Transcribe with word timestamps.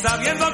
sabiendo 0.00 0.49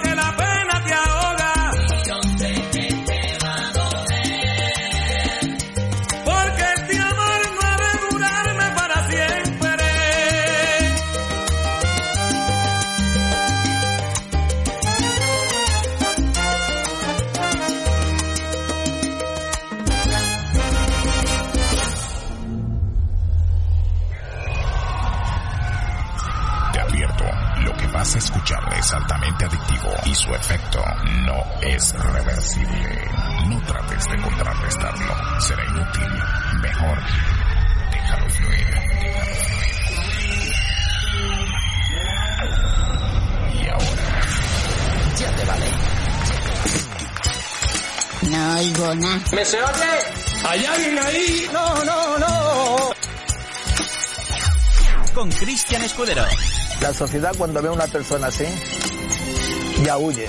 sociedad 56.97 57.35
cuando 57.37 57.61
ve 57.61 57.69
a 57.69 57.73
una 57.73 57.87
persona 57.87 58.29
así, 58.29 58.45
ya 59.85 59.99
huye. 59.99 60.27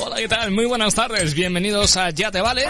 Hola, 0.00 0.16
¿qué 0.16 0.28
tal? 0.28 0.50
Muy 0.50 0.66
buenas 0.66 0.94
tardes. 0.94 1.34
Bienvenidos 1.34 1.96
a 1.96 2.10
Ya 2.10 2.30
Te 2.30 2.40
Vale. 2.40 2.64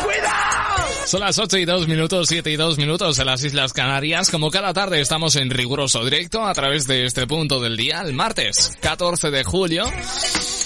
Son 1.06 1.20
las 1.20 1.38
8 1.38 1.56
y 1.56 1.64
2 1.64 1.88
minutos, 1.88 2.28
7 2.28 2.50
y 2.50 2.56
2 2.56 2.76
minutos 2.76 3.18
en 3.18 3.26
las 3.26 3.42
Islas 3.42 3.72
Canarias. 3.72 4.30
Como 4.30 4.50
cada 4.50 4.74
tarde 4.74 5.00
estamos 5.00 5.36
en 5.36 5.48
riguroso 5.48 6.04
directo 6.04 6.44
a 6.44 6.52
través 6.52 6.86
de 6.86 7.06
este 7.06 7.26
punto 7.26 7.60
del 7.60 7.78
día, 7.78 8.02
el 8.02 8.12
martes 8.12 8.72
14 8.82 9.30
de 9.30 9.44
julio. 9.44 9.84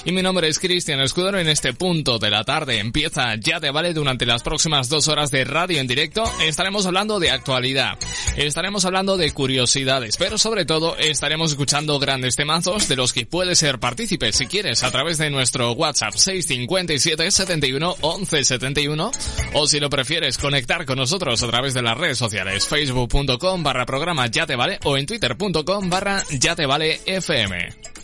Y 0.04 0.10
mi 0.10 0.20
nombre 0.20 0.48
es 0.48 0.58
Cristian 0.58 1.00
Escudero. 1.00 1.38
En 1.38 1.48
este 1.48 1.74
punto 1.74 2.18
de 2.18 2.30
la 2.30 2.42
tarde 2.42 2.78
empieza 2.78 3.36
Ya 3.36 3.60
Te 3.60 3.70
Vale 3.70 3.94
durante 3.94 4.26
las 4.26 4.42
próximas 4.42 4.88
dos 4.88 5.06
horas 5.06 5.30
de 5.30 5.44
radio 5.44 5.80
en 5.80 5.86
directo. 5.86 6.24
Estaremos 6.42 6.86
hablando 6.86 7.20
de 7.20 7.30
actualidad. 7.30 7.96
Estaremos 8.36 8.84
hablando 8.84 9.16
de 9.16 9.30
curiosidades. 9.30 10.16
Pero 10.16 10.38
sobre 10.38 10.64
todo 10.64 10.96
estaremos 10.96 11.52
escuchando 11.52 12.00
grandes 12.00 12.34
temazos 12.34 12.88
de 12.88 12.96
los 12.96 13.12
que 13.12 13.26
puedes 13.26 13.58
ser 13.58 13.78
partícipe 13.78 14.32
si 14.32 14.46
quieres 14.46 14.82
a 14.82 14.90
través 14.90 15.18
de 15.18 15.30
nuestro 15.30 15.72
WhatsApp 15.72 16.14
657 16.14 17.30
71 17.30 17.96
11 18.00 18.44
71 18.44 19.12
o 19.54 19.66
si 19.68 19.78
lo 19.78 19.88
prefieres 19.88 20.36
conectar 20.36 20.84
con 20.84 20.98
nosotros 20.98 21.42
a 21.42 21.48
través 21.48 21.74
de 21.74 21.82
las 21.82 21.96
redes 21.96 22.18
sociales 22.18 22.66
facebook.com 22.66 23.62
barra 23.62 23.86
programa 23.86 24.26
ya 24.26 24.46
te 24.46 24.56
vale 24.56 24.78
o 24.84 24.96
en 24.96 25.06
twitter.com 25.06 25.90
barra 25.90 26.22
ya 26.30 26.56
te 26.56 26.66
vale 26.66 27.00
fm. 27.06 28.01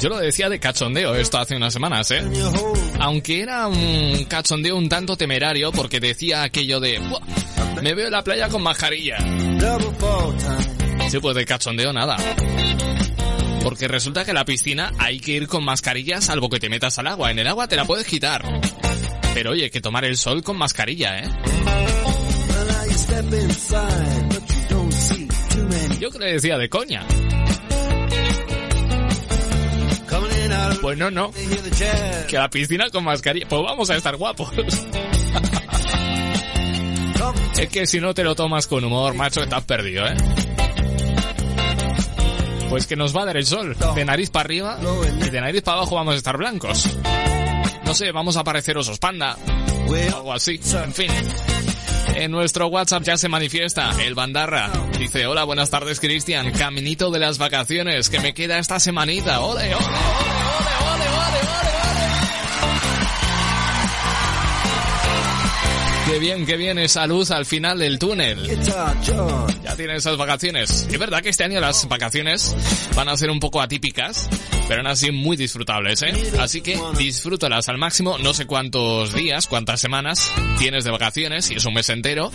Yo 0.00 0.08
lo 0.08 0.18
decía 0.18 0.48
de 0.48 0.60
cachondeo 0.60 1.14
esto 1.16 1.38
hace 1.38 1.56
unas 1.56 1.72
semanas, 1.72 2.10
¿eh? 2.12 2.22
Aunque 3.00 3.40
era 3.40 3.66
un 3.66 4.24
cachondeo 4.28 4.76
un 4.76 4.88
tanto 4.88 5.16
temerario 5.16 5.72
porque 5.72 5.98
decía 5.98 6.44
aquello 6.44 6.78
de 6.78 6.98
"Buah, 7.00 7.20
me 7.82 7.94
veo 7.94 8.06
en 8.06 8.12
la 8.12 8.22
playa 8.22 8.48
con 8.48 8.62
mascarilla. 8.62 9.16
Sí, 11.10 11.18
pues 11.18 11.34
de 11.34 11.44
cachondeo 11.44 11.92
nada. 11.92 12.16
Porque 13.62 13.88
resulta 13.88 14.24
que 14.24 14.32
la 14.32 14.44
piscina 14.44 14.92
hay 14.98 15.18
que 15.18 15.32
ir 15.32 15.48
con 15.48 15.64
mascarilla 15.64 16.20
salvo 16.20 16.48
que 16.48 16.60
te 16.60 16.68
metas 16.68 16.98
al 16.98 17.08
agua. 17.08 17.30
En 17.32 17.38
el 17.40 17.46
agua 17.48 17.66
te 17.66 17.76
la 17.76 17.84
puedes 17.84 18.06
quitar. 18.06 18.42
Pero 19.34 19.50
oye, 19.50 19.70
que 19.70 19.80
tomar 19.80 20.04
el 20.04 20.16
sol 20.16 20.42
con 20.44 20.56
mascarilla, 20.56 21.18
¿eh? 21.18 21.28
Yo 25.98 26.10
que 26.10 26.18
le 26.18 26.32
decía 26.32 26.56
de 26.56 26.68
coña. 26.68 27.04
Pues 30.80 30.98
no, 30.98 31.10
no. 31.10 31.30
Que 32.28 32.36
la 32.36 32.48
piscina 32.50 32.90
con 32.90 33.04
mascarilla. 33.04 33.46
Pues 33.48 33.62
vamos 33.62 33.90
a 33.90 33.96
estar 33.96 34.16
guapos. 34.16 34.50
Es 37.58 37.68
que 37.68 37.86
si 37.86 38.00
no 38.00 38.14
te 38.14 38.22
lo 38.22 38.36
tomas 38.36 38.68
con 38.68 38.84
humor, 38.84 39.14
macho, 39.14 39.42
estás 39.42 39.64
perdido, 39.64 40.06
¿eh? 40.06 40.14
Pues 42.70 42.86
que 42.86 42.94
nos 42.94 43.16
va 43.16 43.22
a 43.22 43.26
dar 43.26 43.36
el 43.36 43.46
sol. 43.46 43.76
De 43.94 44.04
nariz 44.04 44.30
para 44.30 44.44
arriba 44.44 44.78
y 45.26 45.30
de 45.30 45.40
nariz 45.40 45.62
para 45.62 45.78
abajo 45.78 45.96
vamos 45.96 46.14
a 46.14 46.18
estar 46.18 46.36
blancos. 46.36 46.88
No 47.84 47.94
sé, 47.94 48.12
vamos 48.12 48.36
a 48.36 48.44
parecer 48.44 48.76
osos 48.78 48.98
panda. 48.98 49.36
Algo 50.14 50.32
así. 50.32 50.60
En 50.84 50.92
fin. 50.92 51.10
En 52.14 52.30
nuestro 52.30 52.68
WhatsApp 52.68 53.02
ya 53.02 53.16
se 53.16 53.28
manifiesta 53.28 53.90
el 54.04 54.14
Bandarra. 54.14 54.70
Dice, 54.98 55.26
hola, 55.26 55.44
buenas 55.44 55.70
tardes, 55.70 55.98
Cristian. 55.98 56.52
Caminito 56.52 57.10
de 57.10 57.18
las 57.18 57.38
vacaciones 57.38 58.10
que 58.10 58.20
me 58.20 58.34
queda 58.34 58.58
esta 58.58 58.78
semanita. 58.78 59.40
Ole, 59.40 59.74
ole, 59.74 59.74
ole, 59.74 60.37
Qué 66.08 66.18
bien, 66.18 66.46
qué 66.46 66.56
bien 66.56 66.78
esa 66.78 67.06
luz 67.06 67.30
al 67.30 67.44
final 67.44 67.78
del 67.78 67.98
túnel. 67.98 68.42
Ya 69.62 69.76
tienen 69.76 69.96
esas 69.96 70.16
vacaciones. 70.16 70.88
Es 70.90 70.98
verdad 70.98 71.20
que 71.20 71.28
este 71.28 71.44
año 71.44 71.60
las 71.60 71.86
vacaciones 71.86 72.56
van 72.96 73.10
a 73.10 73.16
ser 73.16 73.30
un 73.30 73.38
poco 73.38 73.60
atípicas, 73.60 74.26
pero 74.68 74.80
aún 74.80 74.86
así 74.86 75.12
muy 75.12 75.36
disfrutables, 75.36 76.00
¿eh? 76.00 76.14
Así 76.40 76.62
que 76.62 76.80
disfrútalas 76.96 77.68
al 77.68 77.76
máximo. 77.76 78.16
No 78.16 78.32
sé 78.32 78.46
cuántos 78.46 79.12
días, 79.12 79.46
cuántas 79.48 79.82
semanas 79.82 80.32
tienes 80.58 80.84
de 80.84 80.90
vacaciones, 80.90 81.44
si 81.44 81.56
es 81.56 81.64
un 81.66 81.74
mes 81.74 81.90
entero, 81.90 82.32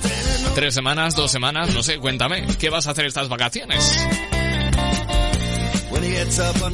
tres 0.53 0.75
semanas, 0.75 1.15
dos 1.15 1.31
semanas, 1.31 1.73
no 1.73 1.81
sé, 1.81 1.97
cuéntame, 1.97 2.45
¿qué 2.59 2.69
vas 2.69 2.85
a 2.85 2.91
hacer 2.91 3.05
estas 3.05 3.27
vacaciones? 3.27 3.97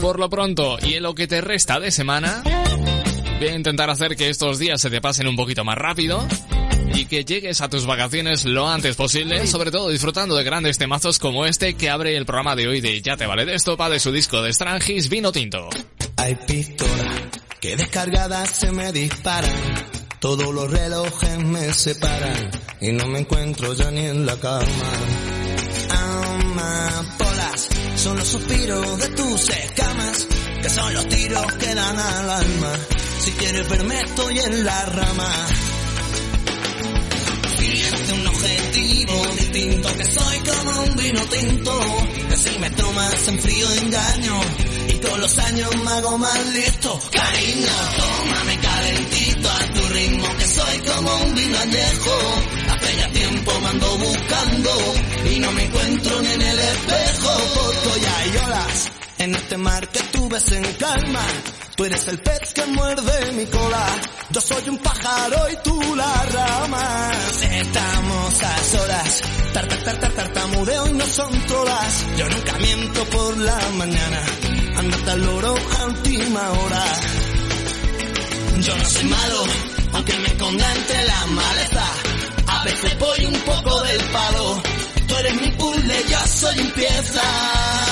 Por 0.01 0.19
lo 0.19 0.29
pronto, 0.29 0.77
y 0.83 0.95
en 0.95 1.03
lo 1.03 1.15
que 1.15 1.27
te 1.27 1.39
resta 1.39 1.79
de 1.79 1.91
semana, 1.91 2.43
voy 3.39 3.47
a 3.47 3.55
intentar 3.55 3.89
hacer 3.89 4.17
que 4.17 4.27
estos 4.27 4.59
días 4.59 4.81
se 4.81 4.89
te 4.89 4.99
pasen 4.99 5.27
un 5.29 5.37
poquito 5.37 5.63
más 5.63 5.77
rápido 5.77 6.27
y 6.99 7.05
que 7.05 7.23
llegues 7.23 7.61
a 7.61 7.69
tus 7.69 7.85
vacaciones 7.85 8.43
lo 8.43 8.67
antes 8.67 8.97
posible, 8.97 9.47
sobre 9.47 9.71
todo 9.71 9.89
disfrutando 9.89 10.35
de 10.35 10.43
grandes 10.43 10.77
temazos 10.77 11.17
como 11.17 11.45
este 11.45 11.75
que 11.75 11.89
abre 11.89 12.17
el 12.17 12.25
programa 12.25 12.57
de 12.57 12.67
hoy 12.67 12.81
de 12.81 13.01
Ya 13.01 13.15
te 13.15 13.25
vale 13.25 13.45
de 13.45 13.55
estopa 13.55 13.89
de 13.89 14.01
su 14.01 14.11
disco 14.11 14.41
de 14.41 14.51
Strangis 14.51 15.07
Vino 15.07 15.31
Tinto. 15.31 15.69
Hay 16.17 16.35
pistolas 16.35 17.21
que 17.61 17.77
descargadas 17.77 18.49
se 18.49 18.71
me 18.73 18.91
disparan. 18.91 19.49
Todos 20.19 20.53
los 20.53 20.69
relojes 20.69 21.37
me 21.39 21.73
separan 21.73 22.51
y 22.81 22.91
no 22.91 23.07
me 23.07 23.19
encuentro 23.19 23.73
ya 23.73 23.89
ni 23.91 24.05
en 24.05 24.25
la 24.25 24.35
cama. 24.35 24.65
Amapolas 25.89 27.69
son 27.95 28.17
los 28.17 28.27
suspiros 28.27 28.99
de 28.99 29.07
tus 29.09 29.49
escamas, 29.49 30.27
que 30.61 30.69
son 30.69 30.93
los 30.93 31.07
tiros 31.07 31.45
que 31.53 31.73
dan 31.73 31.97
al 31.97 32.29
alma. 32.29 32.73
Si 33.21 33.31
quieres 33.31 33.69
verme 33.69 34.01
estoy 34.01 34.39
en 34.39 34.65
la 34.65 34.85
rama. 34.85 35.47
Distinto, 39.51 39.95
que 39.95 40.05
soy 40.05 40.39
como 40.39 40.83
un 40.83 40.95
vino 40.95 41.21
tinto, 41.25 41.79
que 42.29 42.35
si 42.35 42.59
me 42.59 42.69
tomas 42.71 43.27
en 43.27 43.39
frío 43.39 43.67
engaño, 43.81 44.39
y 44.87 44.93
con 44.99 45.19
los 45.19 45.37
años 45.39 45.69
me 45.83 45.91
hago 45.91 46.17
más 46.17 46.53
listo. 46.53 46.99
Cariño, 47.11 47.67
tómame 47.97 48.57
calentito 48.59 49.49
a 49.49 49.73
tu 49.73 49.93
ritmo, 49.93 50.37
que 50.37 50.47
soy 50.47 50.77
como 50.79 51.15
un 51.15 51.35
vino 51.35 51.59
añejo, 51.59 52.11
hace 52.69 52.97
ya 52.97 53.11
tiempo 53.11 53.51
me 53.61 53.67
ando 53.69 53.97
buscando, 53.97 54.71
y 55.31 55.39
no 55.39 55.51
me 55.51 55.63
encuentro 55.63 56.21
ni 56.21 56.27
en 56.31 56.41
el 56.41 56.59
espejo, 56.59 57.08
en 59.29 59.35
este 59.35 59.57
mar 59.57 59.87
que 59.89 59.99
tú 60.11 60.27
ves 60.27 60.51
en 60.51 60.63
calma. 60.73 61.21
Tú 61.75 61.85
eres 61.85 62.07
el 62.07 62.19
pez 62.19 62.53
que 62.53 62.65
muerde 62.65 63.31
mi 63.33 63.45
cola. 63.45 63.85
Yo 64.31 64.41
soy 64.41 64.69
un 64.69 64.77
pájaro 64.79 65.49
y 65.51 65.55
tú 65.63 65.95
la 65.95 66.25
rama. 66.33 67.11
Estamos 67.41 68.43
a 68.43 68.63
solas. 68.63 69.21
Tar, 69.53 69.67
tar, 69.67 69.83
tar, 69.83 69.99
tar, 69.99 70.11
tartamudeo 70.13 70.87
y 70.87 70.93
no 70.93 71.05
son 71.05 71.31
trolas. 71.47 72.05
Yo 72.17 72.29
nunca 72.29 72.53
miento 72.57 73.03
por 73.05 73.37
la 73.37 73.59
mañana. 73.77 74.21
Andate 74.77 75.11
al 75.11 75.21
loro 75.25 75.55
a 75.79 75.85
última 75.85 76.51
hora. 76.51 76.83
Yo 78.61 78.75
no 78.75 78.85
soy 78.85 79.03
malo, 79.05 79.43
aunque 79.93 80.17
me 80.17 80.27
esconda 80.27 80.75
entre 80.75 81.03
la 81.05 81.25
maleza. 81.27 81.85
A 82.47 82.63
veces 82.63 82.99
voy 82.99 83.25
un 83.25 83.39
poco 83.41 83.81
del 83.83 84.03
palo. 84.05 84.61
Tú 85.07 85.15
eres 85.17 85.41
mi 85.41 85.51
puta 85.51 85.79
cerveza. 86.27 87.21
Pero 87.21 87.79
tu 87.79 87.88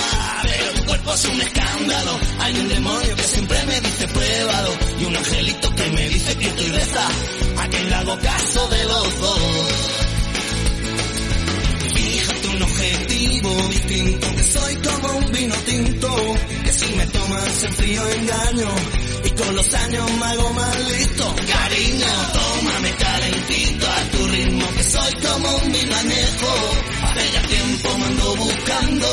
cuerpo 0.88 1.14
es 1.14 1.26
un 1.26 1.42
escándalo. 1.42 2.20
Hay 2.40 2.60
un 2.60 2.70
demonio 2.70 3.16
que 3.16 3.24
siempre 3.24 3.66
me 3.66 3.82
dice 3.82 4.08
pruébalo. 4.08 4.72
Y 5.00 5.06
un 5.06 5.16
angelito 5.16 5.76
que 5.76 5.92
me 5.92 6.10
dice 6.10 6.38
que 6.38 6.48
estoy 6.48 6.70
reza. 6.72 7.08
A 7.58 7.68
quien 7.68 7.90
le 7.90 7.96
hago 7.96 8.18
caso 8.20 8.68
de 8.70 8.84
los 8.86 9.20
dos. 9.20 9.98
Fíjate 11.94 12.48
un 12.48 12.64
objetivo 12.64 13.68
distinto, 13.70 14.36
que 14.36 14.44
soy 14.44 14.76
como 14.76 15.18
un 15.18 15.32
vino 15.32 15.56
tinto, 15.66 16.36
que 16.64 16.74
si 16.74 16.94
me 16.94 17.06
tomas 17.08 17.64
en 17.64 17.74
frío 17.74 18.10
engaño, 18.12 18.70
y 19.24 19.30
con 19.32 19.56
los 19.56 19.74
años 19.74 20.12
me 20.20 20.26
hago 20.26 20.54
más 20.54 20.80
listo. 20.92 21.36
Cariño, 21.36 22.08
tómame 22.34 22.92
calentito 22.96 23.88
a 23.88 24.12
tu 24.12 24.28
ritmo, 24.28 24.68
que 24.78 24.84
soy 24.84 25.14
como 25.14 25.58
un 25.58 25.72
vino 25.72 25.96
añejo. 25.96 26.97
Hace 27.18 27.32
ya 27.32 27.42
tiempo 27.42 27.98
me 27.98 28.06
ando 28.06 28.36
buscando, 28.36 29.08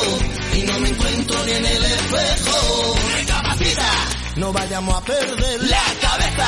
y 0.53 0.61
no 0.61 0.79
me 0.79 0.89
encuentro 0.89 1.45
ni 1.45 1.51
en 1.53 1.65
el 1.65 1.85
espejo. 1.85 2.95
Recapacita, 3.17 3.91
no 4.35 4.53
vayamos 4.53 4.95
a 4.95 5.01
perder 5.01 5.63
la 5.63 5.83
cabeza, 6.01 6.47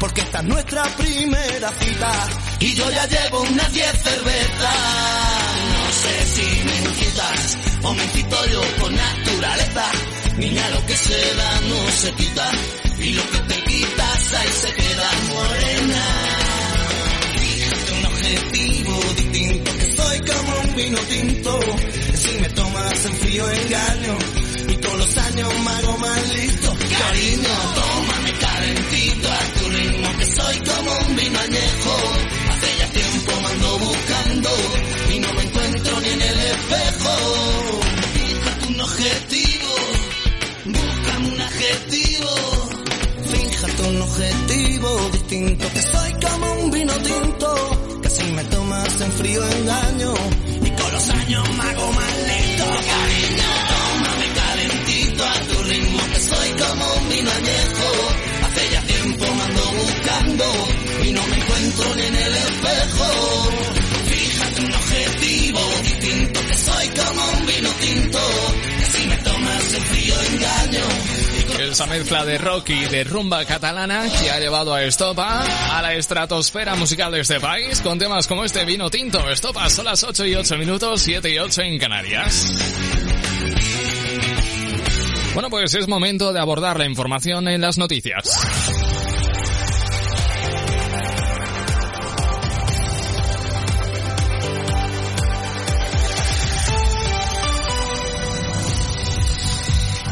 porque 0.00 0.20
esta 0.20 0.40
es 0.40 0.44
nuestra 0.44 0.84
primera 0.96 1.72
cita, 1.80 2.12
y 2.60 2.74
yo 2.74 2.90
ya 2.90 3.06
llevo 3.06 3.40
unas 3.40 3.72
10 3.72 4.02
cervezas. 4.02 4.76
No 5.72 5.92
sé 5.92 6.26
si 6.26 6.64
me 6.64 6.76
incitas 6.76 7.56
o 7.82 7.94
me 7.94 8.04
incito 8.04 8.46
yo 8.46 8.60
por 8.78 8.92
naturaleza. 8.92 9.84
Niña, 10.36 10.68
lo 10.70 10.86
que 10.86 10.96
se 10.96 11.34
da 11.34 11.60
no 11.62 11.90
se 11.90 12.12
quita 12.12 12.50
y 12.98 13.12
lo 13.12 13.30
que 13.30 13.38
te 13.38 13.64
quitas 13.64 14.34
ahí 14.34 14.48
se 14.60 14.74
queda 14.74 15.10
morena. 15.34 16.27
Vino 20.78 20.98
tinto. 21.08 21.58
Si 22.14 22.38
me 22.40 22.48
tomas 22.50 23.04
en 23.06 23.14
frío 23.16 23.50
engaño 23.50 24.18
y 24.68 24.76
todos 24.76 24.98
los 24.98 25.18
años 25.18 25.48
me 25.64 25.70
hago 25.70 25.98
más 25.98 26.34
listo. 26.34 26.68
Cariño, 26.98 27.54
tómame 27.78 28.32
calentito 28.38 29.28
a 29.28 29.40
tu 29.58 29.68
ritmo, 29.70 30.08
que 30.18 30.26
soy 30.26 30.56
como 30.70 30.90
un 31.06 31.16
vino 31.16 31.38
añejo. 31.40 31.94
Hace 32.50 32.68
ya 32.78 32.88
tiempo 33.00 33.32
me 33.42 33.48
ando 33.48 33.78
buscando 33.78 34.50
y 35.14 35.18
no 35.18 35.32
me 35.34 35.42
encuentro 35.42 36.00
ni 36.00 36.08
en 36.08 36.22
el 36.22 36.38
espejo. 36.54 37.14
Fíjate 38.14 38.66
un 38.68 38.80
objetivo, 38.80 39.74
búscame 40.64 41.28
un 41.28 41.40
adjetivo. 41.40 42.30
Fíjate 43.32 43.82
un 43.82 44.02
objetivo 44.02 45.10
distinto, 45.12 45.64
que 45.74 45.82
soy 45.82 46.12
como 46.24 46.52
un 46.62 46.70
vino 46.70 46.94
tinto. 47.02 48.00
Que 48.02 48.10
si 48.10 48.22
me 48.32 48.44
tomas 48.44 49.00
en 49.00 49.12
frío 49.12 49.42
engaño 49.44 50.14
los 50.98 51.10
años 51.10 51.48
me 51.56 51.62
hago 51.62 51.92
más 51.92 52.16
lento. 52.26 52.64
Cariño, 52.64 53.50
tómame 53.70 54.26
calentito 54.34 55.24
a 55.24 55.40
tu 55.42 55.62
ritmo, 55.62 55.98
que 56.12 56.20
soy 56.20 56.50
como 56.50 56.94
un 56.94 57.08
vino. 57.08 57.30
Esa 71.70 71.86
mezcla 71.86 72.24
de 72.24 72.38
rock 72.38 72.70
y 72.70 72.86
de 72.86 73.04
rumba 73.04 73.44
catalana 73.44 74.06
que 74.08 74.30
ha 74.30 74.40
llevado 74.40 74.72
a 74.72 74.82
Estopa 74.84 75.44
a 75.76 75.82
la 75.82 75.94
estratosfera 75.94 76.74
musical 76.76 77.12
de 77.12 77.20
este 77.20 77.40
país 77.40 77.82
con 77.82 77.98
temas 77.98 78.26
como 78.26 78.44
este 78.44 78.64
vino 78.64 78.88
tinto. 78.88 79.28
Estopa 79.28 79.68
son 79.68 79.84
las 79.84 80.02
8 80.02 80.24
y 80.24 80.34
8 80.34 80.56
minutos, 80.56 81.02
7 81.02 81.30
y 81.30 81.38
8 81.38 81.62
en 81.62 81.78
Canarias. 81.78 82.54
Bueno, 85.34 85.50
pues 85.50 85.74
es 85.74 85.86
momento 85.86 86.32
de 86.32 86.40
abordar 86.40 86.78
la 86.78 86.86
información 86.86 87.46
en 87.48 87.60
las 87.60 87.76
noticias. 87.76 88.24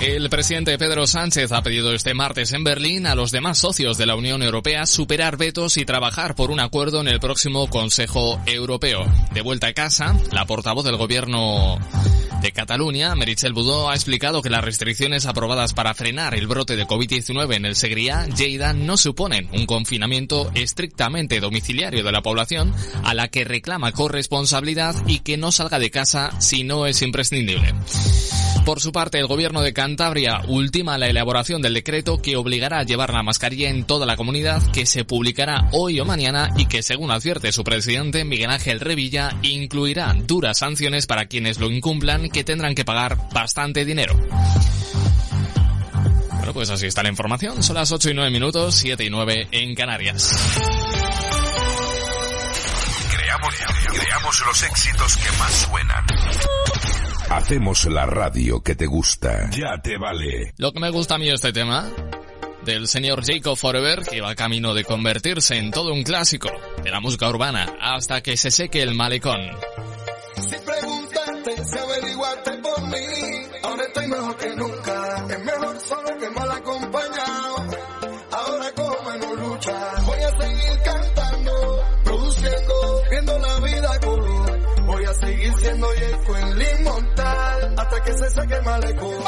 El 0.06 0.30
presidente 0.30 0.78
Pedro 0.78 1.04
Sánchez 1.08 1.50
ha 1.50 1.62
pedido 1.62 1.92
este 1.92 2.14
martes 2.14 2.52
en 2.52 2.62
Berlín 2.62 3.08
a 3.08 3.16
los 3.16 3.32
demás 3.32 3.58
socios 3.58 3.98
de 3.98 4.06
la 4.06 4.14
Unión 4.14 4.40
Europea 4.40 4.86
superar 4.86 5.36
vetos 5.36 5.76
y 5.78 5.84
trabajar 5.84 6.36
por 6.36 6.52
un 6.52 6.60
acuerdo 6.60 7.00
en 7.00 7.08
el 7.08 7.18
próximo 7.18 7.68
Consejo 7.68 8.40
Europeo. 8.46 9.04
De 9.34 9.40
vuelta 9.40 9.66
a 9.66 9.72
casa, 9.72 10.16
la 10.30 10.44
portavoz 10.44 10.84
del 10.84 10.96
gobierno 10.96 11.80
de 12.40 12.52
Cataluña, 12.52 13.14
Meritxell 13.14 13.52
Budó, 13.52 13.90
ha 13.90 13.94
explicado 13.94 14.42
que 14.42 14.50
las 14.50 14.64
restricciones 14.64 15.26
aprobadas 15.26 15.74
para 15.74 15.94
frenar 15.94 16.34
el 16.34 16.46
brote 16.46 16.76
de 16.76 16.86
COVID-19 16.86 17.54
en 17.54 17.64
el 17.64 17.74
Segrià, 17.74 18.26
Lleida, 18.34 18.72
no 18.72 18.96
suponen 18.96 19.48
un 19.52 19.66
confinamiento 19.66 20.50
estrictamente 20.54 21.40
domiciliario 21.40 22.04
de 22.04 22.12
la 22.12 22.22
población 22.22 22.74
a 23.04 23.14
la 23.14 23.28
que 23.28 23.44
reclama 23.44 23.92
corresponsabilidad 23.92 24.94
y 25.06 25.20
que 25.20 25.36
no 25.36 25.52
salga 25.52 25.78
de 25.78 25.90
casa 25.90 26.30
si 26.40 26.64
no 26.64 26.86
es 26.86 27.02
imprescindible. 27.02 27.74
Por 28.66 28.80
su 28.80 28.90
parte, 28.90 29.20
el 29.20 29.28
gobierno 29.28 29.62
de 29.62 29.72
Cantabria 29.72 30.42
ultima 30.48 30.98
la 30.98 31.06
elaboración 31.06 31.62
del 31.62 31.74
decreto 31.74 32.20
que 32.20 32.34
obligará 32.34 32.80
a 32.80 32.82
llevar 32.82 33.12
la 33.12 33.22
mascarilla 33.22 33.70
en 33.70 33.84
toda 33.84 34.06
la 34.06 34.16
comunidad, 34.16 34.60
que 34.72 34.86
se 34.86 35.04
publicará 35.04 35.68
hoy 35.70 36.00
o 36.00 36.04
mañana 36.04 36.50
y 36.56 36.66
que, 36.66 36.82
según 36.82 37.12
advierte 37.12 37.52
su 37.52 37.62
presidente 37.62 38.24
Miguel 38.24 38.50
Ángel 38.50 38.80
Revilla, 38.80 39.36
incluirá 39.42 40.12
duras 40.14 40.58
sanciones 40.58 41.06
para 41.06 41.26
quienes 41.26 41.60
lo 41.60 41.70
incumplan 41.70 42.25
que 42.30 42.44
tendrán 42.44 42.74
que 42.74 42.84
pagar 42.84 43.16
bastante 43.32 43.84
dinero. 43.84 44.14
Bueno, 46.46 46.52
pues 46.52 46.70
así 46.70 46.86
está 46.86 47.02
la 47.02 47.08
información. 47.08 47.62
Son 47.62 47.74
las 47.74 47.90
8 47.90 48.10
y 48.10 48.14
9 48.14 48.30
minutos, 48.30 48.74
7 48.76 49.04
y 49.04 49.10
9 49.10 49.48
en 49.50 49.74
Canarias. 49.74 50.32
Creamos, 53.16 53.54
creamos 53.92 54.46
los 54.46 54.62
éxitos 54.62 55.16
que 55.16 55.38
más 55.38 55.52
suenan. 55.52 56.04
Hacemos 57.30 57.84
la 57.86 58.06
radio 58.06 58.62
que 58.62 58.76
te 58.76 58.86
gusta. 58.86 59.50
Ya 59.50 59.80
te 59.82 59.98
vale. 59.98 60.54
Lo 60.58 60.72
que 60.72 60.80
me 60.80 60.90
gusta 60.90 61.16
a 61.16 61.18
mí 61.18 61.28
este 61.28 61.52
tema, 61.52 61.90
del 62.64 62.86
señor 62.88 63.24
Jacob 63.24 63.56
Forever, 63.56 64.02
que 64.04 64.20
va 64.20 64.34
camino 64.34 64.74
de 64.74 64.84
convertirse 64.84 65.56
en 65.56 65.70
todo 65.70 65.92
un 65.92 66.02
clásico 66.02 66.50
de 66.82 66.90
la 66.90 67.00
música 67.00 67.28
urbana 67.28 67.76
hasta 67.80 68.22
que 68.22 68.36
se 68.36 68.50
seque 68.50 68.82
el 68.82 68.94
malecón. 68.94 69.40
Si 71.66 71.76
averiguaste 71.76 72.52
por 72.58 72.80
mí, 72.82 73.48
ahora 73.64 73.82
estoy 73.84 74.06
mejor 74.06 74.36
que 74.36 74.54
nunca. 74.54 75.26
Es 75.28 75.44
mejor 75.44 75.80
solo 75.80 76.18
que 76.18 76.30
mal 76.30 76.50
acompañado. 76.52 77.56
Ahora 78.30 78.72
como 78.76 79.10
no 79.16 79.34
lucha, 79.34 79.94
voy 80.04 80.18
a 80.22 80.40
seguir 80.40 80.82
cantando, 80.84 81.84
produciendo, 82.04 83.02
viendo 83.10 83.38
la 83.38 83.60
vida 83.60 84.00
color. 84.00 84.86
Voy 84.86 85.04
a 85.06 85.14
seguir 85.14 85.52
siendo 85.58 85.92
Yeco 85.94 86.36
el 86.36 86.62
inmortal 86.78 87.74
hasta 87.78 88.02
que 88.04 88.12
se 88.12 88.30
seque 88.30 88.54
el 88.54 88.62
malecón. 88.64 89.24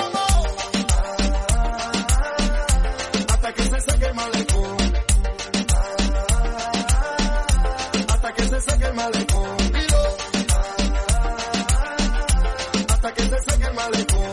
Hasta 3.28 3.52
que 3.52 3.62
se 3.64 3.80
seque 3.80 4.06
el 4.06 4.14
malecón. 4.14 4.76
Hasta 8.08 8.32
que 8.32 8.42
se 8.44 8.60
seque 8.60 8.86
el 8.86 8.94
malecón. 8.94 9.57
Se 13.92 14.27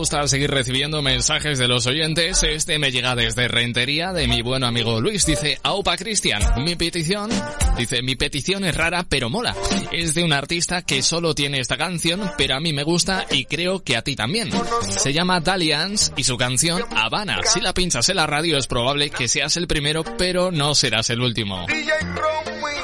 gusta 0.00 0.26
seguir 0.28 0.50
recibiendo 0.50 1.02
mensajes 1.02 1.58
de 1.58 1.68
los 1.68 1.86
oyentes. 1.86 2.42
Este 2.42 2.78
me 2.78 2.90
llega 2.90 3.14
desde 3.14 3.48
Rentería 3.48 4.14
de 4.14 4.28
mi 4.28 4.40
buen 4.40 4.64
amigo 4.64 4.98
Luis. 4.98 5.26
Dice, 5.26 5.58
Aupa 5.62 5.98
Cristian, 5.98 6.42
mi 6.64 6.74
petición, 6.74 7.28
dice, 7.76 8.00
mi 8.00 8.16
petición 8.16 8.64
es 8.64 8.74
rara 8.74 9.04
pero 9.06 9.28
mola. 9.28 9.54
Es 9.92 10.14
de 10.14 10.24
un 10.24 10.32
artista 10.32 10.80
que 10.80 11.02
solo 11.02 11.34
tiene 11.34 11.60
esta 11.60 11.76
canción, 11.76 12.30
pero 12.38 12.56
a 12.56 12.60
mí 12.60 12.72
me 12.72 12.82
gusta 12.82 13.26
y 13.30 13.44
creo 13.44 13.84
que 13.84 13.94
a 13.94 14.00
ti 14.00 14.16
también. 14.16 14.50
Se 14.88 15.12
llama 15.12 15.40
Dalians 15.40 16.14
y 16.16 16.24
su 16.24 16.38
canción 16.38 16.82
Habana. 16.96 17.42
Si 17.44 17.60
la 17.60 17.74
pinchas 17.74 18.08
en 18.08 18.16
la 18.16 18.26
radio 18.26 18.56
es 18.56 18.66
probable 18.66 19.10
que 19.10 19.28
seas 19.28 19.58
el 19.58 19.66
primero, 19.66 20.02
pero 20.16 20.50
no 20.50 20.74
serás 20.74 21.10
el 21.10 21.20
último. 21.20 21.66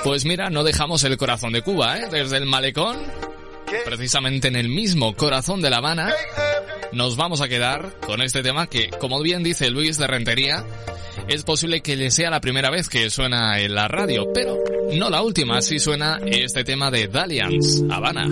Pues 0.04 0.26
mira, 0.26 0.50
no 0.50 0.64
dejamos 0.64 1.02
el 1.04 1.16
corazón 1.16 1.54
de 1.54 1.62
Cuba, 1.62 1.96
¿eh? 1.96 2.08
Desde 2.10 2.36
el 2.36 2.44
malecón, 2.44 2.98
precisamente 3.86 4.48
en 4.48 4.56
el 4.56 4.68
mismo 4.68 5.16
corazón 5.16 5.62
de 5.62 5.70
La 5.70 5.78
Habana, 5.78 6.12
nos 6.96 7.16
vamos 7.16 7.42
a 7.42 7.48
quedar 7.48 7.92
con 8.06 8.22
este 8.22 8.42
tema 8.42 8.68
que, 8.68 8.88
como 8.88 9.20
bien 9.20 9.42
dice 9.42 9.68
Luis 9.70 9.98
de 9.98 10.06
Rentería, 10.06 10.64
es 11.28 11.42
posible 11.42 11.82
que 11.82 11.94
le 11.94 12.10
sea 12.10 12.30
la 12.30 12.40
primera 12.40 12.70
vez 12.70 12.88
que 12.88 13.10
suena 13.10 13.60
en 13.60 13.74
la 13.74 13.86
radio, 13.86 14.32
pero 14.32 14.56
no 14.94 15.10
la 15.10 15.20
última, 15.22 15.60
si 15.60 15.78
suena 15.78 16.18
este 16.24 16.64
tema 16.64 16.90
de 16.90 17.06
Dalians, 17.06 17.84
Habana. 17.90 18.26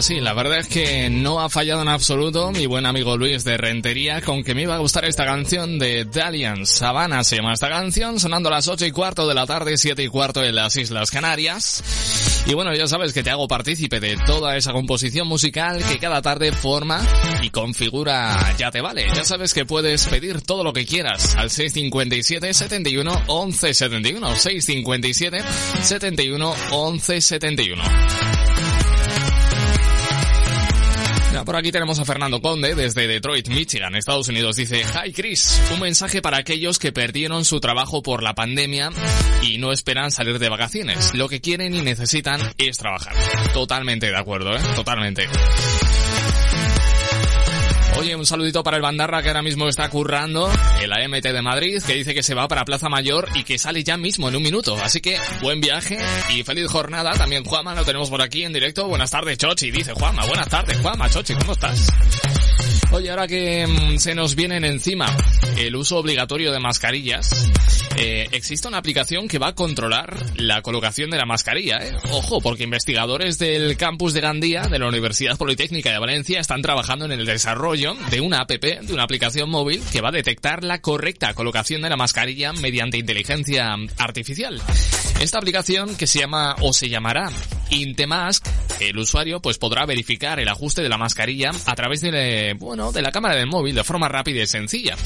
Sí, 0.00 0.20
la 0.20 0.32
verdad 0.32 0.60
es 0.60 0.68
que 0.68 1.10
no 1.10 1.40
ha 1.40 1.48
fallado 1.48 1.82
en 1.82 1.88
absoluto 1.88 2.52
mi 2.52 2.66
buen 2.66 2.86
amigo 2.86 3.16
Luis 3.16 3.42
de 3.42 3.56
Rentería 3.56 4.20
con 4.20 4.44
que 4.44 4.54
me 4.54 4.62
iba 4.62 4.76
a 4.76 4.78
gustar 4.78 5.04
esta 5.04 5.24
canción 5.24 5.78
de 5.78 6.04
Dalian 6.04 6.66
Sabana 6.66 7.24
se 7.24 7.36
llama 7.36 7.52
esta 7.52 7.68
canción, 7.68 8.20
sonando 8.20 8.48
a 8.48 8.52
las 8.52 8.68
ocho 8.68 8.86
y 8.86 8.92
cuarto 8.92 9.26
de 9.26 9.34
la 9.34 9.44
tarde, 9.44 9.76
siete 9.76 10.04
y 10.04 10.08
cuarto 10.08 10.44
en 10.44 10.54
las 10.54 10.76
Islas 10.76 11.10
Canarias. 11.10 11.82
Y 12.46 12.54
bueno, 12.54 12.74
ya 12.74 12.86
sabes 12.86 13.12
que 13.12 13.24
te 13.24 13.30
hago 13.30 13.48
partícipe 13.48 13.98
de 13.98 14.16
toda 14.18 14.56
esa 14.56 14.72
composición 14.72 15.26
musical 15.26 15.82
que 15.84 15.98
cada 15.98 16.22
tarde 16.22 16.52
forma 16.52 17.04
y 17.42 17.50
configura 17.50 18.54
Ya 18.56 18.70
Te 18.70 18.80
Vale. 18.80 19.08
Ya 19.14 19.24
sabes 19.24 19.52
que 19.52 19.66
puedes 19.66 20.06
pedir 20.06 20.42
todo 20.42 20.62
lo 20.62 20.72
que 20.72 20.86
quieras 20.86 21.34
al 21.34 21.50
657 21.50 22.54
71 22.54 23.22
11 23.26 23.74
71 23.74 24.36
657 24.36 25.44
71 25.82 26.54
11 26.70 27.20
71 27.20 28.37
Por 31.44 31.56
aquí 31.56 31.70
tenemos 31.72 31.98
a 31.98 32.04
Fernando 32.04 32.40
Conde 32.40 32.74
desde 32.74 33.06
Detroit, 33.06 33.48
Michigan, 33.48 33.94
Estados 33.94 34.28
Unidos. 34.28 34.56
Dice, 34.56 34.82
Hi 34.82 35.12
Chris, 35.12 35.60
un 35.72 35.80
mensaje 35.80 36.22
para 36.22 36.38
aquellos 36.38 36.78
que 36.78 36.92
perdieron 36.92 37.44
su 37.44 37.60
trabajo 37.60 38.02
por 38.02 38.22
la 38.22 38.34
pandemia 38.34 38.90
y 39.42 39.58
no 39.58 39.72
esperan 39.72 40.10
salir 40.10 40.38
de 40.38 40.48
vacaciones. 40.48 41.14
Lo 41.14 41.28
que 41.28 41.40
quieren 41.40 41.74
y 41.74 41.82
necesitan 41.82 42.40
es 42.58 42.78
trabajar. 42.78 43.14
Totalmente 43.52 44.06
de 44.06 44.16
acuerdo, 44.16 44.56
¿eh? 44.56 44.60
Totalmente. 44.74 45.26
Oye, 47.98 48.14
un 48.14 48.24
saludito 48.24 48.62
para 48.62 48.76
el 48.76 48.82
Bandarra 48.82 49.22
que 49.22 49.28
ahora 49.28 49.42
mismo 49.42 49.66
está 49.68 49.90
currando 49.90 50.48
en 50.80 50.88
la 50.88 51.06
MT 51.08 51.32
de 51.32 51.42
Madrid, 51.42 51.82
que 51.84 51.94
dice 51.94 52.14
que 52.14 52.22
se 52.22 52.32
va 52.32 52.46
para 52.46 52.64
Plaza 52.64 52.88
Mayor 52.88 53.28
y 53.34 53.42
que 53.42 53.58
sale 53.58 53.82
ya 53.82 53.96
mismo 53.96 54.28
en 54.28 54.36
un 54.36 54.42
minuto. 54.42 54.76
Así 54.80 55.00
que 55.00 55.18
buen 55.42 55.60
viaje 55.60 55.98
y 56.30 56.44
feliz 56.44 56.70
jornada. 56.70 57.12
También 57.14 57.42
Juanma 57.42 57.74
lo 57.74 57.84
tenemos 57.84 58.08
por 58.08 58.22
aquí 58.22 58.44
en 58.44 58.52
directo. 58.52 58.86
Buenas 58.86 59.10
tardes, 59.10 59.36
Chochi, 59.36 59.72
dice 59.72 59.94
Juanma. 59.94 60.24
Buenas 60.26 60.48
tardes, 60.48 60.78
Juanma, 60.78 61.10
Chochi, 61.10 61.34
¿cómo 61.34 61.52
estás? 61.52 61.88
Oye, 62.90 63.10
ahora 63.10 63.26
que 63.26 63.66
mm, 63.66 63.98
se 63.98 64.14
nos 64.14 64.34
vienen 64.34 64.64
encima 64.64 65.14
el 65.58 65.76
uso 65.76 65.98
obligatorio 65.98 66.52
de 66.52 66.58
mascarillas, 66.58 67.48
eh, 67.96 68.28
existe 68.32 68.66
una 68.66 68.78
aplicación 68.78 69.28
que 69.28 69.38
va 69.38 69.48
a 69.48 69.54
controlar 69.54 70.16
la 70.36 70.62
colocación 70.62 71.10
de 71.10 71.18
la 71.18 71.26
mascarilla. 71.26 71.78
¿eh? 71.82 71.92
Ojo, 72.12 72.40
porque 72.40 72.62
investigadores 72.62 73.38
del 73.38 73.76
campus 73.76 74.14
de 74.14 74.22
Gandía, 74.22 74.62
de 74.62 74.78
la 74.78 74.88
Universidad 74.88 75.36
Politécnica 75.36 75.90
de 75.90 75.98
Valencia, 75.98 76.40
están 76.40 76.62
trabajando 76.62 77.04
en 77.04 77.12
el 77.12 77.26
desarrollo 77.26 77.94
de 78.10 78.22
una 78.22 78.40
app, 78.40 78.50
de 78.50 78.92
una 78.92 79.02
aplicación 79.02 79.50
móvil 79.50 79.82
que 79.92 80.00
va 80.00 80.08
a 80.08 80.12
detectar 80.12 80.64
la 80.64 80.80
correcta 80.80 81.34
colocación 81.34 81.82
de 81.82 81.90
la 81.90 81.96
mascarilla 81.96 82.52
mediante 82.54 82.96
inteligencia 82.96 83.74
artificial. 83.98 84.62
Esta 85.20 85.38
aplicación 85.38 85.96
que 85.96 86.06
se 86.06 86.20
llama 86.20 86.54
o 86.60 86.72
se 86.72 86.88
llamará 86.88 87.28
Intemask, 87.70 88.46
el 88.78 88.96
usuario 88.98 89.42
pues 89.42 89.58
podrá 89.58 89.84
verificar 89.84 90.38
el 90.38 90.48
ajuste 90.48 90.80
de 90.80 90.88
la 90.88 90.96
mascarilla 90.96 91.50
a 91.66 91.74
través 91.74 92.02
de, 92.02 92.54
bueno, 92.56 92.92
de 92.92 93.02
la 93.02 93.10
cámara 93.10 93.34
del 93.34 93.48
móvil 93.48 93.74
de 93.74 93.82
forma 93.82 94.08
rápida 94.08 94.42
y 94.42 94.46
sencilla. 94.46 94.96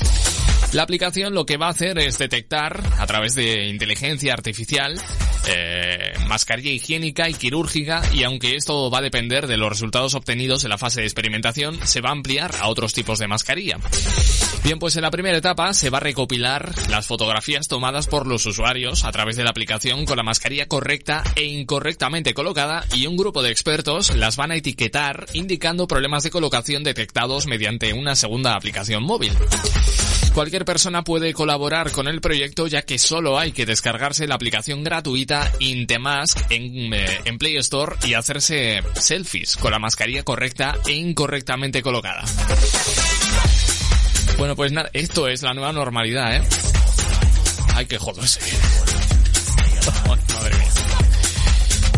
La 0.73 0.83
aplicación 0.83 1.35
lo 1.35 1.47
que 1.47 1.57
va 1.57 1.69
a 1.69 1.71
hacer 1.71 1.99
es 1.99 2.19
detectar 2.19 2.83
a 2.99 3.07
través 3.07 3.35
de 3.35 3.69
inteligencia 3.69 4.35
artificial 4.35 5.01
eh, 5.47 6.13
mascarilla 6.27 6.71
higiénica 6.71 7.29
y 7.29 7.35
quirúrgica 7.35 8.03
y 8.13 8.23
aunque 8.25 8.57
esto 8.57 8.91
va 8.91 8.99
a 8.99 9.03
depender 9.03 9.47
de 9.47 9.57
los 9.57 9.69
resultados 9.69 10.15
obtenidos 10.15 10.65
en 10.65 10.71
la 10.71 10.79
fase 10.79 11.01
de 11.01 11.07
experimentación, 11.07 11.79
se 11.87 12.01
va 12.01 12.11
a 12.11 12.13
ampliar 12.13 12.55
a 12.61 12.69
otros 12.69 12.93
tipos 12.93 13.19
de 13.19 13.29
mascarilla. 13.29 13.79
Bien, 14.65 14.79
pues 14.79 14.95
en 14.97 15.03
la 15.03 15.11
primera 15.11 15.37
etapa 15.37 15.75
se 15.75 15.91
va 15.91 15.99
a 15.99 16.01
recopilar 16.01 16.73
las 16.89 17.07
fotografías 17.07 17.67
tomadas 17.67 18.07
por 18.07 18.27
los 18.27 18.47
usuarios 18.47 19.05
a 19.05 19.11
través 19.11 19.37
de 19.37 19.45
la 19.45 19.51
aplicación 19.51 20.05
con 20.07 20.17
la 20.17 20.23
mascarilla 20.23 20.67
correcta 20.67 21.25
e 21.35 21.45
incorrectamente 21.45 22.33
colocada 22.33 22.85
y 22.95 23.07
un 23.07 23.17
grupo 23.17 23.43
de 23.43 23.51
expertos 23.51 24.15
las 24.15 24.37
van 24.37 24.53
a 24.53 24.57
etiquetar 24.57 25.27
indicando 25.33 25.89
problemas 25.89 26.23
de 26.23 26.31
colocación 26.31 26.85
detectados 26.85 27.47
mediante 27.47 27.93
una 27.93 28.15
segunda 28.15 28.55
aplicación 28.55 29.03
móvil. 29.03 29.33
Cualquier 30.35 30.65
persona 30.65 31.05
puede 31.05 31.35
colaborar 31.35 31.93
con 31.93 32.09
el 32.09 32.23
proyecto 32.23 32.67
ya 32.67 32.83
que 32.83 32.99
solo 32.99 33.39
hay 33.39 33.53
que 33.53 33.67
descargarse 33.67 34.27
la 34.27 34.35
aplicación 34.35 34.83
gratuita 34.83 35.53
Intemask 35.59 36.51
en, 36.51 36.95
eh, 36.95 37.21
en 37.27 37.37
Play 37.37 37.57
Store 37.59 37.97
y 38.05 38.15
hacerse 38.15 38.83
selfies 38.95 39.59
con 39.59 39.73
la 39.73 39.79
mascarilla 39.79 40.23
correcta 40.23 40.79
e 40.87 40.93
incorrectamente 40.93 41.83
colocada. 41.83 42.25
Bueno, 44.39 44.57
pues 44.57 44.73
nada, 44.73 44.89
esto 44.95 45.29
es 45.29 45.43
la 45.43 45.53
nueva 45.53 45.73
normalidad, 45.73 46.37
¿eh? 46.37 46.43
Ay, 47.75 47.85
qué 47.85 47.99
joderse. 47.99 48.41
Madre 50.09 50.57
mía. 50.57 50.69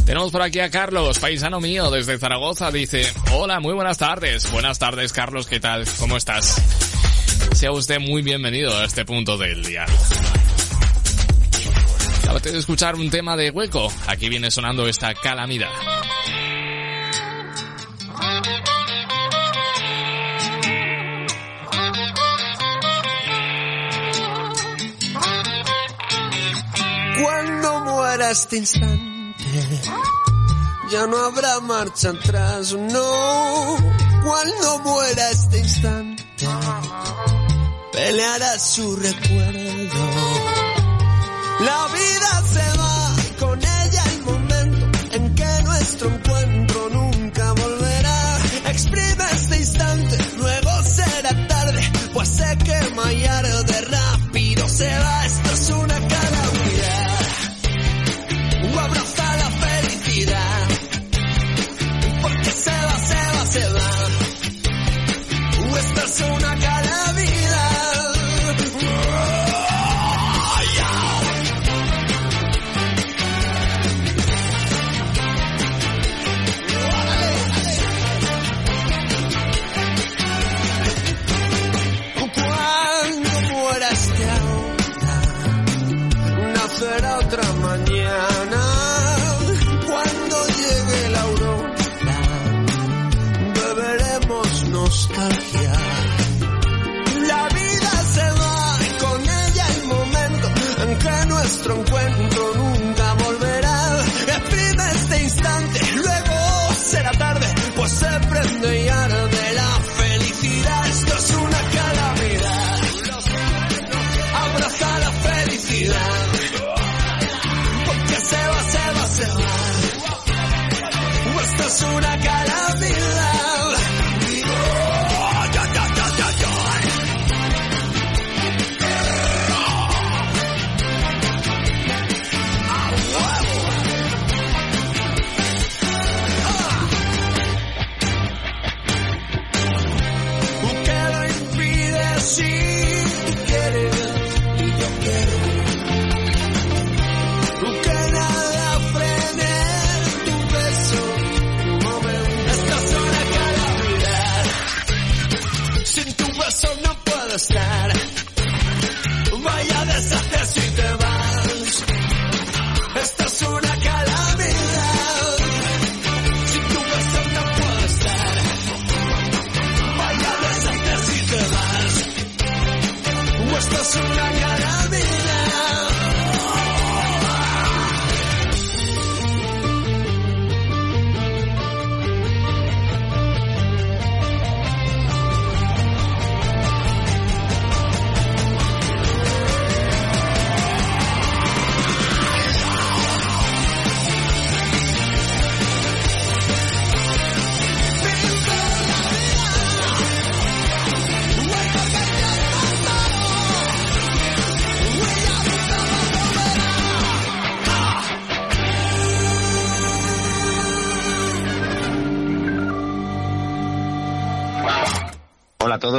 Tenemos 0.07 0.33
por 0.33 0.43
aquí 0.43 0.59
a 0.59 0.71
Carlos, 0.71 1.21
paisano 1.21 1.61
mío, 1.61 1.91
desde 1.91 2.19
Zaragoza. 2.19 2.71
Dice, 2.73 3.11
hola, 3.33 3.61
muy 3.61 3.75
buenas 3.75 3.97
tardes. 3.97 4.51
Buenas 4.51 4.79
tardes, 4.79 5.13
Carlos, 5.13 5.47
¿qué 5.47 5.61
tal? 5.61 5.87
¿Cómo 5.99 6.17
estás? 6.17 6.61
Sea 7.55 7.71
usted 7.71 8.01
muy 8.01 8.23
bienvenido 8.23 8.77
a 8.77 8.85
este 8.85 9.05
punto 9.05 9.39
del 9.39 9.65
día. 9.65 9.87
Acabas 12.23 12.43
de 12.43 12.59
escuchar 12.59 12.97
un 12.97 13.09
tema 13.11 13.37
de 13.37 13.51
hueco. 13.51 13.93
Aquí 14.09 14.29
viene 14.29 14.51
sonando 14.51 14.89
esta 14.89 15.15
calamidad. 15.15 15.71
Cuando 27.23 27.81
muera 27.85 28.31
este 28.33 28.57
instante, 28.57 29.45
ya 30.91 31.07
no 31.07 31.17
habrá 31.19 31.61
marcha 31.61 32.11
atrás, 32.11 32.73
no. 32.75 33.77
Cuando 34.25 34.79
muera 34.81 35.31
este 35.31 35.59
instante, 35.59 36.25
peleará 37.95 38.59
su 38.59 38.97
recuerdo. 38.97 40.05
La 41.61 41.87
vida 41.95 42.33
se 42.53 42.79
va 42.79 43.17
con 43.39 43.59
ella 43.59 44.03
el 44.15 44.23
momento 44.23 44.99
en 45.13 45.35
que 45.35 45.63
nuestro 45.63 46.09
encuentro 46.09 46.91
nunca 46.91 47.53
volverá. 47.53 48.39
Exprime 48.67 49.25
este 49.33 49.57
instante, 49.59 50.19
luego 50.39 50.71
será 50.83 51.47
tarde, 51.47 51.93
pues 52.13 52.29
se 52.29 52.59
quema 52.59 53.13
y 53.13 53.25
arde 53.25 53.81
rápido 53.83 54.69
se 54.69 54.99
va. 54.99 55.27
Esto 55.27 55.53
es 55.53 55.71
una 55.71 55.95
calamidad. 55.95 57.05
Abraza 58.85 59.37
la 59.39 59.51
felicidad, 59.51 60.69
porque 62.21 62.51
se 62.51 62.71
va, 62.71 62.99
se 62.99 63.15
va, 63.15 63.47
se 63.47 63.69
va. 63.73 63.91
Esto 65.79 66.01
es 66.07 66.21
una 66.21 66.59
calamidad. 66.59 67.04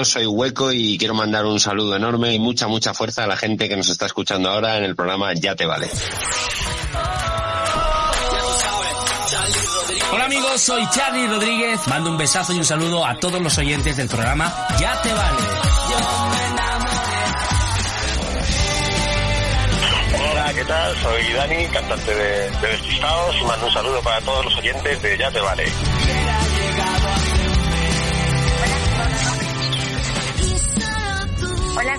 Soy 0.05 0.25
Hueco 0.25 0.71
y 0.71 0.97
quiero 0.97 1.13
mandar 1.13 1.45
un 1.45 1.59
saludo 1.59 1.95
enorme 1.95 2.33
y 2.33 2.39
mucha, 2.39 2.67
mucha 2.67 2.93
fuerza 2.93 3.23
a 3.23 3.27
la 3.27 3.35
gente 3.35 3.67
que 3.67 3.75
nos 3.75 3.89
está 3.89 4.05
escuchando 4.05 4.49
ahora 4.49 4.77
en 4.77 4.83
el 4.83 4.95
programa 4.95 5.33
Ya 5.33 5.55
te 5.55 5.65
vale. 5.65 5.89
Hola 10.13 10.25
amigos, 10.25 10.61
soy 10.61 10.87
Charlie 10.91 11.27
Rodríguez. 11.27 11.87
Mando 11.87 12.11
un 12.11 12.17
besazo 12.17 12.53
y 12.53 12.57
un 12.57 12.65
saludo 12.65 13.05
a 13.05 13.15
todos 13.17 13.41
los 13.41 13.57
oyentes 13.57 13.97
del 13.97 14.07
programa 14.07 14.53
Ya 14.79 15.01
te 15.01 15.11
vale. 15.11 15.37
Hola, 20.31 20.53
¿qué 20.53 20.65
tal? 20.65 20.97
Soy 21.01 21.33
Dani, 21.33 21.65
cantante 21.67 22.15
de, 22.15 22.51
de 22.51 22.67
Despistados 22.67 23.35
y 23.41 23.45
mando 23.45 23.65
un 23.65 23.73
saludo 23.73 24.01
para 24.01 24.21
todos 24.21 24.45
los 24.45 24.55
oyentes 24.57 25.01
de 25.01 25.17
Ya 25.17 25.31
Te 25.31 25.41
Vale. 25.41 25.65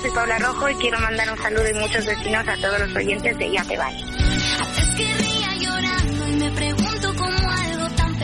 Soy 0.07 0.15
Paula 0.15 0.39
Rojo 0.39 0.69
y 0.69 0.75
quiero 0.77 1.01
mandar 1.01 1.31
un 1.33 1.39
saludo 1.39 1.69
y 1.69 1.75
muchos 1.75 2.07
vecinos 2.07 2.47
a 2.47 2.57
todos 2.57 2.81
los 2.81 2.95
oyentes 2.95 3.39
de 3.39 3.51
Ya 3.51 3.65
Te 3.65 3.77
Vale. 3.77 4.05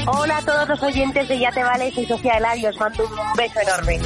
Hola 0.07 0.37
a 0.39 0.43
todos 0.43 0.69
los 0.69 0.83
oyentes 0.83 1.29
de 1.29 1.39
Ya 1.39 1.51
Te 1.51 1.63
Vale, 1.63 1.93
soy 1.93 2.07
Sofía 2.07 2.35
Eladio, 2.35 2.71
os 2.71 2.79
mando 2.79 3.05
un 3.05 3.37
beso 3.37 3.61
enorme. 3.61 4.01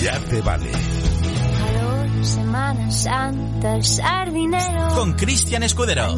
Ya 0.00 0.18
te 0.18 0.40
vale. 0.40 0.72
Semana 2.22 2.90
Santa, 2.90 3.76
el 3.76 3.84
sardinero. 3.84 4.94
Con 4.94 5.12
Cristian 5.12 5.62
Escudero. 5.62 6.16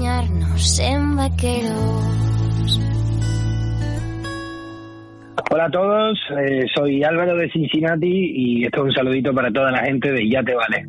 En 0.64 1.16
vaqueros. 1.16 2.80
Hola 5.50 5.64
a 5.64 5.70
todos, 5.70 6.18
eh, 6.38 6.66
soy 6.72 7.02
Álvaro 7.02 7.36
de 7.36 7.50
Cincinnati 7.50 8.06
y 8.06 8.64
esto 8.64 8.78
es 8.78 8.84
un 8.84 8.92
saludito 8.92 9.34
para 9.34 9.50
toda 9.50 9.72
la 9.72 9.84
gente 9.84 10.12
de 10.12 10.30
Ya 10.30 10.40
Te 10.44 10.54
Vale. 10.54 10.86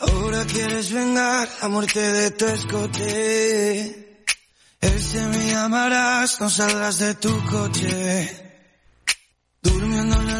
Ahora 0.00 0.44
quieres 0.52 0.92
vengar 0.92 1.48
la 1.62 1.68
muerte 1.68 1.98
de 1.98 2.30
tu 2.32 2.44
escote. 2.44 4.20
Ese 4.82 5.26
me 5.28 5.50
llamarás, 5.50 6.38
no 6.42 6.50
saldrás 6.50 6.98
de 6.98 7.14
tu 7.14 7.30
coche. 7.50 8.45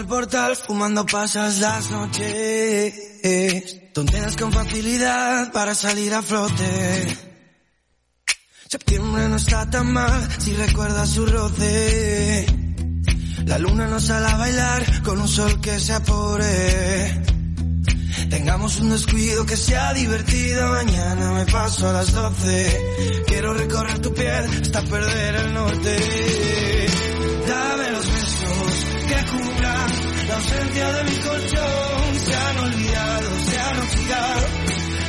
El 0.06 0.10
portal, 0.10 0.54
fumando 0.54 1.04
pasas 1.04 1.58
las 1.58 1.90
noches. 1.90 2.94
Tonteras 3.92 4.36
con 4.36 4.52
facilidad 4.52 5.50
para 5.50 5.74
salir 5.74 6.14
a 6.14 6.22
flote. 6.22 7.18
Septiembre 8.68 9.28
no 9.28 9.34
está 9.34 9.68
tan 9.68 9.92
mal 9.92 10.28
si 10.38 10.54
recuerdas 10.54 11.10
su 11.10 11.26
roce. 11.26 12.46
La 13.46 13.58
luna 13.58 13.88
nos 13.88 14.04
sale 14.04 14.28
a 14.28 14.36
bailar 14.36 15.02
con 15.02 15.20
un 15.20 15.26
sol 15.26 15.60
que 15.60 15.80
se 15.80 15.92
apure. 15.94 17.22
Tengamos 18.30 18.78
un 18.78 18.90
descuido 18.90 19.44
que 19.44 19.56
sea 19.56 19.92
divertido. 19.92 20.68
Mañana 20.68 21.32
me 21.32 21.46
paso 21.46 21.88
a 21.88 21.92
las 21.92 22.12
12. 22.12 23.24
Quiero 23.26 23.54
recorrer 23.54 23.98
tu 23.98 24.14
piel 24.14 24.44
hasta 24.62 24.82
perder 24.82 25.34
el 25.34 25.52
norte. 25.52 26.86
Dame 27.48 27.95
ausencia 30.36 30.92
de 30.92 31.04
mi 31.04 31.16
colchón. 31.16 32.14
Se 32.26 32.34
han 32.34 32.58
olvidado, 32.58 33.30
se 33.48 33.58
han 33.58 33.78
oxidado 33.78 34.46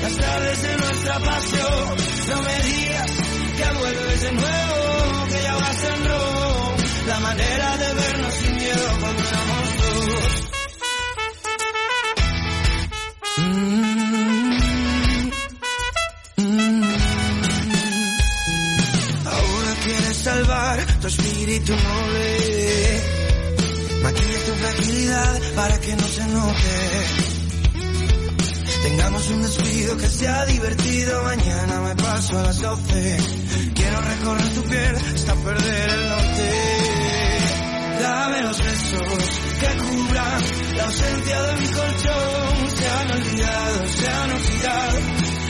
las 0.02 0.18
tardes 0.18 0.62
de 0.62 0.78
nuestra 0.78 1.20
pasión. 1.20 1.98
No 2.30 2.42
me 2.42 2.60
digas 2.70 3.12
que 3.58 3.80
vuelves 3.80 4.22
de 4.22 4.32
nuevo, 4.32 5.26
que 5.32 5.42
ya 5.44 5.56
vas 5.56 5.84
en 5.84 6.08
rojo. 6.08 6.76
La 7.08 7.20
manera 7.20 7.78
de 7.78 7.94
vernos 7.94 8.34
sin 8.34 8.56
miedo 8.56 8.88
cuando 9.02 9.24
éramos 9.24 9.68
dos. 9.82 10.34
Ahora 19.26 19.72
quieres 19.84 20.18
salvar 20.18 21.00
tu 21.02 21.08
espíritu 21.08 21.74
noble. 21.74 23.17
Maquilla 24.04 24.40
tu 24.46 24.54
fragilidad 24.54 25.42
para 25.56 25.80
que 25.80 25.96
no 25.96 26.08
se 26.08 26.26
note. 26.28 27.28
Tengamos 28.84 29.30
un 29.30 29.42
despido 29.42 29.98
que 29.98 30.10
sea 30.10 30.46
divertido. 30.46 31.24
Mañana 31.24 31.82
me 31.82 31.96
paso 31.96 32.40
a 32.40 32.44
las 32.44 32.62
12. 32.62 33.18
Quiero 33.74 34.02
recorrer 34.02 34.50
tu 34.54 34.64
piel 34.64 34.96
hasta 34.96 35.36
perder 35.36 35.90
el 35.90 36.10
norte. 36.10 36.88
Dame 38.02 38.42
los 38.44 38.58
besos 38.58 39.24
que 39.60 39.78
cubran 39.84 40.42
la 40.78 40.84
ausencia 40.84 41.42
de 41.42 41.56
mi 41.58 41.68
colchón. 41.68 42.78
Se 42.78 42.88
han 42.88 43.12
olvidado, 43.12 43.88
se 43.90 44.08
han 44.08 44.32
oxidado 44.32 45.00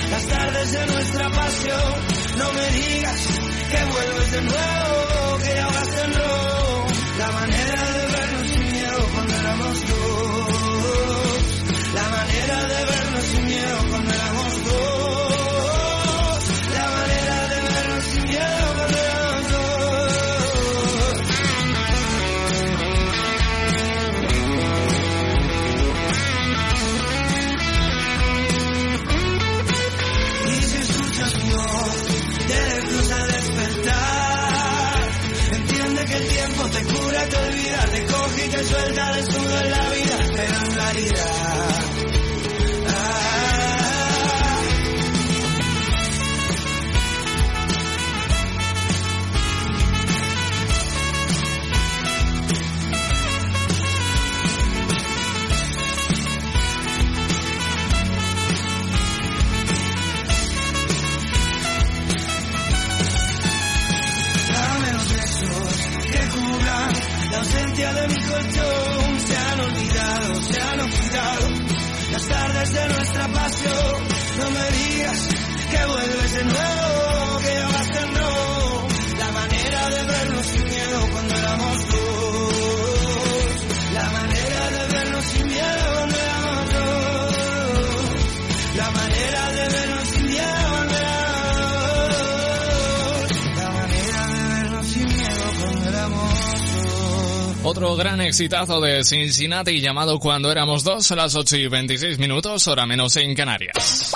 las 0.10 0.25
tardes 0.27 0.71
de 0.71 0.86
nuestra 0.88 1.29
pasión. 1.29 1.93
No 2.38 2.53
me 2.53 2.67
digas 2.71 3.27
que 3.71 3.91
vuelves 3.91 4.31
de 4.31 4.41
nuevo, 4.41 5.38
que 5.43 5.53
ya 5.55 5.67
vas 5.67 6.03
en 6.03 6.13
rojo. 6.13 6.88
La 7.19 7.31
manera 7.31 7.91
de 7.93 8.07
éramos 9.47 9.88
dos. 9.88 11.43
La 11.93 12.10
manera 12.10 12.67
de 12.67 12.86
vernos 12.86 13.23
sin 13.23 13.45
miedo 13.45 13.77
cuando 13.89 14.13
éramos 14.13 14.37
suelta 38.67 39.12
del 39.13 39.32
sudo 39.32 39.60
en 39.62 39.71
la 39.71 39.89
vida, 39.89 40.17
pero 40.36 40.58
en 40.58 40.71
claridad. 40.71 41.37
Nuestra 73.17 73.27
pasión. 73.27 74.08
No 74.39 74.51
me 74.51 74.71
digas 74.71 75.30
que 75.71 75.86
vuelves 75.86 76.34
de 76.34 76.43
nuevo, 76.43 77.39
que 77.39 77.60
vas 77.73 77.87
Otro 97.69 97.97
gran 97.97 98.21
exitazo 98.21 98.80
de 98.80 99.03
Cincinnati 99.03 99.82
llamado 99.82 100.19
Cuando 100.19 100.49
éramos 100.49 100.86
dos 100.86 101.12
a 101.12 101.17
las 101.17 101.36
8 101.36 101.58
y 101.58 101.67
26 101.67 102.17
minutos, 102.17 102.65
hora 102.69 102.86
menos 102.86 103.17
en 103.17 103.36
Canarias. 103.36 104.13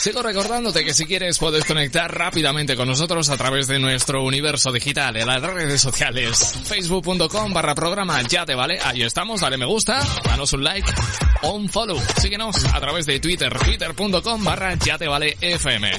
Sigo 0.00 0.22
recordándote 0.22 0.82
que 0.82 0.94
si 0.94 1.04
quieres 1.04 1.38
puedes 1.38 1.66
conectar 1.66 2.10
rápidamente 2.10 2.74
con 2.74 2.88
nosotros 2.88 3.28
a 3.28 3.36
través 3.36 3.66
de 3.66 3.78
nuestro 3.78 4.24
universo 4.24 4.72
digital 4.72 5.14
en 5.18 5.26
las 5.26 5.42
redes 5.42 5.82
sociales. 5.82 6.58
Facebook.com 6.64 7.52
barra 7.52 7.74
programa 7.74 8.22
ya 8.22 8.46
te 8.46 8.54
vale. 8.54 8.78
Ahí 8.82 9.02
estamos, 9.02 9.42
dale 9.42 9.58
me 9.58 9.66
gusta, 9.66 10.00
danos 10.24 10.50
un 10.54 10.64
like 10.64 10.90
o 11.42 11.50
un 11.50 11.68
follow. 11.68 12.00
Síguenos 12.18 12.64
a 12.64 12.80
través 12.80 13.04
de 13.04 13.20
Twitter, 13.20 13.52
twitter.com 13.58 14.42
barra 14.42 14.74
ya 14.76 14.96
te 14.96 15.06
vale 15.06 15.36
FM. 15.38 15.90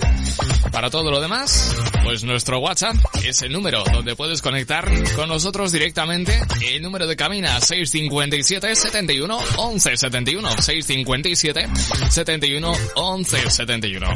Para 0.76 0.90
todo 0.90 1.10
lo 1.10 1.22
demás, 1.22 1.74
pues 2.04 2.26
nuestro 2.26 2.60
WhatsApp 2.60 2.98
es 3.24 3.42
el 3.44 3.54
número 3.54 3.82
donde 3.94 4.14
puedes 4.14 4.42
conectar 4.42 4.86
con 5.16 5.30
nosotros 5.30 5.72
directamente. 5.72 6.38
El 6.62 6.82
número 6.82 7.08
de 7.08 7.16
cabina 7.16 7.62
657 7.62 8.76
71 8.76 9.40
11 9.56 9.96
71 9.96 10.50
657 10.62 11.70
71 12.10 12.74
11 12.96 13.50
71. 13.52 14.08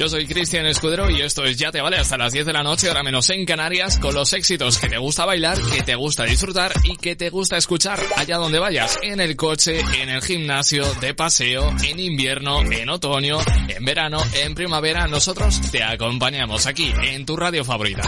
Yo 0.00 0.08
soy 0.08 0.26
Cristian 0.26 0.64
Escudero 0.64 1.10
y 1.10 1.20
esto 1.20 1.44
es 1.44 1.58
Ya 1.58 1.70
Te 1.70 1.82
Vale 1.82 1.98
hasta 1.98 2.16
las 2.16 2.32
10 2.32 2.46
de 2.46 2.54
la 2.54 2.62
noche, 2.62 2.88
ahora 2.88 3.02
menos 3.02 3.28
en 3.28 3.44
Canarias, 3.44 3.98
con 3.98 4.14
los 4.14 4.32
éxitos 4.32 4.78
que 4.78 4.88
te 4.88 4.96
gusta 4.96 5.26
bailar, 5.26 5.58
que 5.60 5.82
te 5.82 5.94
gusta 5.94 6.24
disfrutar 6.24 6.72
y 6.84 6.96
que 6.96 7.16
te 7.16 7.28
gusta 7.28 7.58
escuchar 7.58 8.00
allá 8.16 8.38
donde 8.38 8.58
vayas, 8.58 8.98
en 9.02 9.20
el 9.20 9.36
coche, 9.36 9.80
en 10.00 10.08
el 10.08 10.22
gimnasio, 10.22 10.90
de 11.02 11.12
paseo, 11.12 11.70
en 11.84 12.00
invierno, 12.00 12.62
en 12.62 12.88
otoño, 12.88 13.40
en 13.68 13.84
verano, 13.84 14.24
en 14.42 14.54
primavera, 14.54 15.06
nosotros 15.06 15.60
te 15.70 15.82
acompañamos 15.82 16.64
aquí 16.64 16.90
en 17.02 17.26
tu 17.26 17.36
radio 17.36 17.62
favorita. 17.62 18.04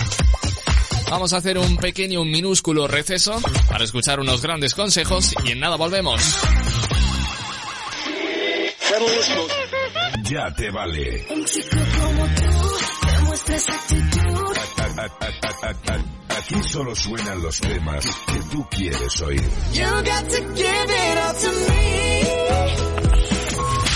Vamos 1.10 1.34
a 1.34 1.36
hacer 1.36 1.58
un 1.58 1.76
pequeño, 1.76 2.22
un 2.22 2.30
minúsculo 2.30 2.88
receso 2.88 3.38
para 3.68 3.84
escuchar 3.84 4.18
unos 4.18 4.40
grandes 4.40 4.72
consejos 4.72 5.34
y 5.44 5.50
en 5.50 5.60
nada 5.60 5.76
volvemos. 5.76 6.22
Ya 10.24 10.54
te 10.54 10.70
vale. 10.70 11.26
Un 11.30 11.44
chico 11.44 11.76
como 12.00 12.26
tú 12.26 13.06
demuestra 13.06 13.56
esa 13.56 13.74
actitud. 13.74 14.56
Aquí 16.28 16.62
solo 16.62 16.94
suenan 16.94 17.42
los 17.42 17.60
temas 17.60 18.04
que 18.26 18.40
tú 18.50 18.66
quieres 18.70 19.20
oír. 19.22 19.42
You 19.72 19.84
got 19.84 20.28
to 20.28 20.54
give 20.54 20.90
it 20.90 21.18
all 21.18 21.34
to 21.34 21.52
me. 21.68 22.22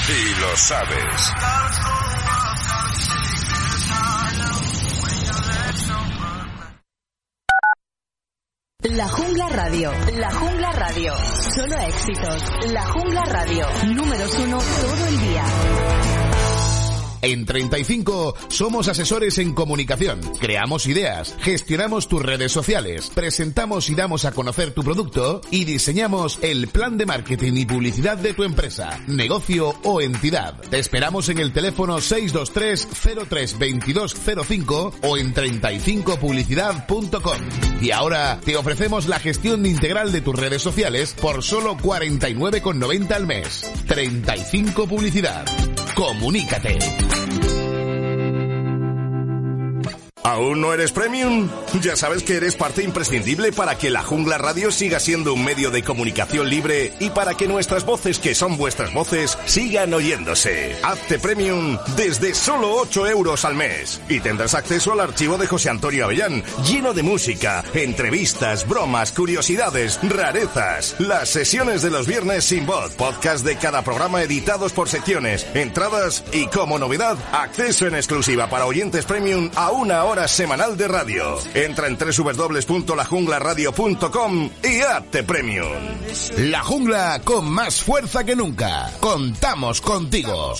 Y 0.08 0.40
lo 0.40 0.56
sabes. 0.56 1.32
La 8.82 9.08
Jungla 9.08 9.48
Radio. 9.48 9.92
La 10.16 10.30
Jungla 10.30 10.72
Radio. 10.72 11.12
Solo 11.54 11.76
éxitos. 11.78 12.72
La 12.72 12.82
Jungla 12.86 13.22
Radio. 13.24 13.66
Números 13.94 14.38
uno 14.38 14.58
todo 14.58 15.06
el 15.08 15.20
día. 15.20 15.44
En 17.26 17.44
35 17.44 18.36
somos 18.46 18.86
asesores 18.86 19.38
en 19.38 19.52
comunicación. 19.52 20.20
Creamos 20.38 20.86
ideas, 20.86 21.34
gestionamos 21.40 22.06
tus 22.06 22.22
redes 22.22 22.52
sociales, 22.52 23.10
presentamos 23.12 23.90
y 23.90 23.96
damos 23.96 24.24
a 24.24 24.30
conocer 24.30 24.70
tu 24.70 24.84
producto 24.84 25.40
y 25.50 25.64
diseñamos 25.64 26.38
el 26.42 26.68
plan 26.68 26.96
de 26.96 27.04
marketing 27.04 27.54
y 27.54 27.66
publicidad 27.66 28.16
de 28.16 28.32
tu 28.32 28.44
empresa, 28.44 29.00
negocio 29.08 29.74
o 29.82 30.00
entidad. 30.00 30.56
Te 30.70 30.78
esperamos 30.78 31.28
en 31.28 31.38
el 31.38 31.52
teléfono 31.52 32.00
623 32.00 33.26
03 33.28 33.58
2205 33.58 34.94
o 35.02 35.16
en 35.16 35.34
35publicidad.com. 35.34 37.38
Y 37.80 37.90
ahora 37.90 38.38
te 38.44 38.56
ofrecemos 38.56 39.08
la 39.08 39.18
gestión 39.18 39.66
integral 39.66 40.12
de 40.12 40.20
tus 40.20 40.36
redes 40.36 40.62
sociales 40.62 41.16
por 41.20 41.42
solo 41.42 41.76
49,90 41.76 43.10
al 43.10 43.26
mes. 43.26 43.68
35 43.88 44.86
Publicidad. 44.86 45.44
Comunícate. 45.96 47.15
¿Aún 50.26 50.60
no 50.60 50.74
eres 50.74 50.90
premium? 50.90 51.48
Ya 51.80 51.94
sabes 51.94 52.24
que 52.24 52.38
eres 52.38 52.56
parte 52.56 52.82
imprescindible 52.82 53.52
para 53.52 53.78
que 53.78 53.90
la 53.90 54.02
Jungla 54.02 54.38
Radio 54.38 54.72
siga 54.72 54.98
siendo 54.98 55.32
un 55.32 55.44
medio 55.44 55.70
de 55.70 55.84
comunicación 55.84 56.50
libre 56.50 56.92
y 56.98 57.10
para 57.10 57.34
que 57.34 57.46
nuestras 57.46 57.86
voces, 57.86 58.18
que 58.18 58.34
son 58.34 58.56
vuestras 58.56 58.92
voces, 58.92 59.38
sigan 59.44 59.94
oyéndose. 59.94 60.74
Hazte 60.82 61.20
premium 61.20 61.78
desde 61.96 62.34
solo 62.34 62.74
8 62.74 63.06
euros 63.06 63.44
al 63.44 63.54
mes 63.54 64.00
y 64.08 64.18
tendrás 64.18 64.54
acceso 64.54 64.92
al 64.92 64.98
archivo 64.98 65.38
de 65.38 65.46
José 65.46 65.70
Antonio 65.70 66.06
Avellán, 66.06 66.42
lleno 66.64 66.92
de 66.92 67.04
música, 67.04 67.62
entrevistas, 67.72 68.66
bromas, 68.66 69.12
curiosidades, 69.12 70.00
rarezas, 70.02 70.96
las 70.98 71.28
sesiones 71.28 71.82
de 71.82 71.90
los 71.92 72.08
viernes 72.08 72.42
sin 72.42 72.66
voz, 72.66 72.90
podcast 72.94 73.46
de 73.46 73.58
cada 73.58 73.82
programa 73.82 74.24
editados 74.24 74.72
por 74.72 74.88
secciones, 74.88 75.46
entradas 75.54 76.24
y 76.32 76.46
como 76.46 76.80
novedad, 76.80 77.16
acceso 77.30 77.86
en 77.86 77.94
exclusiva 77.94 78.50
para 78.50 78.66
oyentes 78.66 79.04
premium 79.04 79.52
a 79.54 79.70
una 79.70 80.02
hora 80.02 80.15
semanal 80.26 80.76
de 80.76 80.88
radio. 80.88 81.38
Entra 81.55 81.87
en 81.87 81.96
www.lajunglaradio.com 81.98 84.50
y 84.64 84.81
hazte 84.81 85.22
premium. 85.22 85.72
La 86.38 86.62
jungla 86.62 87.20
con 87.22 87.48
más 87.50 87.83
fuerza 87.83 88.24
que 88.24 88.35
nunca. 88.35 88.90
Contamos 89.00 89.81
contigo. 89.81 90.55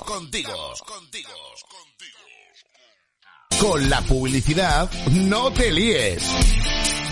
Con 3.59 3.89
la 3.89 4.03
publicidad, 4.03 4.91
no 5.11 5.51
te 5.51 5.73
líes. 5.73 6.23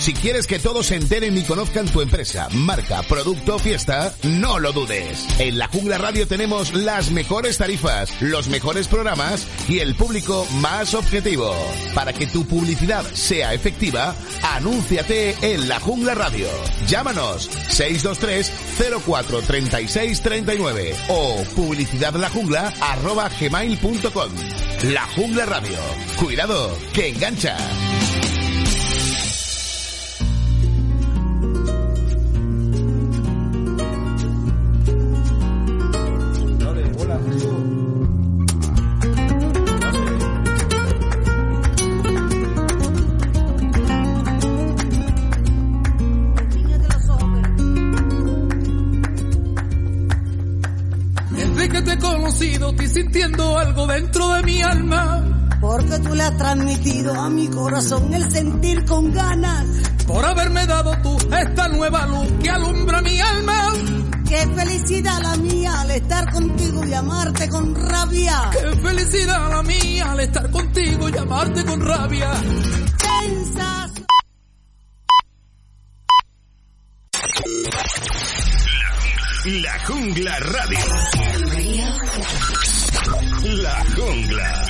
Si 0.04 0.12
quieres 0.12 0.46
que 0.46 0.58
todos 0.58 0.88
se 0.88 0.96
enteren 0.96 1.34
y 1.38 1.44
conozcan 1.44 1.86
tu 1.86 2.02
empresa, 2.02 2.50
marca, 2.52 3.02
producto 3.04 3.56
o 3.56 3.58
fiesta, 3.58 4.14
no 4.22 4.58
lo 4.58 4.70
dudes. 4.70 5.26
En 5.38 5.56
la 5.56 5.66
Jungla 5.68 5.96
Radio 5.96 6.28
tenemos 6.28 6.74
las 6.74 7.10
mejores 7.10 7.56
tarifas, 7.56 8.12
los 8.20 8.48
mejores 8.48 8.86
programas 8.86 9.46
y 9.66 9.78
el 9.78 9.94
público 9.94 10.46
más 10.60 10.92
objetivo. 10.92 11.56
Para 11.94 12.12
que 12.12 12.26
tu 12.26 12.46
publicidad 12.46 13.02
sea 13.14 13.54
efectiva, 13.54 14.14
anúnciate 14.42 15.36
en 15.40 15.70
la 15.70 15.80
Jungla 15.80 16.14
Radio. 16.14 16.48
Llámanos 16.86 17.48
623 17.68 18.52
04 19.06 19.40
36 19.40 20.20
39 20.20 20.96
o 21.08 21.42
publicidadlajungla 21.56 22.74
arroba 22.78 23.30
gmail.com. 23.40 24.32
La 24.82 25.06
Jungla 25.16 25.46
Radio. 25.46 25.78
Cuidado, 26.18 26.76
que 26.92 27.08
engancha. 27.08 27.56
Desde 51.31 51.68
que 51.68 51.83
te 51.83 51.92
he 51.92 51.98
conocido, 51.98 52.70
estoy 52.70 52.88
sintiendo 52.88 53.59
algo 53.59 53.87
dentro 53.87 54.29
de 54.35 54.42
mi 54.42 54.62
alma. 54.62 55.24
Porque 55.61 55.98
tú 56.00 56.14
le 56.14 56.22
has 56.22 56.37
transmitido 56.37 57.14
a 57.14 57.31
mi 57.31 57.48
corazón 57.48 58.12
el 58.12 58.31
sentir 58.31 58.85
con 58.85 59.12
ganas. 59.12 59.64
Por 60.07 60.24
haberme 60.24 60.66
dado 60.66 60.96
tú 61.03 61.16
esta 61.35 61.68
nueva 61.68 62.07
luz 62.07 62.29
que 62.42 62.50
alumbra 62.50 63.00
mi 63.03 63.20
alma. 63.20 63.72
Qué 64.34 64.48
felicidad 64.48 65.22
la 65.22 65.36
mía 65.36 65.80
al 65.80 65.90
estar 65.92 66.32
contigo 66.32 66.84
y 66.84 66.92
amarte 66.92 67.48
con 67.48 67.72
rabia. 67.72 68.50
Qué 68.50 68.76
felicidad 68.82 69.48
la 69.48 69.62
mía 69.62 70.10
al 70.10 70.18
estar 70.18 70.50
contigo 70.50 71.08
y 71.08 71.16
amarte 71.16 71.64
con 71.64 71.80
rabia. 71.80 72.32
Pensas. 72.98 73.92
La 79.44 79.78
Jungla 79.86 80.38
Radio. 80.40 80.78
La 83.62 83.84
Jungla. 83.94 84.66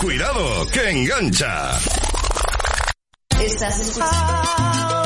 Cuidado, 0.00 0.66
que 0.72 0.90
engancha. 0.90 1.78
Estás 3.38 3.78
escuchando. 3.78 4.97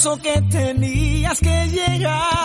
Convenzo 0.00 0.16
que 0.18 0.40
tenías 0.42 1.38
que 1.40 1.66
llegar. 1.68 2.39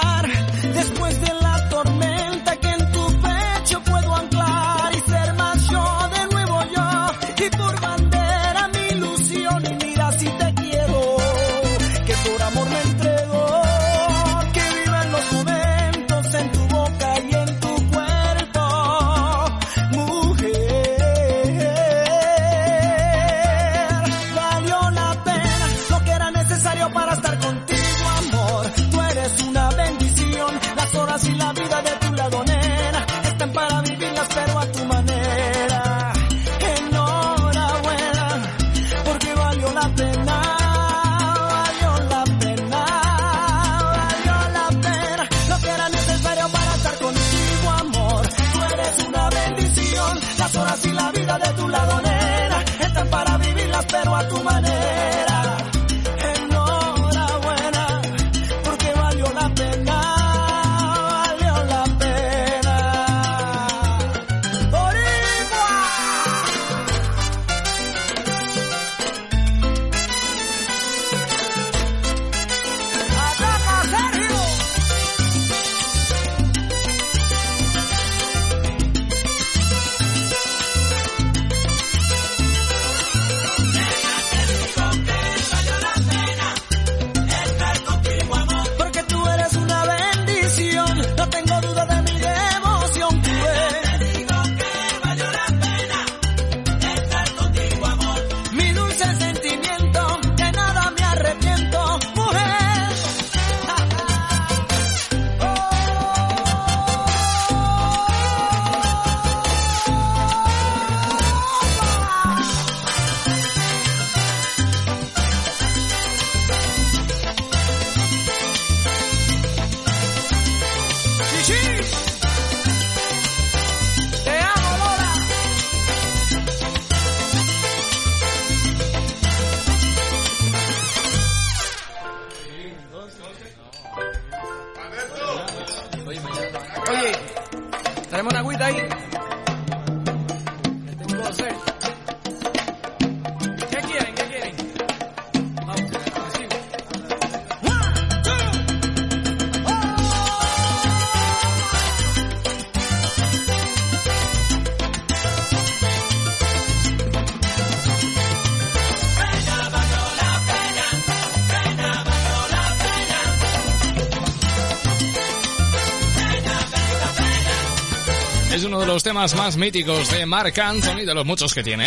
Los 168.95 169.03
temas 169.03 169.35
más 169.35 169.57
míticos 169.57 170.09
de 170.09 170.25
Mark 170.25 170.57
Anthony, 170.57 171.03
de 171.05 171.13
los 171.13 171.25
muchos 171.25 171.53
que 171.53 171.61
tiene. 171.61 171.85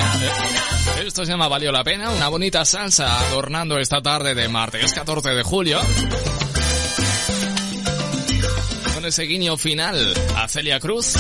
Esto 1.03 1.25
se 1.25 1.33
llama 1.33 1.49
Valió 1.49 1.73
la 1.73 1.83
Pena, 1.83 2.11
una 2.11 2.29
bonita 2.29 2.66
salsa 2.66 3.18
adornando 3.21 3.79
esta 3.79 4.03
tarde 4.03 4.35
de 4.35 4.47
martes 4.47 4.92
14 4.92 5.31
de 5.31 5.42
julio. 5.42 5.81
Con 8.92 9.07
ese 9.07 9.23
guiño 9.23 9.57
final 9.57 9.97
a 10.37 10.49
Celia 10.49 10.79
Cruz. 10.81 11.14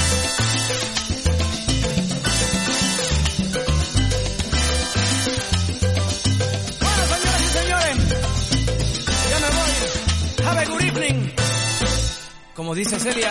Como 12.54 12.74
dice 12.74 13.00
Celia, 13.00 13.30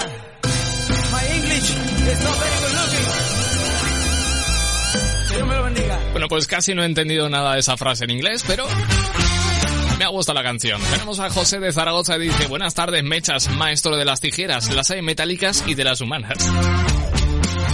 Bueno, 6.11 6.29
pues 6.29 6.47
casi 6.47 6.73
no 6.73 6.81
he 6.81 6.85
entendido 6.85 7.29
nada 7.29 7.53
de 7.53 7.59
esa 7.59 7.77
frase 7.77 8.05
en 8.05 8.09
inglés, 8.09 8.43
pero 8.47 8.65
me 9.99 10.05
ha 10.05 10.07
gustado 10.07 10.39
la 10.39 10.43
canción. 10.43 10.81
Tenemos 10.89 11.19
a 11.19 11.29
José 11.29 11.59
de 11.59 11.71
Zaragoza 11.71 12.17
y 12.17 12.21
dice, 12.21 12.47
buenas 12.47 12.73
tardes, 12.73 13.03
mechas, 13.03 13.49
maestro 13.49 13.95
de 13.95 14.03
las 14.03 14.19
tijeras, 14.19 14.73
las 14.73 14.89
hay 14.89 15.01
metálicas 15.01 15.63
y 15.67 15.75
de 15.75 15.83
las 15.83 16.01
humanas. 16.01 16.37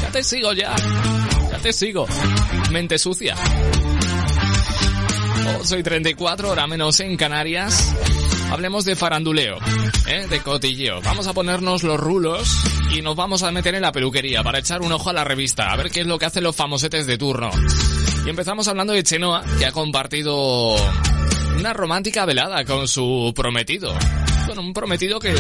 Ya 0.02 0.12
te 0.12 0.24
sigo 0.24 0.52
ya, 0.52 0.76
ya 1.52 1.58
te 1.60 1.72
sigo. 1.72 2.06
Mente 2.70 2.98
sucia. 2.98 3.36
Oh, 5.60 5.64
soy 5.64 5.84
34, 5.84 6.52
hora 6.52 6.68
menos 6.68 7.00
en 7.00 7.16
Canarias. 7.16 7.96
Hablemos 8.52 8.84
de 8.86 8.96
faranduleo, 8.96 9.58
¿eh? 10.08 10.28
de 10.30 10.42
cotilleo. 10.42 11.02
Vamos 11.02 11.28
a 11.28 11.34
ponernos 11.34 11.84
los 11.84 12.00
rulos 12.00 12.50
y 12.94 13.02
nos 13.02 13.16
vamos 13.16 13.44
a 13.44 13.52
meter 13.52 13.76
en 13.76 13.82
la 13.82 13.92
peluquería 13.92 14.44
para 14.44 14.60
echar 14.60 14.82
un 14.82 14.92
ojo 14.92 15.10
a 15.10 15.14
la 15.14 15.24
revista, 15.24 15.72
a 15.72 15.76
ver 15.76 15.90
qué 15.90 16.02
es 16.02 16.08
lo 16.08 16.20
que 16.20 16.26
hacen 16.26 16.44
los 16.44 16.56
famosetes 16.56 17.08
de 17.08 17.18
turno. 17.18 17.50
Y 18.26 18.30
empezamos 18.30 18.68
hablando 18.68 18.94
de 18.94 19.04
Chenoa, 19.04 19.44
que 19.58 19.66
ha 19.66 19.72
compartido 19.72 20.76
una 21.58 21.74
romántica 21.74 22.26
velada 22.26 22.64
con 22.66 22.88
su 22.88 23.34
prometido. 23.36 23.96
Bueno, 24.46 24.62
un 24.62 24.74
prometido 24.74 25.20
que 25.20 25.34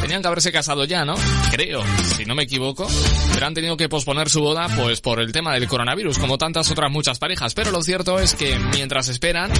tenían 0.00 0.22
que 0.22 0.28
haberse 0.28 0.52
casado 0.52 0.84
ya, 0.84 1.04
¿no? 1.04 1.14
Creo, 1.50 1.82
si 2.16 2.24
no 2.24 2.34
me 2.34 2.44
equivoco. 2.44 2.86
Pero 3.34 3.46
han 3.46 3.54
tenido 3.54 3.76
que 3.76 3.88
posponer 3.88 4.30
su 4.30 4.40
boda, 4.40 4.68
pues 4.76 5.00
por 5.00 5.20
el 5.20 5.32
tema 5.32 5.54
del 5.54 5.66
coronavirus, 5.66 6.18
como 6.18 6.38
tantas 6.38 6.70
otras 6.70 6.90
muchas 6.90 7.18
parejas. 7.18 7.54
Pero 7.54 7.70
lo 7.70 7.82
cierto 7.82 8.20
es 8.20 8.34
que 8.34 8.58
mientras 8.72 9.08
esperan, 9.08 9.50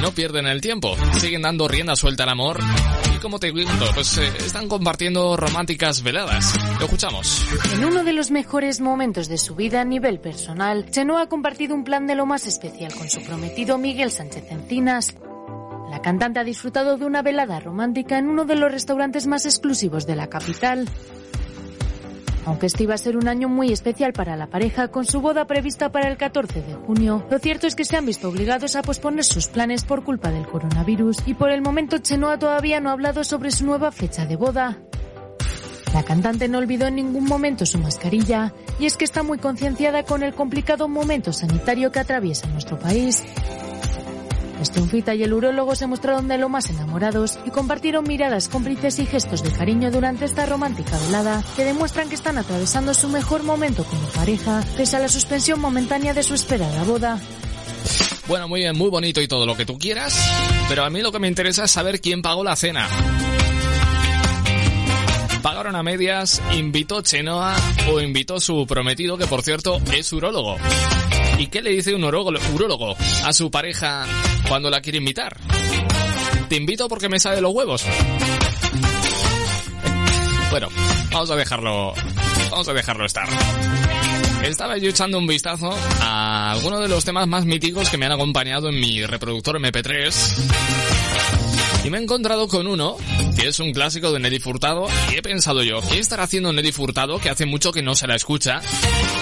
no 0.00 0.12
pierden 0.12 0.46
el 0.46 0.60
tiempo. 0.60 0.96
Siguen 1.18 1.42
dando 1.42 1.68
rienda 1.68 1.96
suelta 1.96 2.24
al 2.24 2.30
amor. 2.30 2.60
Y 3.14 3.18
como 3.18 3.38
te 3.38 3.52
digo, 3.52 3.70
pues 3.94 4.18
eh, 4.18 4.32
están 4.38 4.68
compartiendo 4.68 5.36
románticas 5.36 6.02
veladas. 6.02 6.54
Lo 6.78 6.84
escuchamos. 6.86 7.46
En 7.74 7.84
uno 7.84 8.04
de 8.04 8.12
los 8.12 8.30
mejores 8.30 8.80
momentos 8.80 9.28
de 9.28 9.38
su 9.38 9.54
vida 9.54 9.80
a 9.80 9.84
nivel 9.84 10.20
personal, 10.20 10.90
Chenoa 10.90 11.22
ha 11.22 11.28
compartido 11.28 11.74
un 11.74 11.84
plan 11.84 12.06
de 12.06 12.14
lo 12.14 12.26
más 12.26 12.46
especial 12.46 12.94
con 12.94 13.08
su 13.08 13.22
prometido 13.22 13.78
Miguel 13.78 14.10
Sánchez 14.10 14.44
Encinas. 14.50 15.14
La 15.90 16.02
cantante 16.02 16.38
ha 16.38 16.44
disfrutado 16.44 16.98
de 16.98 17.06
una 17.06 17.22
velada 17.22 17.60
romántica 17.60 18.18
en 18.18 18.28
uno 18.28 18.44
de 18.44 18.56
los 18.56 18.70
restaurantes 18.70 19.26
más 19.26 19.46
exclusivos 19.46 20.06
de 20.06 20.16
la 20.16 20.28
capital. 20.28 20.88
Aunque 22.48 22.64
este 22.64 22.84
iba 22.84 22.94
a 22.94 22.98
ser 22.98 23.18
un 23.18 23.28
año 23.28 23.46
muy 23.50 23.74
especial 23.74 24.14
para 24.14 24.34
la 24.34 24.46
pareja, 24.46 24.88
con 24.88 25.04
su 25.04 25.20
boda 25.20 25.46
prevista 25.46 25.92
para 25.92 26.08
el 26.08 26.16
14 26.16 26.62
de 26.62 26.74
junio, 26.76 27.22
lo 27.30 27.38
cierto 27.38 27.66
es 27.66 27.74
que 27.74 27.84
se 27.84 27.94
han 27.94 28.06
visto 28.06 28.26
obligados 28.26 28.74
a 28.74 28.80
posponer 28.80 29.22
sus 29.22 29.48
planes 29.48 29.84
por 29.84 30.02
culpa 30.02 30.30
del 30.30 30.46
coronavirus 30.46 31.18
y 31.26 31.34
por 31.34 31.50
el 31.50 31.60
momento 31.60 31.98
Chenoa 31.98 32.38
todavía 32.38 32.80
no 32.80 32.88
ha 32.88 32.94
hablado 32.94 33.22
sobre 33.22 33.50
su 33.50 33.66
nueva 33.66 33.92
fecha 33.92 34.24
de 34.24 34.36
boda. 34.36 34.78
La 35.92 36.02
cantante 36.04 36.48
no 36.48 36.56
olvidó 36.56 36.86
en 36.86 36.94
ningún 36.94 37.24
momento 37.26 37.66
su 37.66 37.76
mascarilla 37.76 38.54
y 38.80 38.86
es 38.86 38.96
que 38.96 39.04
está 39.04 39.22
muy 39.22 39.36
concienciada 39.36 40.04
con 40.04 40.22
el 40.22 40.32
complicado 40.32 40.88
momento 40.88 41.34
sanitario 41.34 41.92
que 41.92 41.98
atraviesa 41.98 42.46
nuestro 42.46 42.78
país. 42.78 43.24
Estunfita 44.60 45.14
y 45.14 45.22
el 45.22 45.32
urólogo 45.32 45.74
se 45.74 45.86
mostraron 45.86 46.28
de 46.28 46.38
lo 46.38 46.48
más 46.48 46.70
enamorados 46.70 47.38
y 47.46 47.50
compartieron 47.50 48.06
miradas 48.06 48.48
cómplices 48.48 48.98
y 48.98 49.06
gestos 49.06 49.42
de 49.42 49.50
cariño 49.50 49.90
durante 49.90 50.24
esta 50.24 50.46
romántica 50.46 50.98
velada 51.06 51.42
que 51.56 51.64
demuestran 51.64 52.08
que 52.08 52.14
están 52.14 52.38
atravesando 52.38 52.94
su 52.94 53.08
mejor 53.08 53.42
momento 53.42 53.84
como 53.84 54.06
pareja 54.08 54.64
pese 54.76 54.96
a 54.96 55.00
la 55.00 55.08
suspensión 55.08 55.60
momentánea 55.60 56.14
de 56.14 56.22
su 56.22 56.34
esperada 56.34 56.84
boda. 56.84 57.20
Bueno, 58.26 58.46
muy 58.46 58.60
bien, 58.60 58.76
muy 58.76 58.90
bonito 58.90 59.22
y 59.22 59.28
todo 59.28 59.46
lo 59.46 59.56
que 59.56 59.64
tú 59.64 59.78
quieras, 59.78 60.14
pero 60.68 60.84
a 60.84 60.90
mí 60.90 61.00
lo 61.00 61.12
que 61.12 61.18
me 61.18 61.28
interesa 61.28 61.64
es 61.64 61.70
saber 61.70 62.00
quién 62.00 62.20
pagó 62.20 62.44
la 62.44 62.56
cena. 62.56 62.86
Pagaron 65.42 65.76
a 65.76 65.82
medias, 65.82 66.42
invitó 66.52 67.00
Chenoa 67.00 67.56
o 67.90 68.00
invitó 68.00 68.40
su 68.40 68.66
prometido, 68.66 69.16
que 69.16 69.26
por 69.26 69.42
cierto 69.42 69.80
es 69.96 70.12
urólogo. 70.12 70.56
¿Y 71.38 71.46
qué 71.46 71.62
le 71.62 71.70
dice 71.70 71.94
un 71.94 72.02
urólogo, 72.02 72.96
a 73.24 73.32
su 73.32 73.50
pareja 73.50 74.04
cuando 74.48 74.70
la 74.70 74.80
quiere 74.80 74.98
invitar? 74.98 75.36
Te 76.48 76.56
invito 76.56 76.88
porque 76.88 77.08
me 77.08 77.20
sale 77.20 77.40
los 77.40 77.54
huevos. 77.54 77.84
Bueno, 80.50 80.68
vamos 81.12 81.30
a 81.30 81.36
dejarlo, 81.36 81.94
vamos 82.50 82.68
a 82.68 82.72
dejarlo 82.72 83.04
estar. 83.04 83.28
Estaba 84.42 84.78
yo 84.78 84.90
echando 84.90 85.18
un 85.18 85.26
vistazo 85.26 85.72
a 86.00 86.52
algunos 86.52 86.80
de 86.80 86.88
los 86.88 87.04
temas 87.04 87.28
más 87.28 87.44
míticos 87.44 87.88
que 87.88 87.98
me 87.98 88.06
han 88.06 88.12
acompañado 88.12 88.68
en 88.68 88.80
mi 88.80 89.04
reproductor 89.04 89.60
MP3. 89.60 90.87
Y 91.88 91.90
me 91.90 91.96
he 91.96 92.02
encontrado 92.02 92.48
con 92.48 92.66
uno, 92.66 92.98
que 93.34 93.48
es 93.48 93.58
un 93.60 93.72
clásico 93.72 94.12
de 94.12 94.20
Nelly 94.20 94.40
Furtado, 94.40 94.88
y 95.10 95.14
he 95.16 95.22
pensado 95.22 95.62
yo, 95.62 95.80
¿qué 95.80 95.98
estará 95.98 96.24
haciendo 96.24 96.52
Nelly 96.52 96.70
Furtado 96.70 97.18
que 97.18 97.30
hace 97.30 97.46
mucho 97.46 97.72
que 97.72 97.80
no 97.80 97.94
se 97.94 98.06
la 98.06 98.14
escucha? 98.14 98.60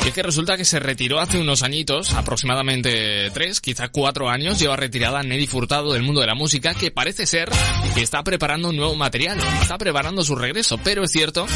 Y 0.05 0.09
es 0.09 0.13
que 0.13 0.25
resulta 0.25 0.57
que 0.57 0.65
se 0.65 0.81
retiró 0.81 1.21
hace 1.21 1.39
unos 1.39 1.63
añitos, 1.63 2.13
aproximadamente 2.15 3.31
tres, 3.31 3.61
quizá 3.61 3.91
cuatro 3.91 4.29
años, 4.29 4.59
lleva 4.59 4.75
retirada 4.75 5.23
Nelly 5.23 5.47
Furtado 5.47 5.93
del 5.93 6.03
mundo 6.03 6.21
de 6.21 6.27
la 6.27 6.35
música, 6.35 6.75
que 6.75 6.91
parece 6.91 7.25
ser 7.25 7.51
que 7.95 8.03
está 8.03 8.25
preparando 8.25 8.71
un 8.71 8.77
nuevo 8.77 8.97
material, 8.97 9.39
está 9.63 9.79
preparando 9.79 10.25
su 10.25 10.35
regreso, 10.35 10.77
pero 10.83 11.05
es 11.05 11.13
cierto 11.13 11.47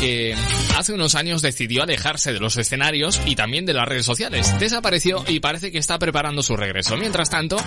que 0.00 0.34
hace 0.76 0.92
unos 0.92 1.14
años 1.14 1.40
decidió 1.42 1.84
alejarse 1.84 2.32
de 2.32 2.40
los 2.40 2.56
escenarios 2.56 3.20
y 3.26 3.36
también 3.36 3.64
de 3.64 3.74
las 3.74 3.86
redes 3.86 4.04
sociales. 4.04 4.58
Desapareció 4.58 5.24
y 5.28 5.38
parece 5.38 5.70
que 5.70 5.78
está 5.78 6.00
preparando 6.00 6.42
su 6.42 6.56
regreso. 6.56 6.96
Mientras 6.96 7.30
tanto, 7.30 7.58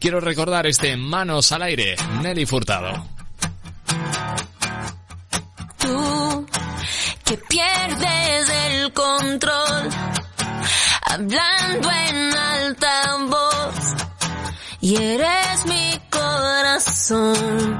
quiero 0.00 0.18
recordar 0.18 0.66
este 0.66 0.96
Manos 0.96 1.52
al 1.52 1.62
aire, 1.62 1.94
Nelly 2.22 2.46
Furtado. 2.46 3.06
Tú 5.78 6.46
que 7.24 7.36
pierdes 7.36 8.48
el 8.66 8.92
control, 8.92 9.90
hablando 11.02 11.90
en 11.90 12.34
alta 12.34 13.16
voz, 13.28 13.94
y 14.80 14.96
eres 14.96 15.66
mi 15.66 16.00
corazón. 16.08 17.78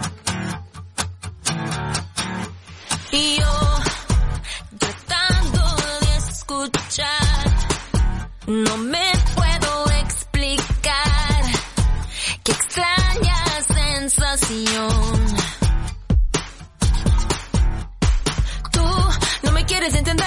Y 3.12 3.37
yo, 3.39 3.79
tratando 4.79 5.62
de 6.01 6.16
escuchar, 6.18 7.47
no 8.47 8.77
me 8.77 9.11
sensación. 14.11 14.90
Tú 18.72 18.84
no 19.44 19.52
me 19.52 19.64
quieres 19.64 19.94
entender 19.94 20.26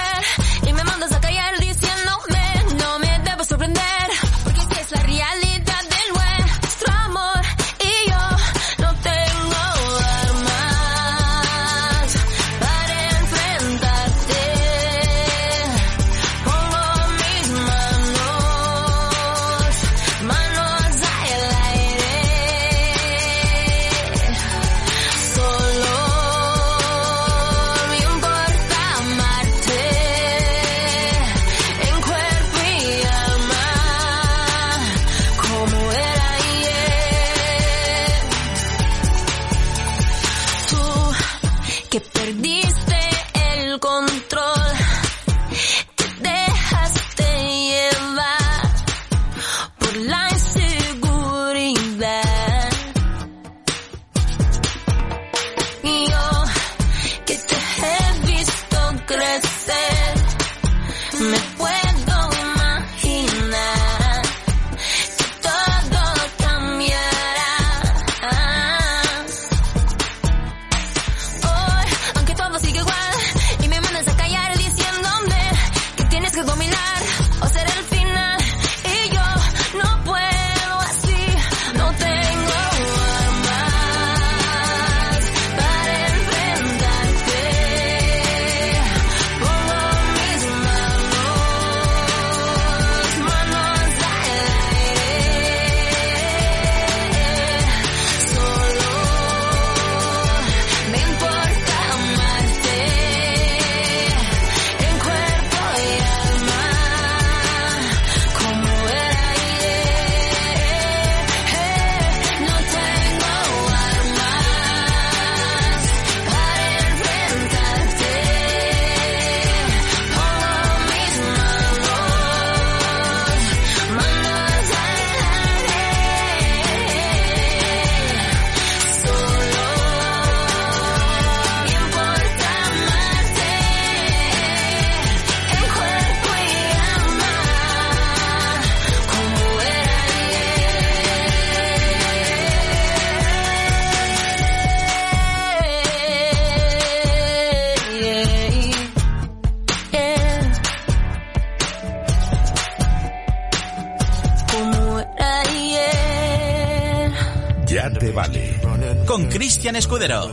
Cristian 159.74 159.76
Escudero. 159.76 160.30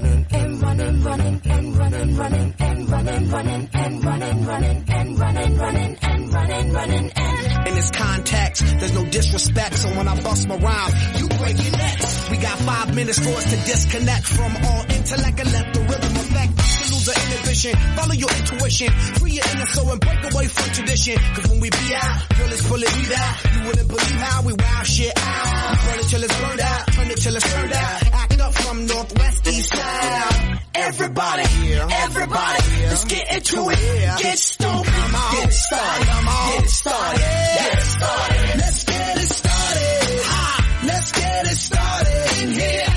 In 7.66 7.74
this 7.74 7.90
context, 7.90 8.62
there's 8.78 8.94
no 8.94 9.04
disrespect, 9.06 9.74
so 9.76 9.88
when 9.90 10.08
I 10.08 10.20
bust 10.22 10.48
my 10.48 10.56
rhyme, 10.56 10.92
you 11.16 11.28
break 11.28 11.62
your 11.62 11.72
necks. 11.72 12.30
We 12.30 12.36
got 12.38 12.58
five 12.58 12.94
minutes 12.94 13.18
for 13.18 13.30
us 13.30 13.44
to 13.44 13.56
disconnect 13.56 14.26
from 14.26 14.56
all 14.64 14.82
intellect 14.90 15.40
and 15.40 15.52
let 15.52 15.74
the 15.74 15.80
rhythm 15.80 16.19
us 16.36 16.88
to 16.88 16.94
lose 16.94 17.08
our 17.08 17.18
inhibition. 17.26 17.74
Follow 17.96 18.14
your 18.14 18.30
intuition, 18.30 18.90
free 19.18 19.32
your 19.32 19.44
inner 19.52 19.66
soul 19.66 19.90
and 19.90 20.00
break 20.00 20.32
away 20.32 20.46
from 20.46 20.72
tradition. 20.72 21.16
Cause 21.34 21.46
when 21.50 21.60
we 21.60 21.70
be 21.70 21.94
out, 21.94 22.28
girl, 22.36 22.52
it's 22.52 22.66
pulling 22.68 22.94
me 22.98 23.14
out. 23.14 23.34
You 23.54 23.60
wouldn't 23.66 23.88
believe 23.88 24.20
how 24.20 24.42
we 24.42 24.52
wow 24.52 24.82
shit 24.82 25.12
out. 25.16 25.70
We 25.70 25.90
burn 25.90 25.98
it 26.00 26.08
till 26.08 26.22
it's 26.24 26.40
burned 26.40 26.60
out, 26.60 26.86
turn 26.92 27.10
it 27.10 27.18
till 27.18 27.36
it's 27.36 27.52
turned 27.54 27.72
out. 27.72 28.14
Act 28.14 28.40
up 28.40 28.54
from 28.54 28.86
northwest, 28.86 29.46
east 29.48 29.72
side. 29.74 30.60
Everybody, 30.74 31.42
everybody, 31.42 32.62
let's 32.88 33.04
get 33.04 33.34
into 33.34 33.70
it. 33.70 34.18
Get 34.22 34.38
stoked, 34.38 34.86
get 34.86 35.48
it 35.48 35.52
started, 35.52 36.06
get 36.06 36.64
it 36.64 36.70
started, 36.70 37.20
get 37.20 37.78
it 37.78 37.82
started. 37.82 38.58
Let's 38.60 38.84
get 38.84 39.16
it 39.16 39.28
started. 39.28 40.86
Let's 40.86 41.12
get 41.12 41.46
it 41.46 41.56
started 41.56 42.42
in 42.42 42.50
here. 42.52 42.89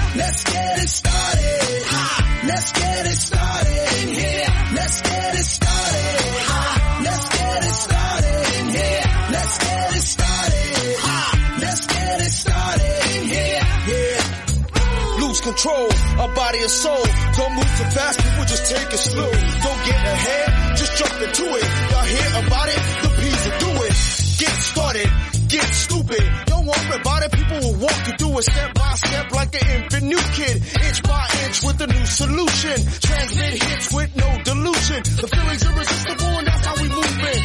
Let's 2.63 2.79
get 2.79 3.05
it 3.05 3.19
started 3.19 3.87
in 3.99 4.07
here. 4.15 4.47
Let's 4.71 5.01
get 5.01 5.35
it 5.35 5.43
started. 5.43 6.15
Ha! 6.47 6.61
Let's 7.03 7.27
get 7.35 7.59
it 7.59 7.75
started 7.75 8.43
in 8.55 8.65
here. 8.71 9.03
Let's 9.35 9.55
get 9.59 9.91
it 9.91 10.05
started. 10.15 10.95
Ha! 11.03 11.19
Let's 11.59 11.83
get 11.91 12.21
it 12.23 12.31
started 12.31 12.95
in 13.19 13.23
here. 13.35 13.67
Yeah. 13.91 15.27
Lose 15.27 15.41
control 15.43 15.91
of 16.23 16.35
body 16.39 16.59
and 16.63 16.71
soul. 16.71 17.03
Don't 17.35 17.51
move 17.51 17.67
too 17.67 17.89
fast, 17.99 18.23
people 18.23 18.45
just 18.47 18.65
take 18.71 18.93
it 18.95 19.03
slow. 19.11 19.27
Don't 19.27 19.81
get 19.83 19.99
ahead, 19.99 20.77
just 20.79 20.95
jump 20.95 21.19
into 21.19 21.43
it. 21.43 21.67
Y'all 21.67 22.07
hear 22.15 22.31
about 22.47 22.67
it? 22.71 22.79
The 23.03 23.09
P's 23.11 23.43
will 23.43 23.59
do 23.59 23.71
it. 23.83 23.95
Get 24.39 24.55
started, 24.71 25.09
get 25.53 25.69
stupid. 25.69 26.23
Don't 26.47 26.65
about 26.65 27.23
it, 27.23 27.31
people 27.31 27.59
will 27.59 27.77
walk 27.85 27.99
you 28.07 28.13
through 28.17 28.39
it 28.39 28.43
step 28.43 28.73
by 28.73 28.93
step 28.95 29.31
like 29.31 29.53
an 29.61 29.83
infant 29.83 30.03
new 30.03 30.23
kid. 30.33 30.55
Inch 30.57 31.03
by 31.03 31.27
inch 31.45 31.63
with 31.63 31.81
a 31.81 31.87
new 31.87 32.05
solution. 32.05 32.77
Transmit 33.07 33.63
hits 33.63 33.93
with 33.93 34.15
no 34.15 34.29
delusion. 34.43 35.01
The 35.03 35.27
feeling's 35.27 35.63
irresistible 35.63 36.33
and 36.39 36.47
that's 36.47 36.65
how 36.65 36.75
we 36.81 36.89
move 36.89 37.19
it. 37.33 37.41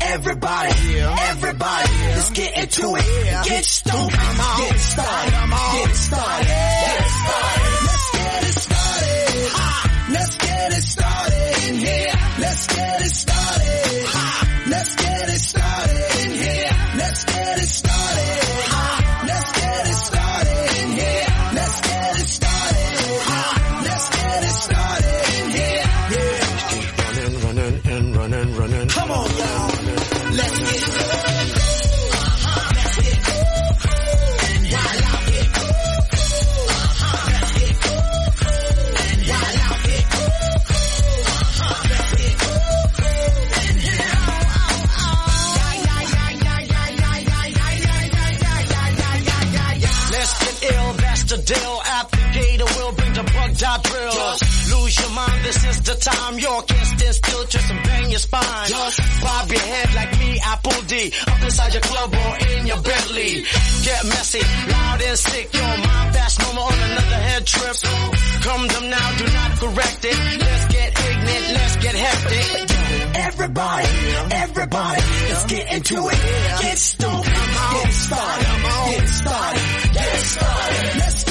Everybody, 0.00 0.74
yeah. 0.94 1.16
everybody, 1.30 1.92
let's 2.16 2.30
get 2.30 2.52
into 2.58 2.96
it. 2.96 3.44
Get 3.44 3.64
stupid, 3.64 4.12
get 4.12 4.78
started, 4.78 5.32
get 5.32 5.48
started, 5.48 5.86
get 5.86 5.96
started. 5.96 7.17
Deal. 51.48 51.76
Applicator 51.98 52.68
will 52.76 52.92
bring 52.92 53.12
the 53.14 53.24
bug 53.24 53.50
dot 53.56 53.82
drill. 53.84 54.16
Lose 54.72 54.94
your 55.00 55.12
mind, 55.16 55.40
this 55.44 55.64
is 55.64 55.80
the 55.82 55.94
time. 55.96 56.38
You 56.38 56.52
can't 56.68 56.88
stand 56.92 57.14
still, 57.14 57.44
twist 57.48 57.70
and 57.70 57.82
bang 57.84 58.10
your 58.10 58.18
spine. 58.20 58.70
Bob 59.22 59.48
your 59.48 59.60
head 59.60 59.88
like 59.94 60.12
me, 60.20 60.30
Apple 60.44 60.80
D. 60.86 61.12
Up 61.26 61.42
inside 61.42 61.72
your 61.72 61.82
club 61.82 62.12
or 62.12 62.32
in 62.52 62.66
your 62.66 62.80
Bentley. 62.82 63.44
Get 63.84 64.04
messy, 64.12 64.42
loud 64.72 65.00
and 65.00 65.18
sick. 65.18 65.46
Your 65.54 65.74
mind 65.88 66.08
fast, 66.14 66.36
no 66.40 66.52
more 66.52 66.72
on 66.72 66.80
another 66.90 67.20
head 67.28 67.46
trip. 67.46 67.76
Come 68.44 68.68
them 68.68 68.90
now, 68.90 69.08
do 69.16 69.26
not 69.32 69.50
correct 69.62 70.04
it. 70.04 70.18
Let's 70.44 70.64
get 70.72 70.88
ignorant, 71.08 71.46
let's 71.56 71.76
get 71.76 71.94
hectic. 71.94 72.74
Everybody, 73.28 73.88
everybody, 74.32 75.02
let's 75.28 75.44
get 75.46 75.72
into 75.72 75.96
it. 76.08 76.20
Get 76.62 76.78
stoked, 76.78 77.26
get 77.26 77.92
started, 77.92 78.46
get 78.90 79.08
started, 79.08 79.62
get 79.94 80.20
started. 80.20 80.98
Let's 80.98 81.27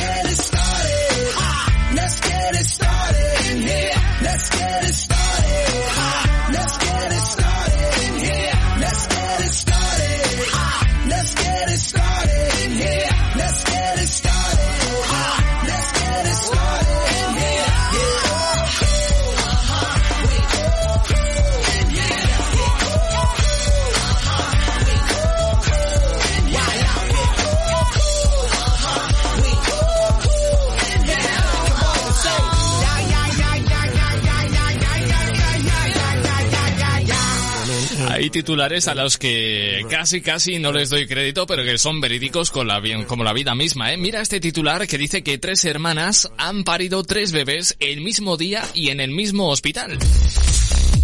Hay 38.17 38.31
titulares 38.31 38.87
a 38.87 38.95
los 38.95 39.19
que 39.19 39.85
casi 39.91 40.21
casi 40.21 40.57
no 40.57 40.71
les 40.71 40.89
doy 40.89 41.05
crédito, 41.05 41.45
pero 41.45 41.63
que 41.63 41.77
son 41.77 42.01
verídicos 42.01 42.49
con 42.49 42.67
la, 42.67 42.81
como 43.05 43.23
la 43.23 43.31
vida 43.31 43.53
misma, 43.53 43.93
¿eh? 43.93 43.97
Mira 43.97 44.21
este 44.21 44.39
titular 44.39 44.87
que 44.87 44.97
dice 44.97 45.21
que 45.21 45.37
tres 45.37 45.63
hermanas 45.65 46.31
han 46.35 46.63
parido 46.63 47.03
tres 47.03 47.31
bebés 47.31 47.77
el 47.79 48.01
mismo 48.01 48.35
día 48.35 48.63
y 48.73 48.89
en 48.89 49.01
el 49.01 49.11
mismo 49.11 49.49
hospital. 49.49 49.99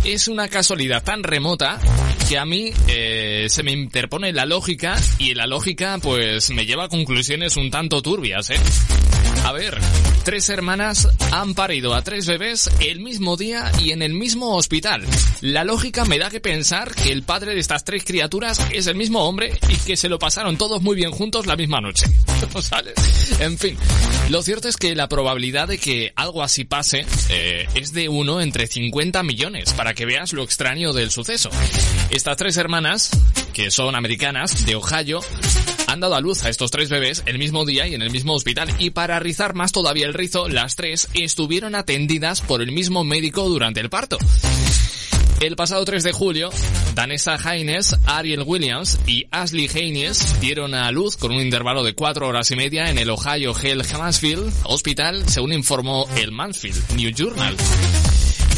Es 0.04 0.28
una 0.28 0.48
casualidad 0.48 1.04
tan 1.04 1.22
remota 1.22 1.80
que 2.28 2.40
a 2.40 2.46
mí 2.46 2.72
eh, 2.88 3.46
se 3.48 3.62
me 3.62 3.74
interpone 3.74 4.34
la 4.34 4.48
lógica 4.48 5.00
y 5.20 5.36
la 5.36 5.46
lógica 5.46 6.00
pues 6.02 6.50
me 6.50 6.66
lleva 6.66 6.86
a 6.86 6.90
conclusiones 6.90 7.58
un 7.58 7.70
tanto 7.70 8.02
turbias, 8.02 8.50
¿eh? 8.50 8.60
A 9.44 9.52
ver, 9.52 9.78
tres 10.24 10.48
hermanas 10.48 11.10
han 11.32 11.54
parido 11.54 11.94
a 11.94 12.02
tres 12.02 12.26
bebés 12.28 12.70
el 12.80 13.02
mismo 13.02 13.36
día 13.36 13.72
y 13.82 13.92
en 13.92 14.02
el 14.02 14.14
mismo 14.14 14.56
hospital. 14.56 15.06
La 15.42 15.66
lógica 15.66 16.06
me 16.06 16.18
da 16.18 16.30
que 16.30 16.40
pensar 16.40 16.96
que 16.96 17.12
el 17.12 17.24
padre 17.24 17.54
de 17.54 17.60
estas 17.60 17.84
tres 17.84 18.06
criaturas 18.06 18.62
es 18.72 18.88
el 18.88 18.96
mismo 18.96 19.28
hombre 19.28 19.60
y 19.68 19.76
que 19.76 19.98
se 19.98 20.08
lo 20.08 20.18
pasaron 20.18 20.58
todos 20.58 20.82
muy 20.82 20.96
bien 20.96 21.12
juntos 21.12 21.46
la 21.46 21.58
misma 21.58 21.82
noche. 21.82 22.06
¿Sale? 22.62 22.94
En 23.40 23.58
fin, 23.58 23.78
lo 24.30 24.42
cierto 24.44 24.70
es 24.70 24.78
que 24.78 24.96
la 24.96 25.10
probabilidad 25.10 25.68
de 25.68 25.78
que 25.78 26.14
algo 26.16 26.42
así 26.42 26.64
pase 26.64 27.06
eh, 27.30 27.68
es 27.76 27.92
de 27.92 28.08
uno 28.08 28.40
entre 28.40 28.68
50 28.68 29.24
millones, 29.24 29.74
para 29.74 29.94
que 29.94 30.06
veas 30.06 30.32
lo 30.32 30.44
extraño 30.44 30.94
del 30.94 31.12
suceso. 31.12 31.50
Estas 32.10 32.38
tres 32.38 32.56
hermanas, 32.56 33.12
que 33.52 33.72
son 33.72 33.96
americanas, 33.96 34.66
de 34.66 34.76
Ohio, 34.76 35.20
han 35.94 36.00
dado 36.00 36.16
a 36.16 36.22
luz 36.22 36.44
a 36.44 36.50
estos 36.50 36.72
tres 36.72 36.90
bebés 36.90 37.24
el 37.26 37.38
mismo 37.38 37.66
día 37.66 37.88
y 37.88 37.94
en 37.94 38.02
el 38.02 38.10
mismo 38.10 38.34
hospital. 38.34 38.70
Y 38.80 38.90
para 38.90 39.20
rizar 39.20 39.54
más 39.54 39.72
todavía 39.72 40.08
el 40.08 40.14
rizo, 40.14 40.50
las 40.50 40.76
tres 40.76 41.08
estuvieron 41.14 41.76
atendidas 41.76 42.42
por 42.42 42.62
el 42.62 42.72
mismo 42.72 43.04
médico 43.04 43.48
durante 43.48 43.80
el 43.80 43.90
parto. 43.90 44.18
El 45.40 45.56
pasado 45.56 45.84
3 45.84 46.04
de 46.04 46.14
julio, 46.14 46.50
Danessa 46.96 47.36
Haynes, 47.36 47.98
Ariel 48.06 48.44
Williams 48.46 48.98
y 49.06 49.28
Ashley 49.30 49.68
Haynes 49.68 50.40
dieron 50.40 50.74
a 50.74 50.90
luz 50.92 51.18
con 51.18 51.32
un 51.34 51.42
intervalo 51.42 51.84
de 51.84 51.94
4 51.94 52.28
horas 52.28 52.50
y 52.52 52.56
media 52.56 52.90
en 52.90 52.98
el 52.98 53.10
Ohio 53.10 53.54
Health 53.54 53.92
Mansfield 53.98 54.54
Hospital, 54.64 55.28
según 55.28 55.52
informó 55.52 56.08
el 56.16 56.32
Mansfield 56.32 56.96
News 56.96 57.14
Journal. 57.16 57.58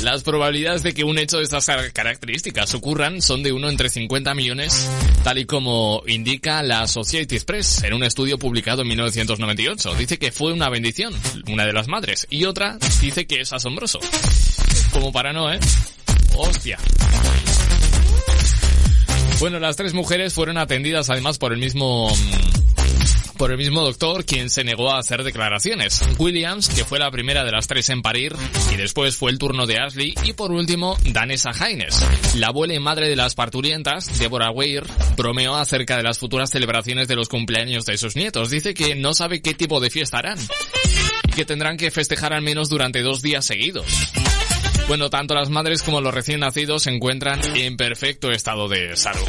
Las 0.05 0.21
probabilidades 0.21 0.83
de 0.83 0.93
que 0.93 1.03
un 1.03 1.17
hecho 1.17 1.37
de 1.37 1.43
estas 1.45 1.65
car- 1.65 1.91
características 1.91 2.75
ocurran 2.75 3.23
son 3.23 3.41
de 3.41 3.51
uno 3.51 3.69
entre 3.69 3.89
50 3.89 4.35
millones, 4.35 4.87
tal 5.23 5.39
y 5.39 5.45
como 5.45 6.03
indica 6.05 6.61
la 6.61 6.81
Associated 6.81 7.43
Press 7.43 7.81
en 7.83 7.91
un 7.95 8.03
estudio 8.03 8.37
publicado 8.37 8.83
en 8.83 8.89
1998. 8.89 9.95
Dice 9.95 10.19
que 10.19 10.31
fue 10.31 10.53
una 10.53 10.69
bendición, 10.69 11.11
una 11.47 11.65
de 11.65 11.73
las 11.73 11.87
madres, 11.87 12.27
y 12.29 12.45
otra 12.45 12.77
dice 13.01 13.25
que 13.25 13.41
es 13.41 13.51
asombroso. 13.51 13.99
Como 14.93 15.11
para 15.11 15.33
no, 15.33 15.51
¿eh? 15.51 15.59
Hostia. 16.35 16.77
Bueno, 19.39 19.59
las 19.59 19.75
tres 19.75 19.95
mujeres 19.95 20.35
fueron 20.35 20.59
atendidas 20.59 21.09
además 21.09 21.39
por 21.39 21.51
el 21.51 21.57
mismo 21.59 22.09
mm, 22.15 22.54
por 23.35 23.51
el 23.51 23.57
mismo 23.57 23.81
doctor 23.81 24.25
quien 24.25 24.49
se 24.49 24.63
negó 24.63 24.91
a 24.91 24.99
hacer 24.99 25.23
declaraciones. 25.23 26.01
Williams, 26.17 26.69
que 26.69 26.85
fue 26.85 26.99
la 26.99 27.11
primera 27.11 27.43
de 27.43 27.51
las 27.51 27.67
tres 27.67 27.89
en 27.89 28.01
parir, 28.01 28.35
y 28.73 28.77
después 28.77 29.15
fue 29.17 29.31
el 29.31 29.37
turno 29.37 29.67
de 29.67 29.79
Ashley, 29.79 30.15
y 30.23 30.33
por 30.33 30.51
último, 30.51 30.97
Danessa 31.05 31.51
Haynes. 31.51 32.03
La 32.35 32.47
abuela 32.47 32.73
y 32.73 32.79
madre 32.79 33.07
de 33.07 33.15
las 33.15 33.35
parturientas, 33.35 34.17
Deborah 34.19 34.51
Weir, 34.51 34.83
bromeó 35.17 35.55
acerca 35.55 35.97
de 35.97 36.03
las 36.03 36.17
futuras 36.17 36.49
celebraciones 36.49 37.07
de 37.07 37.15
los 37.15 37.29
cumpleaños 37.29 37.85
de 37.85 37.97
sus 37.97 38.15
nietos. 38.15 38.49
Dice 38.49 38.73
que 38.73 38.95
no 38.95 39.13
sabe 39.13 39.41
qué 39.41 39.53
tipo 39.53 39.79
de 39.79 39.89
fiesta 39.89 40.17
harán, 40.17 40.39
y 41.27 41.31
que 41.31 41.45
tendrán 41.45 41.77
que 41.77 41.91
festejar 41.91 42.33
al 42.33 42.41
menos 42.41 42.69
durante 42.69 43.01
dos 43.01 43.21
días 43.21 43.45
seguidos. 43.45 43.85
Bueno, 44.87 45.09
tanto 45.09 45.33
las 45.33 45.49
madres 45.49 45.81
como 45.81 45.99
los 45.99 46.13
recién 46.13 46.41
nacidos 46.41 46.83
se 46.83 46.91
encuentran 46.91 47.39
en 47.55 47.75
perfecto 47.75 48.31
estado 48.31 48.67
de 48.67 48.95
salud. 48.95 49.25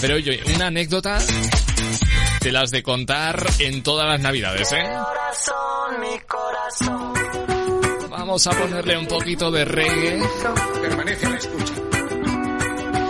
Pero 0.00 0.16
oye, 0.16 0.40
una 0.54 0.66
anécdota 0.66 1.18
de 2.44 2.52
las 2.52 2.70
de 2.70 2.82
contar 2.82 3.42
en 3.58 3.82
todas 3.82 4.06
las 4.06 4.20
navidades, 4.20 4.70
¿eh? 4.72 4.82
Corazón, 4.82 6.00
mi 6.00 6.18
corazón. 6.26 7.14
Vamos 8.10 8.46
a 8.46 8.50
ponerle 8.50 8.98
un 8.98 9.06
poquito 9.06 9.50
de 9.50 9.64
reggae 9.64 10.22
Permanece 10.82 11.24
a 11.24 11.30
la 11.30 11.36
escucha. 11.36 11.74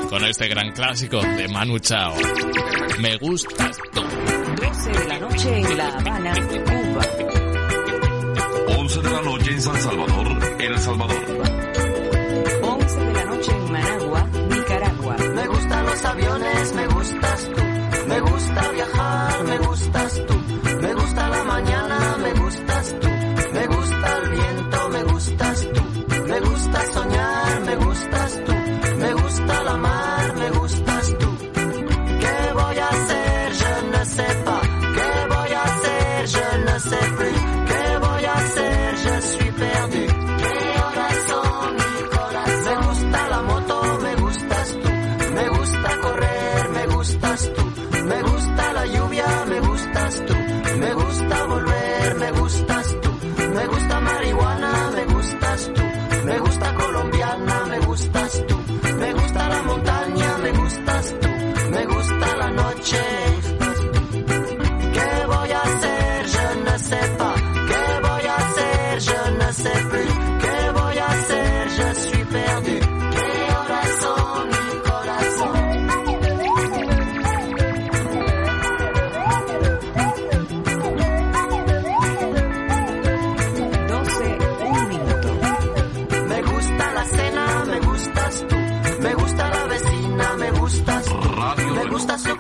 con 0.08 0.24
este 0.24 0.46
gran 0.46 0.70
clásico 0.70 1.20
de 1.20 1.48
Manu 1.48 1.80
Chao. 1.80 2.14
Me 3.00 3.16
gustas 3.16 3.76
tú. 3.92 4.02
12 4.02 4.90
de 5.00 5.08
la 5.08 5.18
noche 5.18 5.58
en 5.58 5.78
La 5.78 5.88
Habana, 5.88 6.34
Cuba. 6.46 7.06
11 8.78 9.00
de 9.02 9.10
la 9.10 9.22
noche 9.22 9.50
en 9.50 9.62
San 9.62 9.82
Salvador, 9.82 10.60
El 10.60 10.78
Salvador. 10.78 11.53
Gusta 18.54 18.70
viajar, 18.72 19.44
me 19.44 19.58
gustas 19.58 20.26
tú. 20.26 20.34
Me 20.80 20.94
gusta 20.94 21.28
la 21.28 21.44
mañana, 21.44 22.16
me 22.18 22.32
gustas 22.34 22.94
tú. 23.00 23.08
Me 23.52 23.66
gusta 23.66 24.18
el 24.18 24.30
viento, 24.30 24.88
me 24.90 25.02
gustas 25.04 25.68
tú. 25.72 25.82
Me 26.28 26.40
gusta 26.40 26.86
soñar, 26.92 27.60
me 27.66 27.76
gustas 27.76 28.33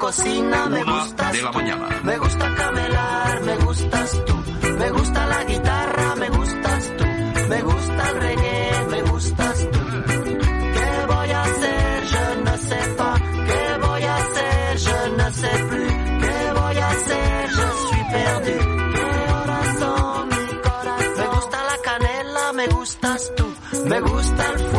cocina, 0.04 0.68
me 0.68 0.84
gustas 0.84 1.32
de 1.32 1.42
la 1.42 1.50
tú. 1.50 1.58
mañana. 1.58 2.00
Me 2.02 2.18
gusta 2.18 2.54
camelar, 2.54 3.40
me 3.42 3.56
gustas 3.56 4.24
tú. 4.26 4.34
Me 4.78 4.90
gusta 4.90 5.26
la 5.26 5.44
guitarra, 5.44 6.16
me 6.16 6.28
gustas 6.28 6.92
tú. 6.98 7.04
Me 7.48 7.62
gusta 7.62 8.10
el 8.10 8.16
reggae, 8.20 8.86
me 8.90 9.02
gustas 9.10 9.68
tú. 9.72 9.80
¿Qué 10.76 10.90
voy 11.12 11.30
a 11.30 11.42
hacer? 11.42 12.04
Je 12.12 12.26
ne 12.46 12.56
sais 12.68 12.88
pas. 12.98 13.20
¿Qué 13.48 13.64
voy 13.86 14.02
a 14.02 14.16
hacer? 14.16 14.78
Je 14.86 14.98
ne 15.18 15.28
sais 15.40 15.60
plus. 15.70 15.92
¿Qué 16.24 16.38
voy 16.60 16.76
a 16.76 16.90
hacer? 16.90 17.48
Je 17.56 17.66
suis 17.86 18.04
perdu. 18.12 18.56
¿Qué 18.96 19.32
horas 19.38 19.68
son? 19.80 20.28
Mi 20.28 20.60
corazón. 20.68 21.16
Me 21.20 21.26
gusta 21.36 21.58
la 21.70 21.76
canela, 21.88 22.52
me 22.52 22.66
gustas 22.66 23.32
tú. 23.36 23.46
Me 23.86 24.00
gusta 24.00 24.42
el 24.52 24.73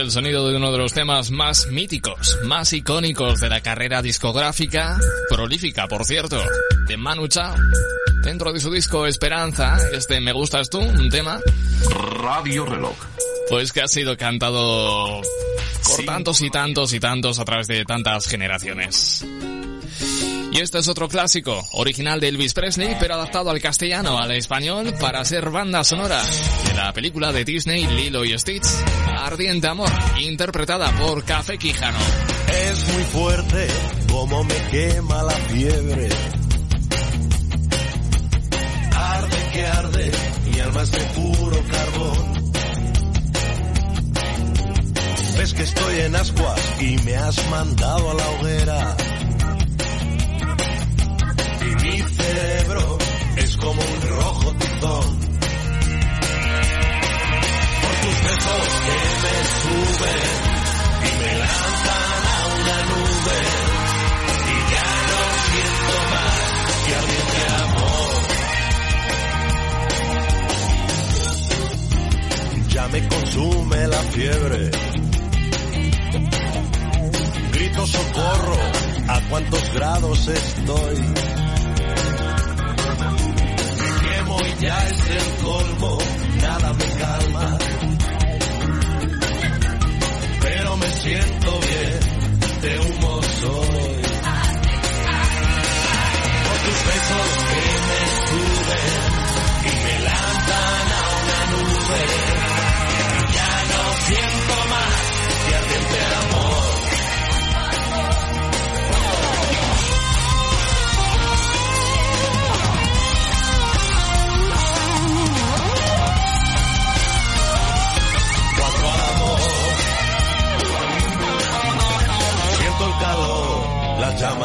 el 0.00 0.10
sonido 0.12 0.48
de 0.48 0.56
uno 0.56 0.70
de 0.70 0.78
los 0.78 0.92
temas 0.92 1.30
más 1.30 1.66
míticos, 1.68 2.38
más 2.44 2.72
icónicos 2.72 3.40
de 3.40 3.48
la 3.48 3.60
carrera 3.60 4.00
discográfica, 4.00 4.96
prolífica 5.28 5.88
por 5.88 6.04
cierto, 6.04 6.40
de 6.86 6.96
Manu 6.96 7.26
Chao. 7.26 7.54
Dentro 8.22 8.52
de 8.52 8.60
su 8.60 8.70
disco 8.70 9.06
Esperanza, 9.06 9.76
este 9.92 10.20
Me 10.20 10.32
Gustas 10.32 10.70
Tú, 10.70 10.78
un 10.78 11.10
tema. 11.10 11.40
Radio 11.90 12.64
Reloj. 12.64 12.96
Pues 13.50 13.72
que 13.72 13.80
ha 13.80 13.88
sido 13.88 14.16
cantado 14.16 15.20
por 15.84 16.04
tantos 16.04 16.42
y 16.42 16.50
tantos 16.50 16.92
y 16.92 17.00
tantos 17.00 17.38
a 17.40 17.44
través 17.44 17.66
de 17.66 17.84
tantas 17.84 18.26
generaciones. 18.26 19.24
Y 20.52 20.60
este 20.60 20.78
es 20.78 20.88
otro 20.88 21.08
clásico, 21.08 21.66
original 21.72 22.20
de 22.20 22.28
Elvis 22.28 22.54
Presley, 22.54 22.96
pero 22.98 23.14
adaptado 23.14 23.50
al 23.50 23.60
castellano, 23.60 24.18
al 24.18 24.30
español, 24.32 24.94
para 24.98 25.24
ser 25.24 25.50
banda 25.50 25.84
sonora 25.84 26.22
de 26.66 26.74
la 26.74 26.92
película 26.92 27.32
de 27.32 27.44
Disney 27.44 27.86
Lilo 27.86 28.24
y 28.24 28.38
Stitch, 28.38 28.66
Ardiente 29.26 29.66
Amor, 29.66 29.90
interpretada 30.20 30.90
por 30.92 31.24
Café 31.24 31.58
Quijano. 31.58 31.98
Es 32.70 32.92
muy 32.92 33.02
fuerte 33.04 33.68
como 34.10 34.44
me 34.44 34.54
quema 34.70 35.22
la 35.22 35.32
fiebre. 35.32 36.08
Arde 38.94 39.50
que 39.52 39.66
arde, 39.66 40.12
mi 40.50 40.60
alma 40.60 40.82
es 40.82 40.90
de 40.92 40.98
puro 40.98 41.62
carbón. 41.70 42.38
Ves 45.38 45.54
que 45.54 45.62
estoy 45.62 46.00
en 46.00 46.16
ascuas 46.16 46.60
y 46.80 46.98
me 47.04 47.16
has 47.16 47.50
mandado 47.50 48.10
a 48.10 48.14
la 48.14 48.28
hoguera. 48.30 48.96
Y 51.60 51.84
mi 51.84 51.98
cerebro 52.00 52.98
es 53.36 53.56
como 53.56 53.80
un 53.80 54.08
rojo 54.08 54.54
tizón. 54.54 55.27
Besos 58.28 58.68
que 58.84 58.96
me 59.22 59.36
suben 59.62 60.26
y 61.00 61.10
me 61.18 61.32
lanzan 61.38 62.20
a 62.28 62.38
una 62.58 62.76
nube. 62.90 63.38
Y 64.44 64.56
ya 64.74 64.88
no 65.08 65.20
siento 65.48 65.94
más 66.12 66.42
que 66.84 66.92
ardiente 67.00 67.40
amor. 67.64 68.12
Ya 72.68 72.84
me 72.88 73.00
consume 73.08 73.80
la 73.86 74.02
fiebre. 74.02 74.62
Grito 77.52 77.86
socorro, 77.86 78.58
¿a 79.08 79.20
cuántos 79.30 79.72
grados 79.72 80.28
estoy? 80.28 80.96
Me 83.78 83.90
quemo 84.06 84.36
y 84.40 84.52
ya 84.62 84.78
es 84.86 85.00
el 85.10 85.28
colmo, 85.42 85.98
nada 86.42 86.72
me 86.74 86.84
calma. 86.98 87.57
Siento 91.00 91.60
bien, 91.60 92.60
de 92.60 92.78
humo 92.80 93.22
soy. 93.22 94.02
Por 96.44 96.58
tus 96.64 96.86
besos 96.86 97.47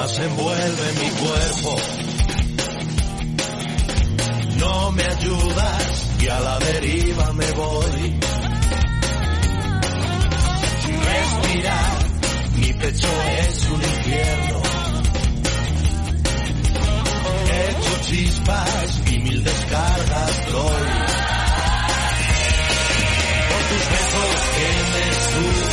llamas 0.03 0.19
envuelven 0.19 0.95
mi 0.99 1.09
cuerpo. 1.09 1.75
No 4.57 4.91
me 4.91 5.03
ayudas 5.03 6.07
y 6.19 6.27
a 6.27 6.39
la 6.39 6.59
deriva 6.59 7.33
me 7.33 7.51
voy. 7.51 8.19
Sin 10.85 11.01
respirar, 11.01 11.97
mi 12.55 12.73
pecho 12.73 13.07
es 13.39 13.69
un 13.69 13.81
infierno. 13.81 14.61
He 17.49 17.69
hecho 17.69 18.01
chispas 18.01 19.01
y 19.11 19.19
mil 19.19 19.43
descargas 19.43 20.51
doy. 20.51 20.87
Por 23.49 23.61
tus 23.69 23.83
besos 23.93 24.35
que 24.55 24.67
me 24.93 25.05
suben 25.31 25.72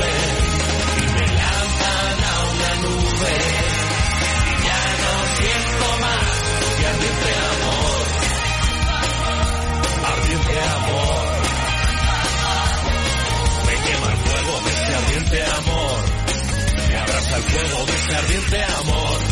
el 17.40 17.50
fuego 17.50 17.86
de 17.86 17.92
este 17.92 18.14
ardiente 18.14 18.64
amor. 18.64 19.29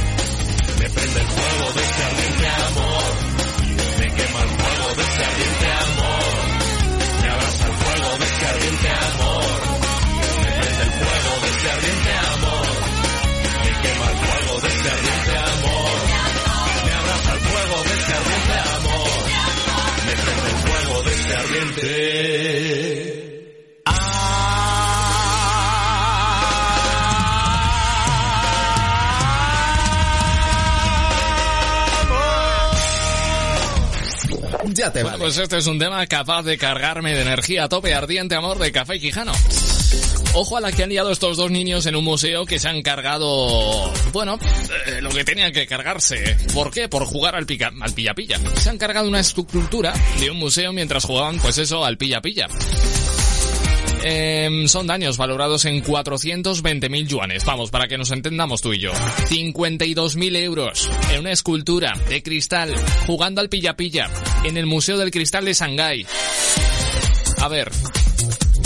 Bueno, 34.93 35.19
pues 35.19 35.39
este 35.39 35.59
es 35.59 35.67
un 35.67 35.79
tema 35.79 36.07
capaz 36.07 36.43
de 36.43 36.57
cargarme 36.57 37.15
de 37.15 37.23
energía 37.23 37.65
a 37.65 37.69
tope 37.69 37.95
ardiente 37.95 38.35
amor 38.35 38.59
de 38.59 38.73
Café 38.73 38.99
Quijano. 38.99 39.33
Ojo 40.35 40.57
a 40.57 40.61
la 40.61 40.73
que 40.73 40.83
han 40.83 40.91
liado 40.91 41.11
estos 41.11 41.37
dos 41.37 41.51
niños 41.51 41.87
en 41.87 41.97
un 41.97 42.05
museo 42.05 42.45
que 42.45 42.59
se 42.59 42.69
han 42.69 42.83
cargado, 42.83 43.93
bueno, 44.13 44.39
eh, 44.87 45.01
lo 45.01 45.11
que 45.11 45.25
tenían 45.25 45.53
que 45.53 45.67
cargarse. 45.67 46.37
¿Por 46.55 46.71
qué? 46.71 46.89
Por 46.89 47.05
jugar 47.05 47.35
al, 47.35 47.47
pica, 47.47 47.73
al 47.81 47.93
pilla-pilla. 47.93 48.39
Se 48.57 48.71
han 48.71 48.79
cargado 48.79 49.09
una 49.09 49.21
escultura 49.21 49.93
de 50.21 50.31
un 50.31 50.39
museo 50.39 50.73
mientras 50.73 51.05
jugaban, 51.05 51.39
pues 51.39 51.59
eso, 51.59 51.85
al 51.85 51.97
pilla-pilla. 51.97 52.49
Em, 54.11 54.69
son 54.69 54.87
daños 54.87 55.19
valorados 55.19 55.67
en 55.67 55.85
420.000 55.85 57.07
yuanes. 57.07 57.45
Vamos, 57.45 57.71
para 57.71 57.89
que 57.89 57.99
nos 57.99 58.11
entendamos 58.11 58.63
tú 58.63 58.73
y 58.73 58.79
yo. 58.79 58.91
52.000 59.29 60.37
euros 60.37 60.91
en 61.13 61.21
una 61.21 61.33
escultura 61.33 61.93
de 62.09 62.23
cristal 62.23 62.75
jugando 63.07 63.43
al 63.43 63.51
pilla-pilla 63.51 64.09
en 64.45 64.57
el 64.57 64.65
Museo 64.65 64.97
del 64.97 65.11
Cristal 65.11 65.45
de 65.45 65.53
Shanghái. 65.53 66.07
A 67.43 67.49
ver, 67.49 67.71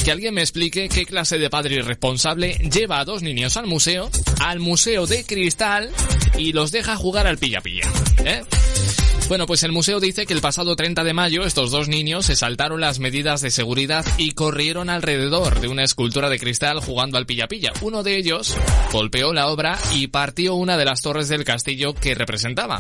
que 0.05 0.13
alguien 0.13 0.35
me 0.35 0.43
explique 0.43 0.89
qué 0.89 1.07
clase 1.07 1.39
de 1.39 1.51
padre 1.51 1.75
irresponsable 1.75 2.53
lleva 2.73 3.01
a 3.01 3.05
dos 3.05 3.23
niños 3.23 3.57
al 3.57 3.67
museo, 3.67 4.11
al 4.39 4.61
Museo 4.61 5.09
de 5.09 5.25
Cristal, 5.25 5.91
y 6.39 6.53
los 6.53 6.71
deja 6.71 6.95
jugar 6.95 7.27
al 7.27 7.39
pilla-pilla. 7.39 7.91
¿Eh? 8.25 8.43
Bueno, 9.33 9.47
pues 9.47 9.63
el 9.63 9.73
museo 9.73 9.99
dice 9.99 10.27
que 10.27 10.35
el 10.35 10.43
pasado 10.43 10.77
30 10.77 11.05
de 11.05 11.15
mayo 11.15 11.45
estos 11.45 11.71
dos 11.71 11.89
niños 11.89 12.27
se 12.27 12.37
saltaron 12.37 12.83
las 12.83 12.99
medidas 12.99 13.41
de 13.41 13.51
seguridad 13.51 14.05
y 14.19 14.33
corrieron 14.33 14.91
alrededor 14.91 15.59
de 15.61 15.69
una 15.69 15.85
escultura 15.85 16.29
de 16.29 16.39
cristal 16.39 16.81
jugando 16.81 17.17
al 17.17 17.25
pilla-pilla. 17.25 17.73
Uno 17.81 18.03
de 18.03 18.19
ellos 18.19 18.55
golpeó 18.93 19.33
la 19.33 19.47
obra 19.47 19.79
y 19.95 20.09
partió 20.09 20.55
una 20.55 20.77
de 20.77 20.85
las 20.85 21.01
torres 21.01 21.31
del 21.31 21.45
castillo 21.45 21.95
que 21.95 22.15
representaba. 22.15 22.79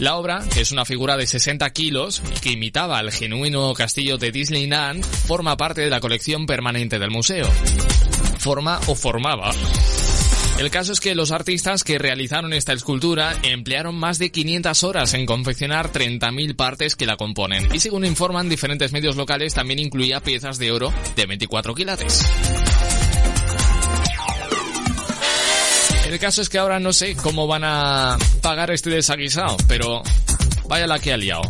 La 0.00 0.16
obra, 0.16 0.42
que 0.52 0.62
es 0.62 0.72
una 0.72 0.84
figura 0.84 1.16
de 1.16 1.28
60 1.28 1.70
kilos 1.70 2.22
que 2.42 2.50
imitaba 2.50 2.98
al 2.98 3.12
genuino 3.12 3.72
castillo 3.72 4.18
de 4.18 4.32
Disneyland, 4.32 5.04
forma 5.04 5.56
parte 5.56 5.82
de 5.82 5.90
la 5.90 6.00
colección 6.00 6.44
permanente 6.44 6.98
del 6.98 7.12
museo. 7.12 7.48
Forma 8.40 8.80
o 8.88 8.96
formaba. 8.96 9.52
El 10.62 10.70
caso 10.70 10.92
es 10.92 11.00
que 11.00 11.16
los 11.16 11.32
artistas 11.32 11.82
que 11.82 11.98
realizaron 11.98 12.52
esta 12.52 12.72
escultura 12.72 13.36
emplearon 13.42 13.96
más 13.96 14.20
de 14.20 14.30
500 14.30 14.84
horas 14.84 15.12
en 15.12 15.26
confeccionar 15.26 15.90
30.000 15.90 16.54
partes 16.54 16.94
que 16.94 17.04
la 17.04 17.16
componen. 17.16 17.68
Y 17.74 17.80
según 17.80 18.04
informan 18.04 18.48
diferentes 18.48 18.92
medios 18.92 19.16
locales, 19.16 19.54
también 19.54 19.80
incluía 19.80 20.20
piezas 20.20 20.58
de 20.58 20.70
oro 20.70 20.94
de 21.16 21.26
24 21.26 21.74
quilates. 21.74 22.24
El 26.06 26.16
caso 26.20 26.42
es 26.42 26.48
que 26.48 26.58
ahora 26.58 26.78
no 26.78 26.92
sé 26.92 27.16
cómo 27.16 27.48
van 27.48 27.64
a 27.64 28.16
pagar 28.40 28.70
este 28.70 28.90
desaguisado, 28.90 29.56
pero 29.66 30.04
vaya 30.68 30.86
la 30.86 31.00
que 31.00 31.12
ha 31.12 31.16
liado. 31.16 31.42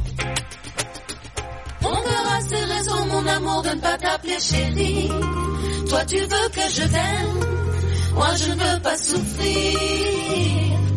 Moi 8.15 8.29
je 8.37 8.53
ne 8.53 8.65
veux 8.65 8.81
pas 8.83 8.97
souffrir. 8.97 9.79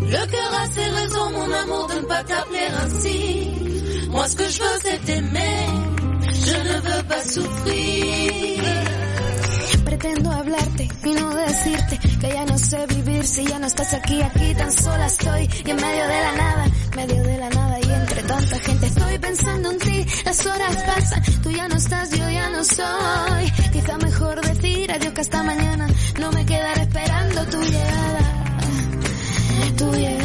Le 0.01 0.31
cœur 0.31 0.51
a 0.61 0.65
ses 0.75 0.89
raisons, 0.99 1.29
mon 1.31 1.51
amour, 1.51 1.87
de 1.87 1.95
ne 2.01 2.05
pas 2.05 2.23
t'appeler 2.23 2.67
ainsi. 2.83 4.07
Moi 4.09 4.27
ce 4.27 4.35
que 4.35 4.49
je 4.49 4.59
veux 4.59 4.79
c'est 4.83 5.05
t'aimer, 5.05 5.67
je 6.21 6.55
ne 6.69 6.75
veux 6.87 7.03
pas 7.03 7.23
souffrir. 7.23 8.63
Pretendo 10.05 10.31
hablarte 10.31 10.87
y 11.03 11.13
no 11.13 11.33
decirte 11.33 11.97
que 11.97 12.27
ya 12.27 12.45
no 12.45 12.59
sé 12.59 12.85
vivir 12.85 13.25
si 13.25 13.43
ya 13.43 13.57
no 13.57 13.65
estás 13.65 13.91
aquí, 13.95 14.21
aquí 14.21 14.53
tan 14.53 14.71
sola 14.71 15.07
estoy 15.07 15.49
y 15.65 15.69
en 15.71 15.75
medio 15.77 16.03
de 16.07 16.21
la 16.21 16.31
nada, 16.33 16.65
medio 16.95 17.23
de 17.23 17.37
la 17.39 17.49
nada 17.49 17.79
y 17.79 17.91
entre 17.91 18.21
tanta 18.21 18.59
gente 18.59 18.85
estoy 18.85 19.17
pensando 19.17 19.71
en 19.71 19.79
ti, 19.79 20.05
las 20.23 20.45
horas 20.45 20.83
pasan, 20.83 21.23
tú 21.41 21.49
ya 21.49 21.67
no 21.67 21.75
estás, 21.75 22.11
yo 22.11 22.29
ya 22.29 22.49
no 22.51 22.63
soy, 22.63 23.51
quizá 23.73 23.97
mejor 23.97 24.41
decir 24.41 24.91
adiós 24.91 25.13
que 25.13 25.21
hasta 25.21 25.41
mañana, 25.41 25.87
no 26.19 26.31
me 26.33 26.45
quedaré 26.45 26.81
esperando 26.83 27.45
tu 27.47 27.61
llegada, 27.63 28.45
tu 29.75 29.91
llegada. 29.91 30.24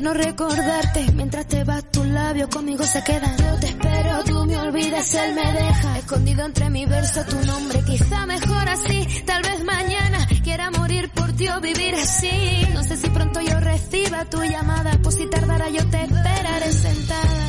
No 0.00 0.12
recordarte. 0.12 1.10
Mientras 1.14 1.46
te 1.46 1.64
vas 1.64 1.82
tus 1.90 2.04
labios 2.04 2.50
conmigo 2.50 2.84
se 2.84 3.02
quedan. 3.02 3.34
Yo 3.38 3.58
te 3.58 3.68
espero, 3.68 4.22
tú 4.24 4.44
me 4.44 4.58
olvidas, 4.58 5.14
él 5.14 5.34
me 5.34 5.52
deja. 5.54 5.98
Escondido 5.98 6.44
entre 6.44 6.68
mi 6.68 6.84
verso 6.84 7.24
tu 7.24 7.46
nombre. 7.46 7.82
Quizá 7.82 8.26
mejor 8.26 8.68
así, 8.68 9.08
tal 9.24 9.42
vez 9.42 9.64
mañana 9.64 10.28
quiera 10.44 10.70
morir 10.70 11.08
por 11.14 11.32
ti 11.32 11.48
o 11.48 11.62
vivir 11.62 11.94
así. 11.94 12.68
No 12.74 12.82
sé 12.84 12.98
si 12.98 13.08
pronto 13.08 13.40
yo 13.40 13.58
reciba 13.58 14.26
tu 14.26 14.42
llamada. 14.42 14.98
Pues 15.02 15.14
si 15.14 15.26
tardara 15.30 15.70
yo 15.70 15.88
te 15.88 16.02
esperaré 16.02 16.70
sentada. 16.70 17.48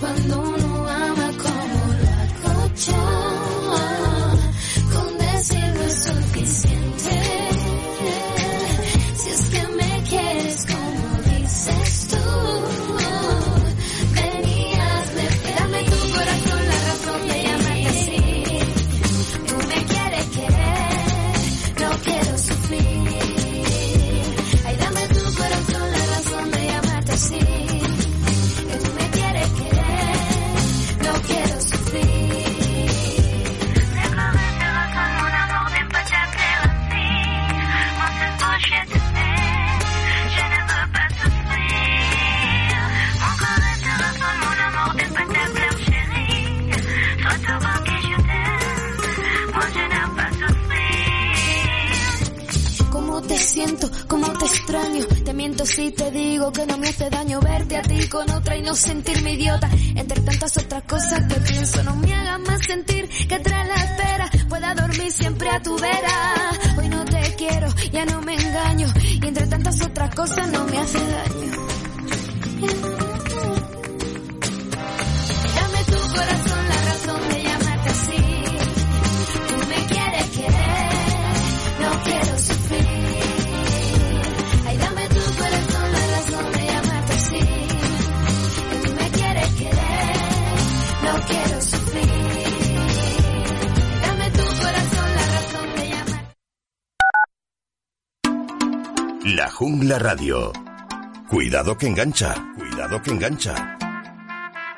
cuando 0.00 0.40
uno 0.40 0.88
ama 0.88 1.30
como 1.42 1.92
lo 1.92 2.08
hago 2.52 2.74
extraño? 54.74 55.06
Te 55.24 55.34
miento 55.34 55.66
si 55.66 55.90
te 55.92 56.10
digo 56.10 56.52
que 56.52 56.66
no 56.66 56.78
me 56.78 56.88
hace 56.88 57.08
daño 57.10 57.40
verte 57.40 57.76
a 57.76 57.82
ti 57.82 58.08
con 58.08 58.30
otra 58.30 58.56
y 58.56 58.62
no 58.62 58.74
sentirme 58.74 59.34
idiota. 59.34 59.68
Entre 59.94 60.20
tantas 60.20 60.56
otras 60.56 60.82
cosas 60.84 61.24
que 61.26 61.40
pienso, 61.40 61.82
no 61.82 61.96
me 61.96 62.14
hagas 62.14 62.40
más 62.40 62.66
sentir 62.66 63.08
que 63.28 63.38
tras 63.38 63.68
la 63.68 63.74
espera 63.74 64.30
pueda 64.48 64.74
dormir 64.74 65.12
siempre 65.12 65.48
a 65.50 65.62
tu 65.62 65.76
vera. 65.78 66.52
Hoy 66.78 66.88
no 66.88 67.04
te 67.04 67.34
quiero, 67.36 67.68
ya 67.92 68.04
no 68.04 68.20
me 68.22 68.34
engaño. 68.34 68.92
Y 69.22 69.26
entre 69.26 69.46
tantas 69.46 69.80
otras 69.80 70.14
cosas 70.14 70.48
no 70.48 70.64
me 70.64 70.78
hace 70.78 70.98
daño. 70.98 71.52
Dame 75.54 75.84
tu 75.84 76.14
corazón, 76.14 76.68
la 76.68 76.82
razón 76.82 77.33
no 91.04 91.20
quiero 91.28 91.60
sufrir. 91.60 92.08
Dame 94.02 94.30
tu 94.30 94.44
corazón, 94.62 95.08
la 95.18 95.26
razón 95.36 95.68
de 95.76 95.84
llamarte. 95.92 96.34
La 99.36 99.50
Jungla 99.50 99.98
Radio. 99.98 100.52
Cuidado 101.28 101.76
que 101.76 101.86
engancha, 101.88 102.34
cuidado 102.56 103.02
que 103.02 103.10
engancha. 103.10 103.78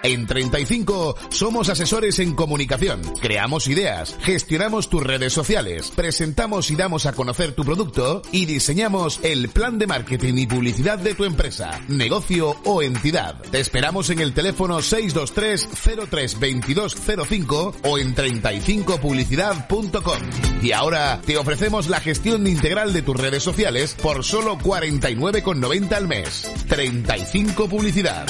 En 0.02 0.26
35 0.26 1.16
somos 1.30 1.68
asesores 1.68 2.18
en 2.18 2.34
comunicación. 2.34 3.02
Creamos 3.20 3.66
ideas, 3.66 4.16
gestionamos 4.20 4.88
tus 4.88 5.02
redes 5.02 5.32
sociales, 5.32 5.92
presentamos 5.94 6.70
y 6.70 6.76
damos 6.76 7.06
a 7.06 7.12
conocer 7.12 7.52
tu 7.52 7.64
producto 7.64 8.22
y 8.30 8.46
diseñamos 8.46 9.20
el 9.22 9.48
plan 9.48 9.78
de 9.78 9.86
marketing 9.86 10.34
y 10.36 10.46
publicidad 10.46 10.98
de 10.98 11.14
tu 11.14 11.24
empresa, 11.24 11.80
negocio 11.88 12.56
o 12.64 12.82
entidad. 12.82 13.40
Te 13.50 13.60
esperamos 13.60 14.10
en 14.10 14.20
el 14.20 14.32
teléfono 14.32 14.80
623 14.80 15.68
03 16.08 16.40
2205 16.40 17.74
o 17.82 17.98
en 17.98 18.14
35publicidad.com. 18.14 20.18
Y 20.62 20.72
ahora 20.72 21.20
te 21.24 21.36
ofrecemos 21.36 21.88
la 21.88 22.00
gestión 22.00 22.46
integral 22.46 22.92
de 22.92 23.02
tus 23.02 23.16
redes 23.16 23.42
sociales 23.42 23.96
por 24.00 24.24
solo 24.24 24.58
49,90 24.58 25.92
al 25.92 26.08
mes. 26.08 26.48
35 26.68 27.68
Publicidad. 27.68 28.26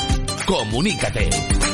Comunícate. 0.47 1.65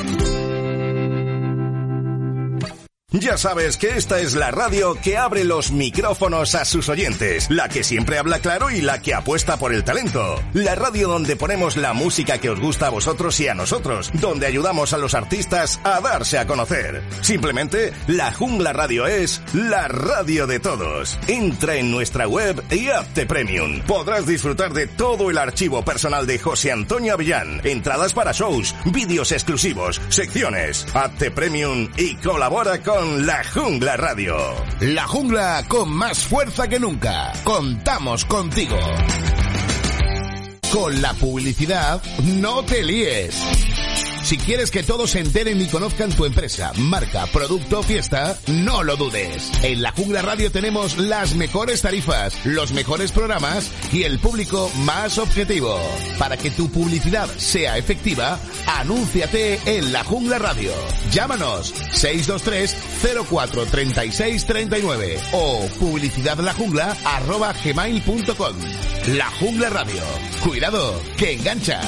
Ya 3.13 3.37
sabes 3.37 3.77
que 3.77 3.99
esta 3.99 4.21
es 4.21 4.35
la 4.35 4.51
radio 4.51 4.95
que 4.95 5.19
abre 5.19 5.45
los 5.45 5.71
micrófonos 5.71 6.55
a 6.55 6.65
sus 6.65 6.89
oyentes, 6.89 7.51
la 7.51 7.69
que 7.69 7.85
siempre 7.85 8.17
habla 8.17 8.39
claro 8.39 8.71
y 8.71 8.81
la 8.81 9.03
que 9.03 9.13
apuesta 9.13 9.59
por 9.59 9.75
el 9.75 9.85
talento. 9.85 10.43
La 10.55 10.75
radio 10.77 11.09
donde 11.09 11.37
ponemos 11.37 11.77
la 11.77 11.93
música 11.93 12.39
que 12.39 12.49
os 12.49 12.59
gusta 12.59 12.87
a 12.87 12.91
vosotros 12.91 13.39
y 13.41 13.49
a 13.49 13.55
nosotros, 13.55 14.11
donde 14.15 14.47
ayudamos 14.47 14.95
a 14.95 14.99
los 14.99 15.13
artistas 15.13 15.79
a 15.85 16.01
darse 16.01 16.39
a 16.39 16.47
conocer. 16.47 17.03
Simplemente, 17.21 17.93
la 18.07 18.33
Jungla 18.33 18.73
Radio 18.73 19.07
es 19.07 19.43
la 19.53 19.89
radio 19.89 20.47
de 20.47 20.59
todos. 20.59 21.19
Entra 21.29 21.77
en 21.77 21.91
nuestra 21.91 22.27
web 22.27 22.65
y 22.71 22.89
hazte 22.89 23.27
premium. 23.27 23.83
Podrás 23.83 24.27
disfrutar 24.27 24.73
de 24.73 24.87
todo 24.87 25.29
el 25.29 25.37
archivo 25.37 25.85
personal 25.85 26.27
de 26.27 26.39
José 26.39 26.73
Antonio 26.73 27.13
Avillán, 27.13 27.61
entradas 27.65 28.15
para 28.15 28.33
shows, 28.33 28.75
vídeos 28.87 29.33
exclusivos, 29.33 30.01
secciones. 30.09 30.87
Hazte 30.95 31.31
premium 31.31 31.91
y 31.99 32.15
colabora 32.17 32.81
con 32.81 33.02
la 33.03 33.43
Jungla 33.45 33.97
Radio. 33.97 34.37
La 34.81 35.07
jungla 35.07 35.65
con 35.67 35.91
más 35.91 36.21
fuerza 36.21 36.69
que 36.69 36.79
nunca. 36.79 37.33
Contamos 37.43 38.25
contigo. 38.25 38.79
Con 40.73 41.03
la 41.03 41.13
publicidad, 41.15 42.01
no 42.41 42.65
te 42.65 42.83
líes. 42.83 43.82
Si 44.23 44.39
quieres 44.39 44.71
que 44.71 44.85
todos 44.85 45.11
se 45.11 45.19
enteren 45.19 45.61
y 45.61 45.67
conozcan 45.67 46.11
tu 46.11 46.25
empresa, 46.25 46.73
marca, 46.77 47.27
producto 47.27 47.81
o 47.81 47.83
fiesta, 47.83 48.39
no 48.47 48.85
lo 48.85 48.97
dudes. 48.97 49.51
En 49.65 49.83
la 49.83 49.91
Jungla 49.91 50.23
Radio 50.23 50.53
tenemos 50.53 50.97
las 50.97 51.35
mejores 51.35 51.83
tarifas, 51.83 52.35
los 52.47 52.73
mejores 52.73 53.11
programas 53.11 53.71
y 53.93 54.05
el 54.05 54.21
público 54.21 54.71
más 54.85 55.19
objetivo. 55.19 55.77
Para 56.19 56.37
que 56.37 56.53
tu 56.53 56.71
publicidad 56.71 57.29
sea 57.37 57.77
efectiva, 57.79 58.39
anúnciate 58.67 59.59
en 59.67 59.93
la 59.93 60.05
Jungla 60.05 60.39
Radio. 60.39 60.73
Llámanos 61.11 61.75
623 61.91 62.77
04 63.29 63.67
36 63.67 64.47
39 64.47 65.21
o 65.33 65.67
publicidadlajungla 65.81 66.97
arroba 67.05 67.53
gmail.com. 67.53 68.57
La 69.17 69.27
Jungla 69.33 69.69
Radio. 69.69 70.03
Cuidado, 70.45 71.03
que 71.17 71.33
engancha. 71.33 71.81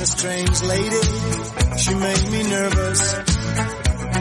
A 0.00 0.06
strange 0.06 0.62
lady. 0.62 1.02
She 1.76 1.94
made 1.94 2.30
me 2.32 2.42
nervous. 2.48 3.02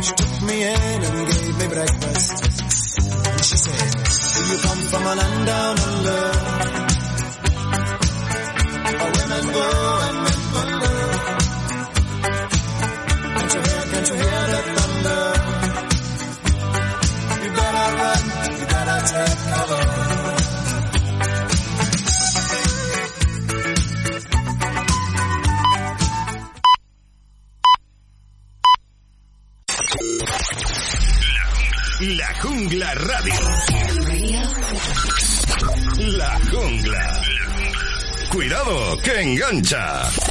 She 0.02 0.14
took 0.14 0.42
me 0.44 0.64
in 0.64 1.04
and 1.08 1.28
gave 1.32 1.58
me 1.60 1.68
breakfast. 1.68 2.32
And 3.28 3.46
she 3.46 3.58
said 3.58 3.88
Do 4.36 4.42
you 4.52 4.58
come 4.68 4.82
from 4.92 5.04
a 5.04 5.16
land 5.16 5.46
down 5.48 5.80
under? 5.80 6.22
Where 9.00 9.12
women 9.20 9.46
go 9.58 9.68
and 10.08 10.18
men 10.24 10.40
wonder 10.56 10.98
Can't 13.36 13.54
you 13.54 13.62
hear, 13.62 13.82
can't 13.92 14.08
you 14.10 14.16
hear 14.16 14.39
que 39.02 39.22
engancha. 39.22 40.29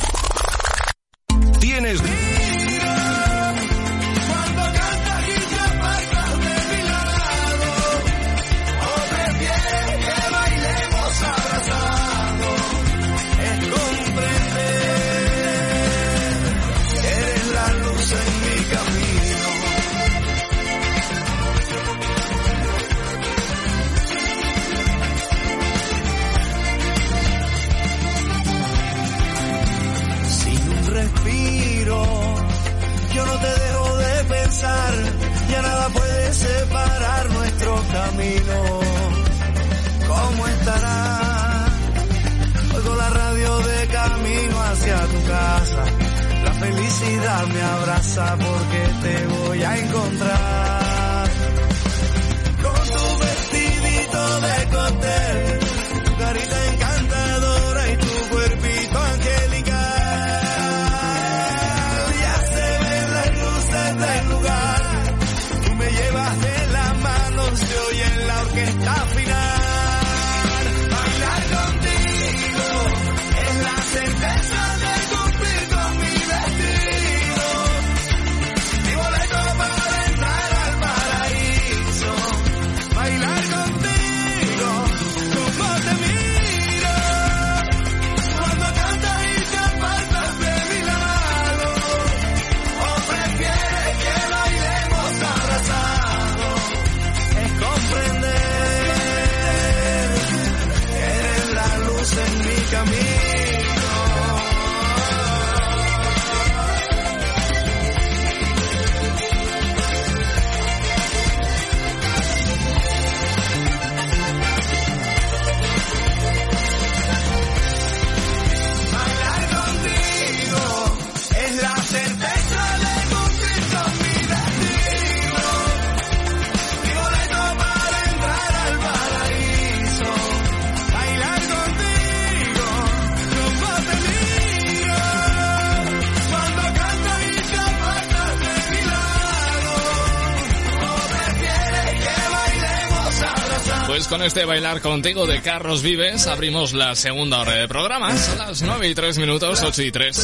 Con 144.09 144.22
este 144.22 144.46
bailar 144.46 144.80
contigo 144.80 145.26
de 145.26 145.42
Carlos 145.42 145.82
Vives 145.82 146.26
abrimos 146.28 146.72
la 146.72 146.94
segunda 146.94 147.40
hora 147.40 147.52
de 147.52 147.68
programa. 147.68 148.16
Son 148.16 148.38
las 148.38 148.62
9 148.62 148.88
y 148.88 148.94
3 148.94 149.18
minutos, 149.18 149.62
8 149.62 149.82
y 149.82 149.92
3. 149.92 150.16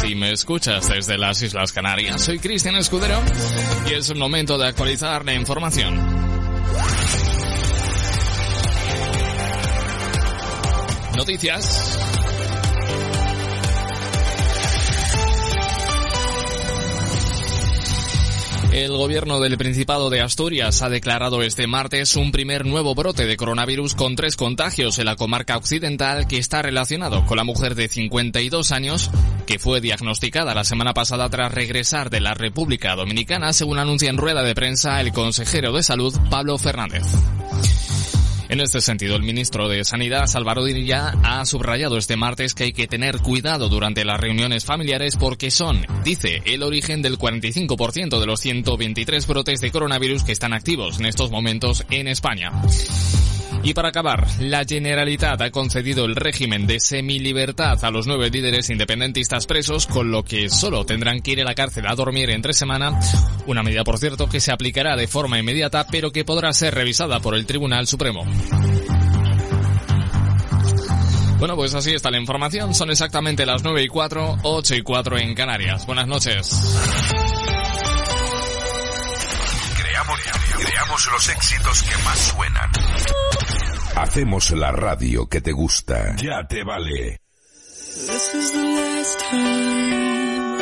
Si 0.00 0.14
me 0.14 0.32
escuchas 0.32 0.88
desde 0.88 1.18
las 1.18 1.42
Islas 1.42 1.72
Canarias, 1.72 2.24
soy 2.24 2.38
Cristian 2.38 2.76
Escudero 2.76 3.20
y 3.88 3.92
es 3.92 4.08
el 4.08 4.16
momento 4.16 4.56
de 4.56 4.68
actualizar 4.68 5.22
la 5.24 5.34
información. 5.34 5.96
Noticias. 11.14 12.07
El 18.78 18.96
gobierno 18.96 19.40
del 19.40 19.58
Principado 19.58 20.08
de 20.08 20.20
Asturias 20.20 20.82
ha 20.82 20.88
declarado 20.88 21.42
este 21.42 21.66
martes 21.66 22.14
un 22.14 22.30
primer 22.30 22.64
nuevo 22.64 22.94
brote 22.94 23.26
de 23.26 23.36
coronavirus 23.36 23.96
con 23.96 24.14
tres 24.14 24.36
contagios 24.36 25.00
en 25.00 25.06
la 25.06 25.16
comarca 25.16 25.56
occidental 25.56 26.28
que 26.28 26.38
está 26.38 26.62
relacionado 26.62 27.26
con 27.26 27.38
la 27.38 27.42
mujer 27.42 27.74
de 27.74 27.88
52 27.88 28.70
años 28.70 29.10
que 29.46 29.58
fue 29.58 29.80
diagnosticada 29.80 30.54
la 30.54 30.62
semana 30.62 30.94
pasada 30.94 31.28
tras 31.28 31.52
regresar 31.52 32.08
de 32.08 32.20
la 32.20 32.34
República 32.34 32.94
Dominicana, 32.94 33.52
según 33.52 33.78
anuncia 33.78 34.10
en 34.10 34.16
rueda 34.16 34.44
de 34.44 34.54
prensa 34.54 35.00
el 35.00 35.12
consejero 35.12 35.72
de 35.72 35.82
salud 35.82 36.14
Pablo 36.30 36.56
Fernández. 36.56 37.02
En 38.48 38.60
este 38.60 38.80
sentido, 38.80 39.14
el 39.14 39.22
ministro 39.22 39.68
de 39.68 39.84
Sanidad, 39.84 40.26
Salvador 40.26 40.64
Dirilla, 40.64 41.12
ha 41.22 41.44
subrayado 41.44 41.98
este 41.98 42.16
martes 42.16 42.54
que 42.54 42.64
hay 42.64 42.72
que 42.72 42.86
tener 42.86 43.18
cuidado 43.18 43.68
durante 43.68 44.06
las 44.06 44.18
reuniones 44.18 44.64
familiares 44.64 45.16
porque 45.16 45.50
son, 45.50 45.84
dice, 46.02 46.40
el 46.46 46.62
origen 46.62 47.02
del 47.02 47.18
45% 47.18 48.18
de 48.18 48.26
los 48.26 48.40
123 48.40 49.26
brotes 49.26 49.60
de 49.60 49.70
coronavirus 49.70 50.24
que 50.24 50.32
están 50.32 50.54
activos 50.54 50.98
en 50.98 51.06
estos 51.06 51.30
momentos 51.30 51.84
en 51.90 52.08
España. 52.08 52.50
Y 53.62 53.74
para 53.74 53.88
acabar, 53.88 54.26
la 54.40 54.64
Generalitat 54.64 55.40
ha 55.42 55.50
concedido 55.50 56.04
el 56.04 56.16
régimen 56.16 56.66
de 56.66 56.80
semilibertad 56.80 57.84
a 57.84 57.90
los 57.90 58.06
nueve 58.06 58.30
líderes 58.30 58.70
independentistas 58.70 59.46
presos, 59.46 59.86
con 59.86 60.10
lo 60.10 60.22
que 60.22 60.48
solo 60.48 60.86
tendrán 60.86 61.20
que 61.20 61.32
ir 61.32 61.40
a 61.42 61.44
la 61.44 61.54
cárcel 61.54 61.86
a 61.86 61.94
dormir 61.94 62.30
entre 62.30 62.52
semana, 62.52 62.98
una 63.46 63.62
medida 63.62 63.84
por 63.84 63.98
cierto 63.98 64.28
que 64.28 64.40
se 64.40 64.52
aplicará 64.52 64.96
de 64.96 65.08
forma 65.08 65.38
inmediata 65.38 65.86
pero 65.90 66.10
que 66.12 66.24
podrá 66.24 66.52
ser 66.52 66.74
revisada 66.74 67.20
por 67.20 67.34
el 67.34 67.46
Tribunal 67.46 67.86
Supremo. 67.86 68.24
Bueno, 71.38 71.54
pues 71.54 71.72
así 71.74 71.92
está 71.94 72.10
la 72.10 72.18
información. 72.18 72.74
Son 72.74 72.90
exactamente 72.90 73.46
las 73.46 73.62
9 73.62 73.84
y 73.84 73.86
4, 73.86 74.38
8 74.42 74.74
y 74.74 74.82
4 74.82 75.18
en 75.18 75.34
Canarias. 75.34 75.86
Buenas 75.86 76.08
noches. 76.08 77.57
Creamos, 80.08 80.64
creamos 80.64 81.06
los 81.12 81.28
éxitos 81.28 81.82
que 81.82 81.96
más 82.02 82.18
suenan. 82.18 82.70
Hacemos 83.94 84.50
la 84.52 84.72
radio 84.72 85.28
que 85.28 85.42
te 85.42 85.52
gusta. 85.52 86.16
Ya 86.16 86.46
te 86.48 86.64
vale. 86.64 87.20
This 88.06 88.34
is 88.34 88.52
the 88.52 88.62
last 88.62 89.20
time 89.20 90.58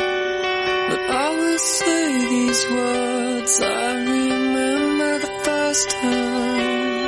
that 0.89 1.09
I 1.09 1.29
will 1.37 1.59
say 1.59 2.27
these 2.27 2.67
words. 2.71 3.61
I 3.61 3.93
remember 3.93 5.19
the 5.19 5.31
first 5.45 5.89
time, 5.91 7.03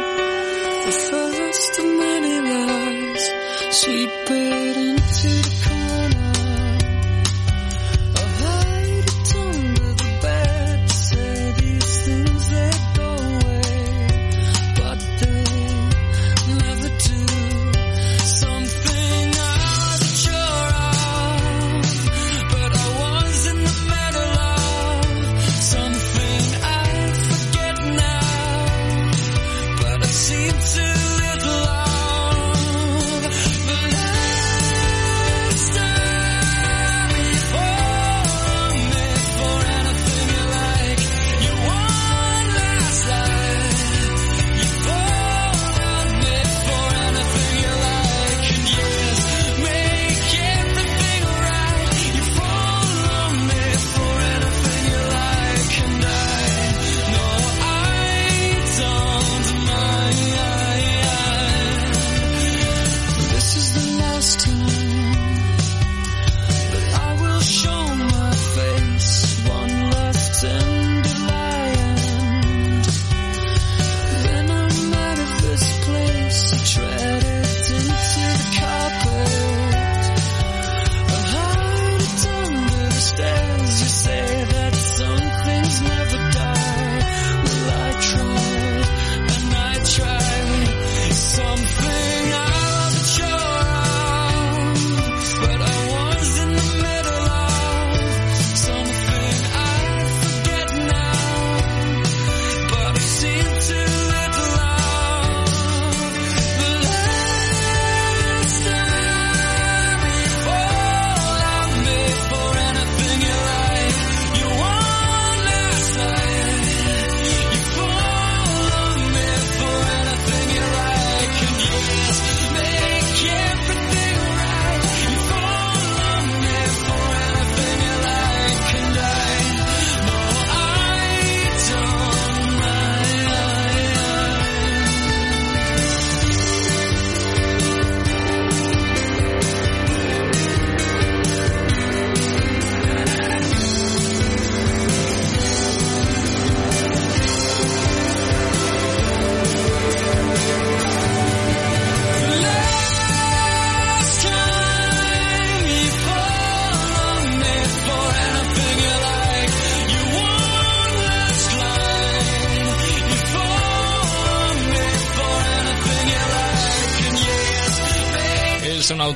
the 0.86 0.92
first 1.12 1.80
of 1.80 1.86
many 1.86 2.40
lies 2.40 3.32
she 3.72 4.08
paid 4.28 4.78
into 4.78 5.28
the 5.28 5.79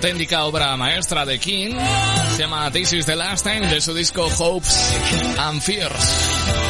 auténtica 0.04 0.43
obra 0.43 0.76
maestra 0.76 1.26
de 1.26 1.39
King. 1.39 1.78
Se 2.36 2.41
llama 2.41 2.70
This 2.72 2.91
is 2.91 3.06
the 3.06 3.16
Last 3.16 3.45
Time 3.45 3.68
de 3.68 3.80
su 3.80 3.93
disco 3.93 4.28
Hopes 4.38 4.93
and 5.38 5.62
Fears. 5.62 6.62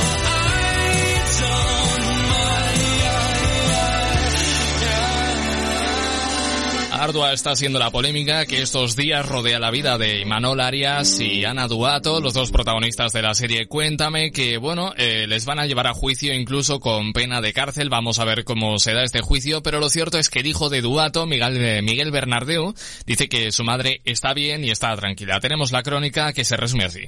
Ardua 7.03 7.33
está 7.33 7.53
siendo 7.57 7.79
la 7.79 7.91
polémica 7.91 8.45
que 8.45 8.61
estos 8.61 8.95
días 8.95 9.27
rodea 9.27 9.59
la 9.59 9.71
vida 9.71 9.97
de 9.97 10.21
Imanol 10.21 10.61
Arias 10.61 11.19
y 11.19 11.43
Ana 11.43 11.67
Duato, 11.67 12.21
los 12.21 12.33
dos 12.33 12.49
protagonistas 12.49 13.11
de 13.11 13.21
la 13.21 13.35
serie 13.35 13.67
Cuéntame, 13.67 14.31
que 14.31 14.57
bueno, 14.57 14.93
eh, 14.95 15.27
les 15.27 15.43
van 15.43 15.59
a 15.59 15.65
llevar 15.65 15.87
a 15.87 15.93
juicio 15.93 16.33
incluso 16.33 16.79
con 16.79 17.11
pena 17.11 17.41
de 17.41 17.51
cárcel. 17.51 17.89
Vamos 17.89 18.19
a 18.19 18.23
ver 18.23 18.45
cómo 18.45 18.79
se 18.79 18.93
da 18.93 19.03
este 19.03 19.19
juicio, 19.19 19.61
pero 19.61 19.81
lo 19.81 19.89
cierto 19.89 20.17
es 20.17 20.29
que 20.29 20.39
el 20.39 20.47
hijo 20.47 20.69
de 20.69 20.79
Duato, 20.79 21.25
Miguel, 21.25 21.57
eh, 21.57 21.81
Miguel 21.81 22.09
Bernardeu, 22.09 22.73
dice 23.05 23.27
que 23.27 23.51
su 23.51 23.65
madre 23.65 23.99
está 24.05 24.33
bien 24.33 24.63
y 24.63 24.71
está 24.71 24.95
tranquila. 24.95 25.41
Tenemos 25.41 25.73
la 25.73 25.83
crónica 25.83 26.31
que 26.31 26.45
se 26.45 26.55
resume 26.55 26.85
así. 26.85 27.01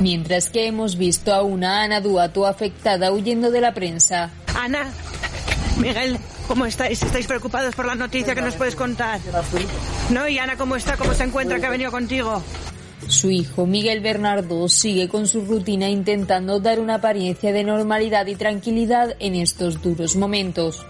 Mientras 0.00 0.48
que 0.48 0.66
hemos 0.66 0.96
visto 0.96 1.34
a 1.34 1.42
una 1.42 1.82
Ana 1.82 2.00
Duato 2.00 2.46
afectada 2.46 3.12
huyendo 3.12 3.50
de 3.50 3.60
la 3.60 3.74
prensa. 3.74 4.30
Ana, 4.54 4.90
Miguel, 5.76 6.18
¿cómo 6.48 6.66
estáis? 6.66 7.02
¿Estáis 7.02 7.26
preocupados 7.26 7.74
por 7.74 7.86
la 7.86 7.94
noticia 7.94 8.34
que 8.34 8.42
nos 8.42 8.54
puedes 8.54 8.74
contar? 8.76 9.20
¿No? 10.10 10.28
¿Y 10.28 10.38
Ana 10.38 10.56
cómo 10.56 10.76
está? 10.76 10.96
¿Cómo 10.96 11.14
se 11.14 11.24
encuentra 11.24 11.58
que 11.58 11.66
ha 11.66 11.70
venido 11.70 11.90
contigo? 11.90 12.42
Su 13.08 13.30
hijo 13.30 13.66
Miguel 13.66 14.00
Bernardo 14.00 14.68
sigue 14.68 15.08
con 15.08 15.26
su 15.26 15.44
rutina 15.44 15.88
intentando 15.88 16.60
dar 16.60 16.78
una 16.78 16.96
apariencia 16.96 17.52
de 17.52 17.64
normalidad 17.64 18.26
y 18.26 18.36
tranquilidad 18.36 19.16
en 19.18 19.34
estos 19.34 19.82
duros 19.82 20.16
momentos. 20.16 20.86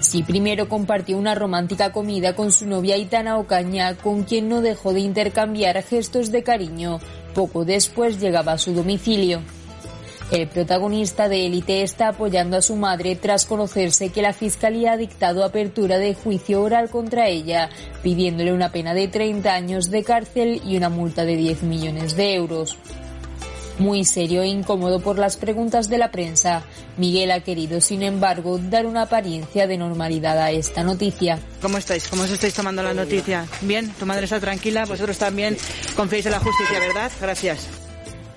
Si 0.00 0.22
primero 0.22 0.68
compartió 0.68 1.16
una 1.16 1.34
romántica 1.34 1.92
comida 1.92 2.34
con 2.34 2.52
su 2.52 2.66
novia 2.66 2.96
Itana 2.96 3.38
Ocaña, 3.38 3.96
con 3.96 4.24
quien 4.24 4.48
no 4.48 4.60
dejó 4.60 4.92
de 4.92 5.00
intercambiar 5.00 5.82
gestos 5.82 6.30
de 6.30 6.42
cariño, 6.42 7.00
poco 7.34 7.64
después 7.64 8.20
llegaba 8.20 8.52
a 8.52 8.58
su 8.58 8.74
domicilio. 8.74 9.40
El 10.30 10.48
protagonista 10.48 11.28
de 11.28 11.46
Élite 11.46 11.82
está 11.82 12.08
apoyando 12.08 12.56
a 12.56 12.62
su 12.62 12.74
madre 12.74 13.14
tras 13.14 13.46
conocerse 13.46 14.10
que 14.10 14.22
la 14.22 14.32
Fiscalía 14.32 14.92
ha 14.92 14.96
dictado 14.96 15.44
apertura 15.44 15.98
de 15.98 16.14
juicio 16.14 16.62
oral 16.62 16.90
contra 16.90 17.28
ella, 17.28 17.70
pidiéndole 18.02 18.52
una 18.52 18.72
pena 18.72 18.92
de 18.92 19.06
30 19.06 19.54
años 19.54 19.88
de 19.88 20.02
cárcel 20.02 20.60
y 20.64 20.76
una 20.76 20.88
multa 20.88 21.24
de 21.24 21.36
10 21.36 21.62
millones 21.62 22.16
de 22.16 22.34
euros. 22.34 22.76
Muy 23.78 24.04
serio 24.04 24.42
e 24.42 24.48
incómodo 24.48 25.00
por 25.00 25.16
las 25.16 25.36
preguntas 25.36 25.88
de 25.88 25.98
la 25.98 26.10
prensa, 26.10 26.64
Miguel 26.96 27.30
ha 27.30 27.40
querido, 27.40 27.80
sin 27.80 28.02
embargo, 28.02 28.58
dar 28.58 28.86
una 28.86 29.02
apariencia 29.02 29.68
de 29.68 29.76
normalidad 29.76 30.38
a 30.38 30.50
esta 30.50 30.82
noticia. 30.82 31.38
¿Cómo 31.62 31.78
estáis? 31.78 32.08
¿Cómo 32.08 32.22
os 32.22 32.30
estáis 32.30 32.54
tomando 32.54 32.82
la 32.82 32.94
noticia? 32.94 33.46
¿Bien? 33.60 33.92
¿Tu 33.92 34.06
madre 34.06 34.24
está 34.24 34.40
tranquila? 34.40 34.86
Vosotros 34.86 35.18
también 35.18 35.56
confiáis 35.94 36.26
en 36.26 36.32
la 36.32 36.40
justicia, 36.40 36.80
¿verdad? 36.80 37.12
Gracias 37.20 37.85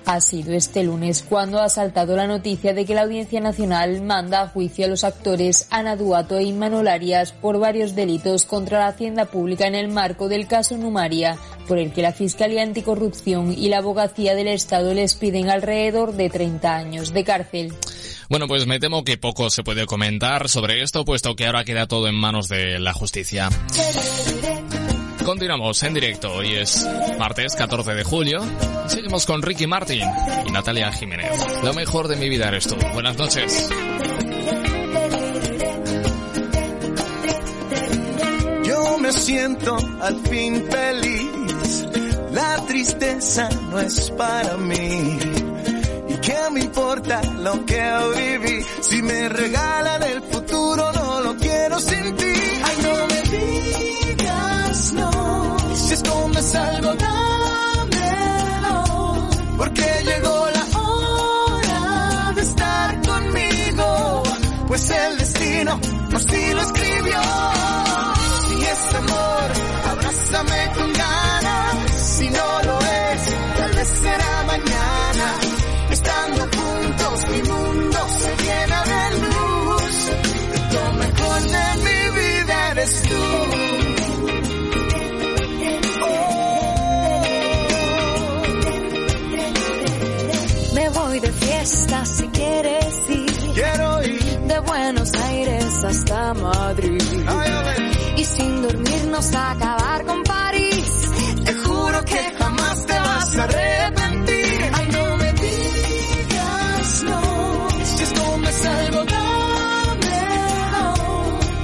ha 0.06 0.20
sido 0.20 0.52
este 0.54 0.84
lunes 0.84 1.24
cuando 1.26 1.60
ha 1.60 1.68
saltado 1.68 2.16
la 2.16 2.26
noticia 2.26 2.74
de 2.74 2.84
que 2.84 2.94
la 2.94 3.02
Audiencia 3.02 3.40
Nacional 3.40 4.02
manda 4.02 4.42
a 4.42 4.48
juicio 4.48 4.84
a 4.84 4.88
los 4.88 5.04
actores 5.04 5.66
Ana 5.70 5.96
Duato 5.96 6.38
e 6.38 6.44
Imanol 6.44 6.88
Arias 6.88 7.32
por 7.32 7.58
varios 7.58 7.94
delitos 7.94 8.44
contra 8.44 8.80
la 8.80 8.88
hacienda 8.88 9.26
pública 9.26 9.66
en 9.66 9.74
el 9.74 9.88
marco 9.88 10.28
del 10.28 10.46
caso 10.46 10.76
Numaria, 10.76 11.36
por 11.68 11.78
el 11.78 11.92
que 11.92 12.02
la 12.02 12.12
Fiscalía 12.12 12.62
Anticorrupción 12.62 13.52
y 13.52 13.68
la 13.68 13.78
Abogacía 13.78 14.34
del 14.34 14.48
Estado 14.48 14.94
les 14.94 15.14
piden 15.14 15.50
alrededor 15.50 16.14
de 16.14 16.30
30 16.30 16.74
años 16.74 17.12
de 17.12 17.24
cárcel. 17.24 17.72
Bueno, 18.28 18.46
pues 18.46 18.66
me 18.66 18.78
temo 18.78 19.02
que 19.02 19.18
poco 19.18 19.50
se 19.50 19.64
puede 19.64 19.86
comentar 19.86 20.48
sobre 20.48 20.82
esto, 20.82 21.04
puesto 21.04 21.34
que 21.34 21.46
ahora 21.46 21.64
queda 21.64 21.86
todo 21.86 22.06
en 22.06 22.14
manos 22.14 22.48
de 22.48 22.78
la 22.78 22.92
justicia. 22.92 23.48
Continuamos 25.30 25.80
en 25.84 25.94
directo. 25.94 26.32
Hoy 26.34 26.56
es 26.56 26.84
martes 27.16 27.54
14 27.54 27.94
de 27.94 28.02
julio. 28.02 28.40
Seguimos 28.88 29.26
con 29.26 29.40
Ricky 29.42 29.68
Martin 29.68 30.02
y 30.44 30.50
Natalia 30.50 30.90
Jiménez. 30.90 31.30
Lo 31.62 31.72
mejor 31.72 32.08
de 32.08 32.16
mi 32.16 32.28
vida 32.28 32.48
eres 32.48 32.66
tú. 32.66 32.74
Buenas 32.92 33.16
noches. 33.16 33.70
Yo 38.64 38.98
me 38.98 39.12
siento 39.12 39.76
al 40.02 40.18
fin 40.26 40.64
feliz. 40.68 41.86
La 42.32 42.66
tristeza 42.66 43.48
no 43.70 43.78
es 43.78 44.10
para 44.10 44.56
mí. 44.56 45.16
¿Y 46.08 46.14
qué 46.16 46.38
me 46.50 46.58
importa 46.58 47.22
lo 47.34 47.64
que 47.64 47.80
viví? 48.16 48.64
Si 48.80 49.00
me 49.00 49.28
regalan 49.28 50.02
el 50.02 50.22
futuro, 50.22 50.90
no 50.92 51.20
lo 51.20 51.36
quiero 51.36 51.78
sin 51.78 52.16
ti. 52.16 52.32
No. 56.02 56.10
Si 56.10 56.38
escondes 56.38 56.54
algo, 56.54 56.94
dámelo. 56.94 58.84
Porque 59.56 59.86
llegó 60.04 60.48
la 60.50 60.64
hora 60.78 62.32
de 62.34 62.42
estar 62.42 63.00
conmigo. 63.06 64.22
Pues 64.68 64.90
el 64.90 65.18
destino 65.18 65.80
así 66.14 66.54
lo 66.54 66.60
escribió. 66.62 67.20
Si 68.48 68.64
es 68.64 68.94
amor, 68.94 69.50
abrázame 69.90 70.72
con 70.76 70.92
ganas. 70.92 71.76
Si 72.18 72.30
no 72.30 72.62
lo 72.64 72.78
es, 72.78 73.20
tal 73.56 73.72
vez 73.72 73.88
será 73.88 74.42
mañana. 74.46 75.34
Estando 75.90 76.48
juntos, 76.56 77.28
mi 77.30 77.42
mundo 77.42 77.98
se 78.20 78.36
llena 78.44 78.84
de 78.84 79.10
luz. 79.20 80.10
Lo 80.72 80.92
mejor 80.94 81.40
de 81.42 81.66
mi 81.84 82.00
vida 82.20 82.70
eres 82.72 83.02
tú. 83.02 83.49
Voy 91.10 91.18
de 91.18 91.32
fiesta 91.32 92.04
si 92.04 92.28
quieres 92.28 93.10
ir. 93.10 93.52
Quiero 93.54 94.02
ir. 94.04 94.40
De 94.50 94.58
Buenos 94.60 95.12
Aires 95.14 95.84
hasta 95.84 96.34
Madrid. 96.34 97.02
Y 98.16 98.24
sin 98.24 98.62
dormirnos 98.62 99.34
a 99.34 99.50
acabar 99.50 100.04
con 100.04 100.22
París. 100.22 101.10
Te 101.44 101.54
juro 101.54 102.04
que 102.04 102.22
jamás 102.38 102.86
te 102.86 102.92
vas 102.92 103.36
a 103.36 103.44
arrepentir. 103.44 104.70
Ay, 104.72 104.88
no 104.92 105.16
me 105.16 105.32
digas 105.32 107.02
no. 107.10 107.68
Si 107.84 108.02
escondes 108.04 108.66
algo, 108.66 109.04
dámelo. 109.16 110.84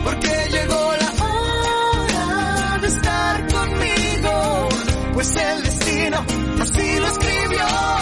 Porque 0.05 0.33
llegó 0.55 0.93
la 1.03 1.11
hora 1.25 2.79
de 2.81 2.89
estar 2.89 3.47
conmigo. 3.55 4.69
Pues 5.15 5.37
el 5.37 5.63
destino 5.63 6.25
así 6.61 6.99
lo 6.99 7.07
escribió. 7.07 7.96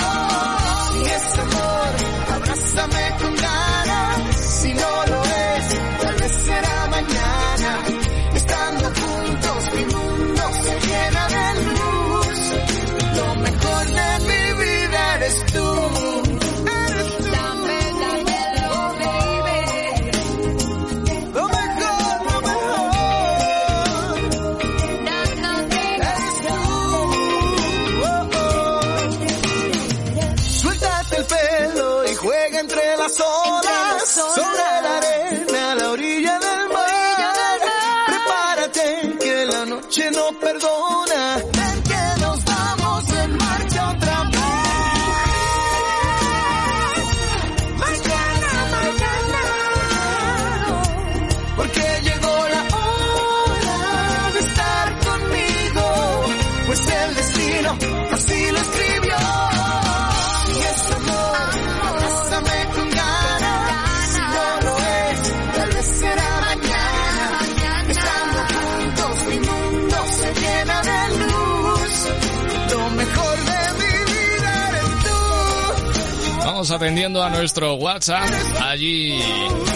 Vamos 76.64 76.80
atendiendo 76.80 77.22
a 77.22 77.28
nuestro 77.28 77.74
WhatsApp. 77.74 78.26
Allí 78.62 79.18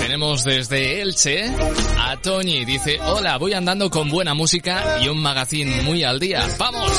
tenemos 0.00 0.42
desde 0.42 1.02
Elche 1.02 1.52
a 1.98 2.16
Toñi. 2.16 2.64
Dice, 2.64 2.98
hola, 3.02 3.36
voy 3.36 3.52
andando 3.52 3.90
con 3.90 4.08
buena 4.08 4.32
música 4.32 4.96
y 5.02 5.08
un 5.08 5.20
magazine 5.20 5.82
muy 5.82 6.02
al 6.02 6.18
día. 6.18 6.48
¡Vamos! 6.58 6.90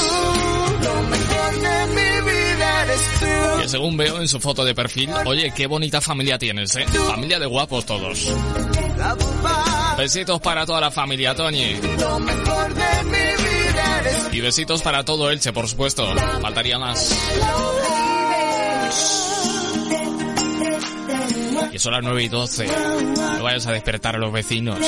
Que 3.59 3.67
según 3.67 3.97
veo 3.97 4.21
en 4.21 4.27
su 4.27 4.39
foto 4.39 4.63
de 4.63 4.75
perfil, 4.75 5.09
oye, 5.25 5.51
qué 5.55 5.65
bonita 5.65 6.01
familia 6.01 6.37
tienes, 6.37 6.75
¿eh? 6.75 6.85
Familia 7.07 7.39
de 7.39 7.47
guapos 7.47 7.83
todos. 7.87 8.31
Besitos 9.97 10.39
para 10.39 10.67
toda 10.67 10.81
la 10.81 10.91
familia, 10.91 11.33
Toñi. 11.33 11.77
Y 14.31 14.39
besitos 14.39 14.83
para 14.83 15.03
todo 15.03 15.31
Elche, 15.31 15.51
por 15.51 15.67
supuesto. 15.67 16.05
Faltaría 16.43 16.77
más. 16.77 17.11
Y 21.79 21.81
son 21.81 21.93
las 21.93 22.03
9 22.03 22.23
y 22.23 22.27
12. 22.27 22.67
No 23.37 23.43
vayas 23.43 23.65
a 23.67 23.71
despertar 23.71 24.17
a 24.17 24.19
los 24.19 24.33
vecinos. 24.33 24.77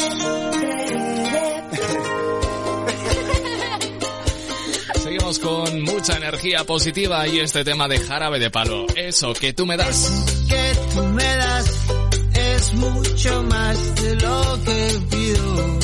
Seguimos 5.01 5.39
con 5.39 5.83
mucha 5.83 6.17
energía 6.17 6.65
positiva 6.65 7.25
y 7.29 7.39
este 7.39 7.63
tema 7.63 7.87
de 7.87 7.97
jarabe 7.97 8.39
de 8.39 8.49
palo. 8.49 8.87
Eso 8.93 9.31
que 9.31 9.53
tú 9.53 9.65
me 9.65 9.77
das. 9.77 10.11
que 10.49 10.73
tú 10.93 11.01
me 11.03 11.23
das 11.23 11.79
es 12.33 12.73
mucho 12.73 13.43
más 13.43 13.95
de 13.95 14.15
lo 14.15 14.59
que 14.65 14.99
pido. 15.11 15.79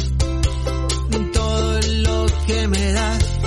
Todo 1.32 1.80
lo 2.00 2.26
que 2.48 2.68
me 2.68 2.92
das 2.92 3.40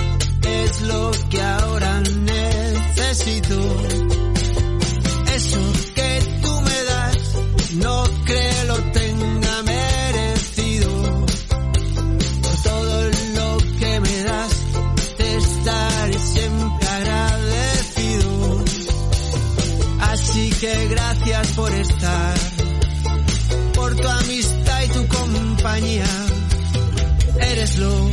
es 0.47 0.81
lo 0.81 1.11
que 1.29 1.39
ahora 1.39 2.01
necesito. 2.01 3.60
Eres 27.39 27.77
lo, 27.77 28.09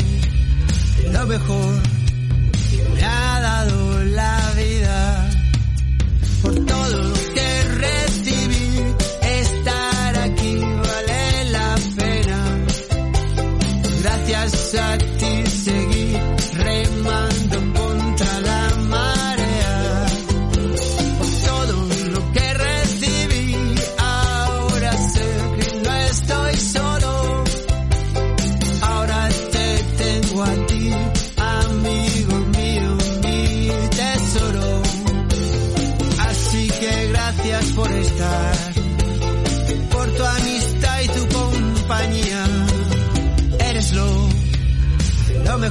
lo 1.12 1.26
mejor 1.26 1.97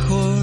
lo 0.10 0.37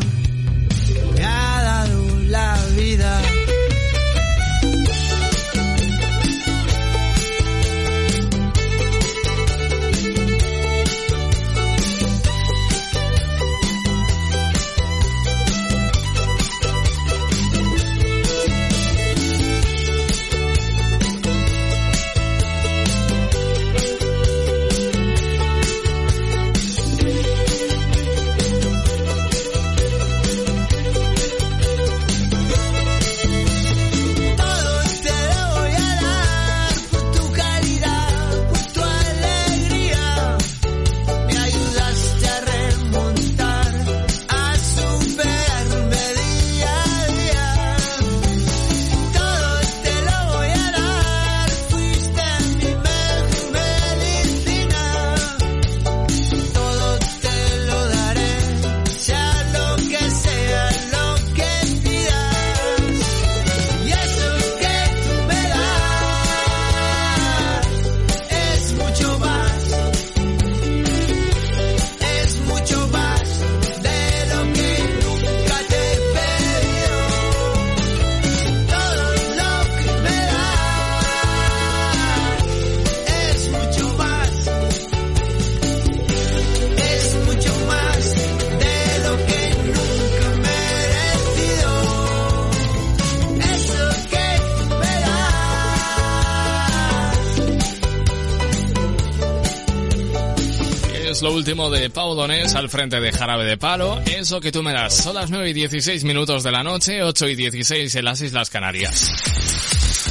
último 101.44 101.68
de 101.68 101.90
Pau 101.90 102.14
Donés 102.14 102.54
al 102.54 102.70
frente 102.70 102.98
de 103.00 103.12
Jarabe 103.12 103.44
de 103.44 103.58
Palo. 103.58 104.00
Eso 104.06 104.40
que 104.40 104.50
tú 104.50 104.62
me 104.62 104.72
das. 104.72 104.96
Son 104.96 105.14
las 105.14 105.30
9 105.30 105.50
y 105.50 105.52
16 105.52 106.02
minutos 106.04 106.42
de 106.42 106.50
la 106.50 106.62
noche, 106.62 107.02
8 107.02 107.28
y 107.28 107.34
16 107.34 107.94
en 107.96 108.04
las 108.06 108.22
Islas 108.22 108.48
Canarias. 108.48 109.43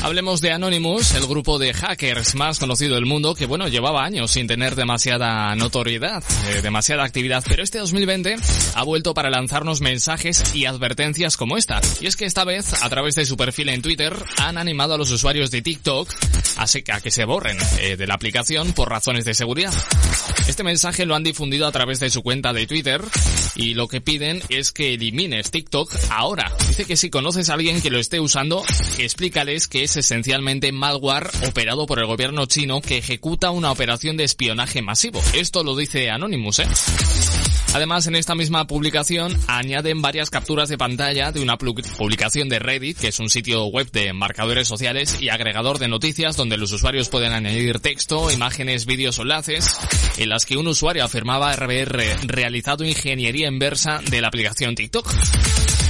Hablemos 0.04 0.42
de 0.42 0.52
Anonymous, 0.52 1.14
el 1.14 1.26
grupo 1.28 1.60
de 1.60 1.74
hackers 1.74 2.36
más 2.36 2.60
conocido 2.60 2.96
del 2.96 3.06
mundo 3.06 3.36
que, 3.36 3.46
bueno, 3.46 3.70
llevaba 3.70 4.04
años 4.04 4.32
sin 4.32 4.48
tener 4.48 4.76
demasiada 4.76 5.56
notoriedad, 5.56 6.22
eh, 6.50 6.62
demasiada 6.62 7.06
actividad, 7.06 7.42
pero 7.48 7.64
este 7.64 7.78
2020 7.80 8.36
ha 8.76 8.84
vuelto 8.84 9.14
para 9.14 9.30
lanzarnos 9.30 9.80
mensajes 9.80 10.54
y 10.54 10.66
advertencias 10.66 11.38
como 11.38 11.56
esta. 11.56 11.80
Y 12.02 12.08
es 12.08 12.18
que 12.18 12.26
esta 12.26 12.44
vez, 12.44 12.84
a 12.84 12.90
través 12.90 13.16
de 13.16 13.26
su 13.26 13.38
perfil 13.38 13.70
en 13.70 13.82
Twitter, 13.82 14.14
han 14.40 14.58
animado 14.58 14.96
a 14.96 14.98
los 14.98 15.10
usuarios 15.10 15.52
de 15.52 15.62
TikTok 15.62 16.14
a, 16.58 17.00
que 17.02 17.12
se 17.12 17.24
borren 17.24 17.58
eh, 17.80 17.96
de 17.96 18.06
la 18.06 18.16
aplicación 18.16 18.74
por 18.74 18.90
razones 18.90 19.24
de 19.24 19.34
seguridad. 19.34 19.74
Este 20.50 20.64
mensaje 20.64 21.06
lo 21.06 21.16
han 21.16 21.24
difundido 21.24 21.66
a 21.66 21.72
través 21.72 22.02
de 22.02 22.10
su 22.10 22.22
cuenta 22.22 22.52
de 22.52 22.68
Twitter 22.68 23.02
y 23.56 23.74
lo 23.74 23.88
que 23.88 24.02
piden 24.02 24.42
es 24.50 24.74
que 24.74 24.96
elimines 24.96 25.50
TikTok 25.50 25.96
ahora. 26.10 26.52
Dice 26.68 26.84
que 26.84 26.98
si 26.98 27.10
conoces 27.10 27.50
a 27.50 27.54
alguien 27.54 27.82
que 27.82 27.90
lo 27.90 28.00
esté 28.00 28.20
usando, 28.20 28.64
explícales 28.98 29.70
que 29.70 29.84
es 29.84 29.93
esencialmente 29.98 30.72
malware 30.72 31.30
operado 31.48 31.86
por 31.86 32.00
el 32.00 32.06
gobierno 32.06 32.46
chino 32.46 32.82
que 32.82 32.98
ejecuta 32.98 33.52
una 33.52 33.72
operación 33.72 34.18
de 34.18 34.24
espionaje 34.24 34.82
masivo. 34.82 35.22
Esto 35.34 35.64
lo 35.64 35.76
dice 35.76 36.10
Anonymous, 36.10 36.60
¿eh? 36.60 36.68
Además, 37.74 38.06
en 38.06 38.16
esta 38.16 38.36
misma 38.36 38.68
publicación 38.68 39.36
añaden 39.48 40.04
varias 40.04 40.30
capturas 40.30 40.70
de 40.70 40.78
pantalla 40.78 41.32
de 41.32 41.42
una 41.42 41.58
publicación 41.58 42.48
de 42.48 42.60
Reddit, 42.60 43.00
que 43.00 43.08
es 43.08 43.20
un 43.20 43.32
sitio 43.32 43.66
web 43.66 43.90
de 43.92 44.14
marcadores 44.14 44.68
sociales 44.68 45.18
y 45.20 45.30
agregador 45.30 45.80
de 45.80 45.88
noticias 45.88 46.38
donde 46.38 46.58
los 46.58 46.72
usuarios 46.72 47.10
pueden 47.10 47.34
añadir 47.34 47.80
texto, 47.80 48.30
imágenes, 48.30 48.86
vídeos 48.86 49.18
o 49.18 49.24
enlaces, 49.24 49.76
en 50.18 50.30
las 50.30 50.46
que 50.46 50.58
un 50.58 50.68
usuario 50.68 51.04
afirmaba 51.04 51.52
haber 51.52 51.90
realizado 52.24 52.86
ingeniería 52.86 53.48
inversa 53.48 54.02
de 54.08 54.22
la 54.22 54.28
aplicación 54.28 54.76
TikTok. 54.76 55.12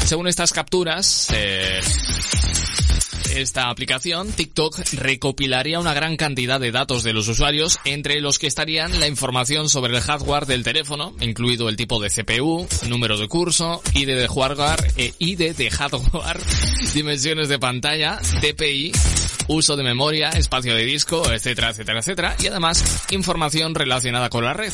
Según 0.06 0.28
estas 0.28 0.54
capturas, 0.54 1.28
eh, 1.34 1.82
esta 3.42 3.70
aplicación, 3.70 4.32
TikTok 4.32 4.78
recopilaría 4.94 5.80
una 5.80 5.94
gran 5.94 6.18
cantidad 6.18 6.60
de 6.60 6.72
datos 6.72 7.04
de 7.04 7.14
los 7.14 7.28
usuarios, 7.28 7.80
entre 7.86 8.22
los 8.22 8.40
que 8.40 8.48
estarían 8.48 9.00
la 9.00 9.08
información 9.08 9.70
sobre 9.70 9.96
el 9.96 10.02
hardware 10.02 10.46
del 10.46 10.64
teléfono, 10.64 11.14
incluido 11.20 11.70
el 11.70 11.76
tipo 11.76 12.02
de 12.02 12.10
CPU, 12.10 12.68
número 12.88 13.18
de 13.18 13.28
curso, 13.28 13.82
ID 13.94 14.08
de 14.08 14.28
hardware, 14.28 14.94
eh, 14.98 15.14
ID 15.20 15.56
de 15.56 15.72
hardware, 15.72 16.40
dimensiones 16.94 17.50
de 17.50 17.60
pantalla, 17.60 18.20
DPI, 18.42 18.92
uso 19.48 19.76
de 19.76 19.84
memoria, 19.84 20.30
espacio 20.30 20.76
de 20.76 20.86
disco, 20.86 21.32
etcétera, 21.32 21.70
etcétera, 21.70 22.00
etcétera, 22.00 22.36
y 22.42 22.48
además 22.48 23.06
información 23.12 23.76
relacionada 23.76 24.30
con 24.30 24.44
la 24.44 24.54
red, 24.54 24.74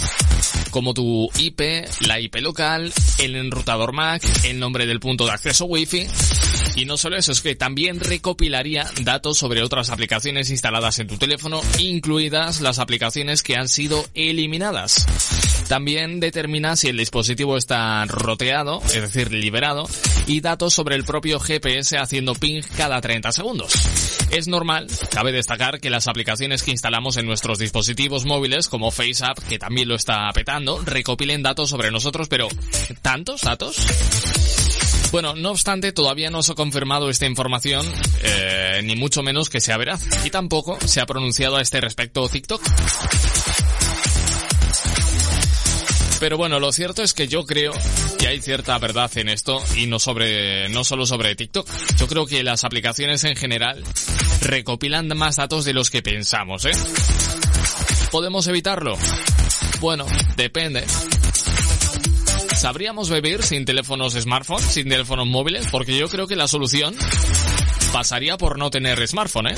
como 0.71 0.93
tu 0.93 1.29
IP, 1.37 1.61
la 2.01 2.19
IP 2.19 2.35
local, 2.37 2.93
el 3.17 3.35
enrutador 3.35 3.93
MAC, 3.93 4.23
el 4.45 4.59
nombre 4.59 4.85
del 4.85 4.99
punto 4.99 5.25
de 5.25 5.31
acceso 5.31 5.65
Wi-Fi, 5.65 6.07
y 6.75 6.85
no 6.85 6.97
solo 6.97 7.17
eso, 7.17 7.31
es 7.31 7.41
que 7.41 7.55
también 7.55 7.99
recopilaría 7.99 8.89
datos 9.01 9.37
sobre 9.37 9.63
otras 9.63 9.89
aplicaciones 9.89 10.49
instaladas 10.49 10.99
en 10.99 11.07
tu 11.07 11.17
teléfono, 11.17 11.61
incluidas 11.79 12.61
las 12.61 12.79
aplicaciones 12.79 13.43
que 13.43 13.55
han 13.55 13.67
sido 13.67 14.05
eliminadas. 14.13 15.05
También 15.67 16.19
determina 16.19 16.75
si 16.75 16.87
el 16.87 16.97
dispositivo 16.97 17.57
está 17.57 18.05
roteado, 18.05 18.81
es 18.85 19.01
decir, 19.01 19.31
liberado, 19.31 19.87
y 20.25 20.41
datos 20.41 20.73
sobre 20.73 20.95
el 20.95 21.03
propio 21.03 21.39
GPS 21.39 21.97
haciendo 21.97 22.33
ping 22.33 22.61
cada 22.77 23.01
30 23.01 23.31
segundos. 23.31 23.73
Es 24.31 24.47
cabe 25.09 25.31
destacar 25.31 25.79
que 25.79 25.89
las 25.89 26.07
aplicaciones 26.07 26.63
que 26.63 26.71
instalamos 26.71 27.17
en 27.17 27.25
nuestros 27.25 27.59
dispositivos 27.59 28.25
móviles, 28.25 28.67
como 28.67 28.91
FaceApp, 28.91 29.37
que 29.47 29.59
también 29.59 29.87
lo 29.87 29.95
está 29.95 30.29
petando, 30.33 30.81
recopilen 30.83 31.43
datos 31.43 31.69
sobre 31.69 31.91
nosotros, 31.91 32.27
pero 32.27 32.47
¿tantos 33.01 33.41
datos? 33.41 33.77
Bueno, 35.11 35.33
no 35.35 35.51
obstante, 35.51 35.91
todavía 35.91 36.29
no 36.29 36.43
se 36.43 36.51
ha 36.51 36.55
confirmado 36.55 37.09
esta 37.09 37.25
información, 37.25 37.85
eh, 38.21 38.81
ni 38.83 38.95
mucho 38.95 39.23
menos 39.23 39.49
que 39.49 39.59
sea 39.59 39.77
veraz, 39.77 40.05
y 40.25 40.29
tampoco 40.29 40.77
se 40.85 41.01
ha 41.01 41.05
pronunciado 41.05 41.57
a 41.57 41.61
este 41.61 41.81
respecto 41.81 42.27
TikTok. 42.29 42.61
Pero 46.19 46.37
bueno, 46.37 46.59
lo 46.59 46.71
cierto 46.73 47.01
es 47.01 47.13
que 47.13 47.27
yo 47.27 47.45
creo 47.45 47.71
que 48.17 48.27
hay 48.27 48.41
cierta 48.41 48.77
verdad 48.77 49.09
en 49.17 49.29
esto 49.29 49.63
y 49.75 49.87
no 49.87 49.99
sobre, 49.99 50.67
no 50.69 50.83
solo 50.83 51.05
sobre 51.05 51.35
TikTok. 51.35 51.67
Yo 51.97 52.07
creo 52.07 52.25
que 52.25 52.43
las 52.43 52.65
aplicaciones 52.65 53.23
en 53.23 53.35
general 53.35 53.83
recopilan 54.41 55.07
más 55.17 55.37
datos 55.37 55.63
de 55.65 55.73
los 55.73 55.89
que 55.89 56.01
pensamos, 56.01 56.65
¿eh? 56.65 56.71
¿Podemos 58.11 58.47
evitarlo? 58.47 58.97
Bueno, 59.79 60.05
depende. 60.35 60.83
¿Sabríamos 62.55 63.09
vivir 63.09 63.41
sin 63.43 63.63
teléfonos 63.63 64.13
smartphones, 64.13 64.65
sin 64.65 64.89
teléfonos 64.89 65.25
móviles? 65.25 65.67
Porque 65.71 65.97
yo 65.97 66.09
creo 66.09 66.27
que 66.27 66.35
la 66.35 66.47
solución 66.49 66.95
pasaría 67.93 68.37
por 68.37 68.57
no 68.57 68.69
tener 68.69 69.07
smartphone, 69.07 69.47
¿eh? 69.47 69.55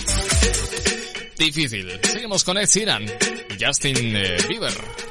Difícil. 1.38 2.00
Seguimos 2.04 2.44
con 2.44 2.60
Ed 2.60 2.68
Sheeran 2.68 3.06
Justin 3.60 4.16
eh, 4.16 4.38
Bieber. 4.48 5.11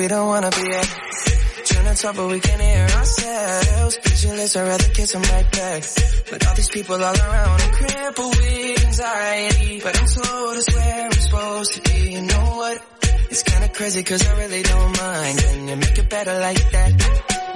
we 0.00 0.08
don't 0.08 0.28
wanna 0.28 0.50
be 0.50 0.66
at. 0.80 0.88
Trying 1.66 1.94
to 1.94 2.02
talk 2.02 2.16
but 2.16 2.28
we 2.28 2.40
can't 2.40 2.60
hear 2.60 2.86
ourselves. 2.98 3.98
Pictureless, 3.98 4.56
I'd 4.56 4.68
rather 4.68 4.88
kiss 4.96 5.12
them 5.12 5.22
right 5.22 5.50
back. 5.52 5.82
But 6.30 6.46
all 6.46 6.54
these 6.54 6.70
people 6.70 6.94
all 6.94 7.16
around, 7.26 7.60
I'm 7.60 7.72
crippled 7.74 8.36
with 8.36 8.84
anxiety. 8.86 9.80
But 9.84 10.00
I'm 10.00 10.08
told 10.08 10.56
it's 10.56 10.74
where 10.74 11.04
I'm 11.04 11.12
supposed 11.12 11.72
to 11.74 11.80
be. 11.82 12.12
You 12.12 12.22
know 12.22 12.46
what? 12.60 12.76
It's 13.30 13.42
kinda 13.42 13.68
crazy 13.68 14.02
cause 14.02 14.26
I 14.26 14.32
really 14.38 14.62
don't 14.62 14.92
mind. 14.96 15.38
Can 15.38 15.68
you 15.68 15.76
make 15.76 15.98
it 15.98 16.08
better 16.08 16.40
like 16.40 16.70
that? 16.70 17.49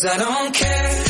Cause 0.00 0.12
I 0.12 0.16
don't 0.16 0.54
care 0.54 1.09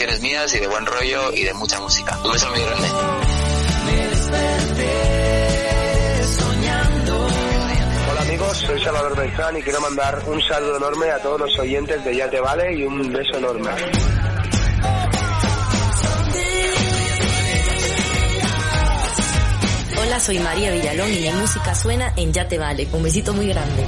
canciones 0.00 0.22
mías 0.22 0.54
y 0.54 0.60
de 0.60 0.66
buen 0.66 0.86
rollo 0.86 1.30
y 1.34 1.42
de 1.42 1.52
mucha 1.52 1.78
música. 1.78 2.18
Un 2.24 2.32
beso 2.32 2.48
muy 2.48 2.60
grande. 2.60 2.88
Hola 8.10 8.20
amigos, 8.22 8.56
soy 8.56 8.80
Salvador 8.82 9.14
Beltrán 9.14 9.58
y 9.58 9.62
quiero 9.62 9.80
mandar 9.82 10.22
un 10.26 10.40
saludo 10.40 10.78
enorme 10.78 11.10
a 11.10 11.18
todos 11.18 11.40
los 11.40 11.58
oyentes 11.58 12.02
de 12.02 12.16
Ya 12.16 12.30
Te 12.30 12.40
Vale 12.40 12.78
y 12.78 12.84
un 12.84 13.12
beso 13.12 13.36
enorme. 13.36 13.68
Hola, 20.02 20.18
soy 20.18 20.38
María 20.38 20.70
Villalón 20.70 21.12
y 21.12 21.20
mi 21.20 21.30
música 21.32 21.74
suena 21.74 22.14
en 22.16 22.32
Ya 22.32 22.48
Te 22.48 22.58
Vale. 22.58 22.88
Un 22.92 23.02
besito 23.02 23.34
muy 23.34 23.48
grande. 23.48 23.84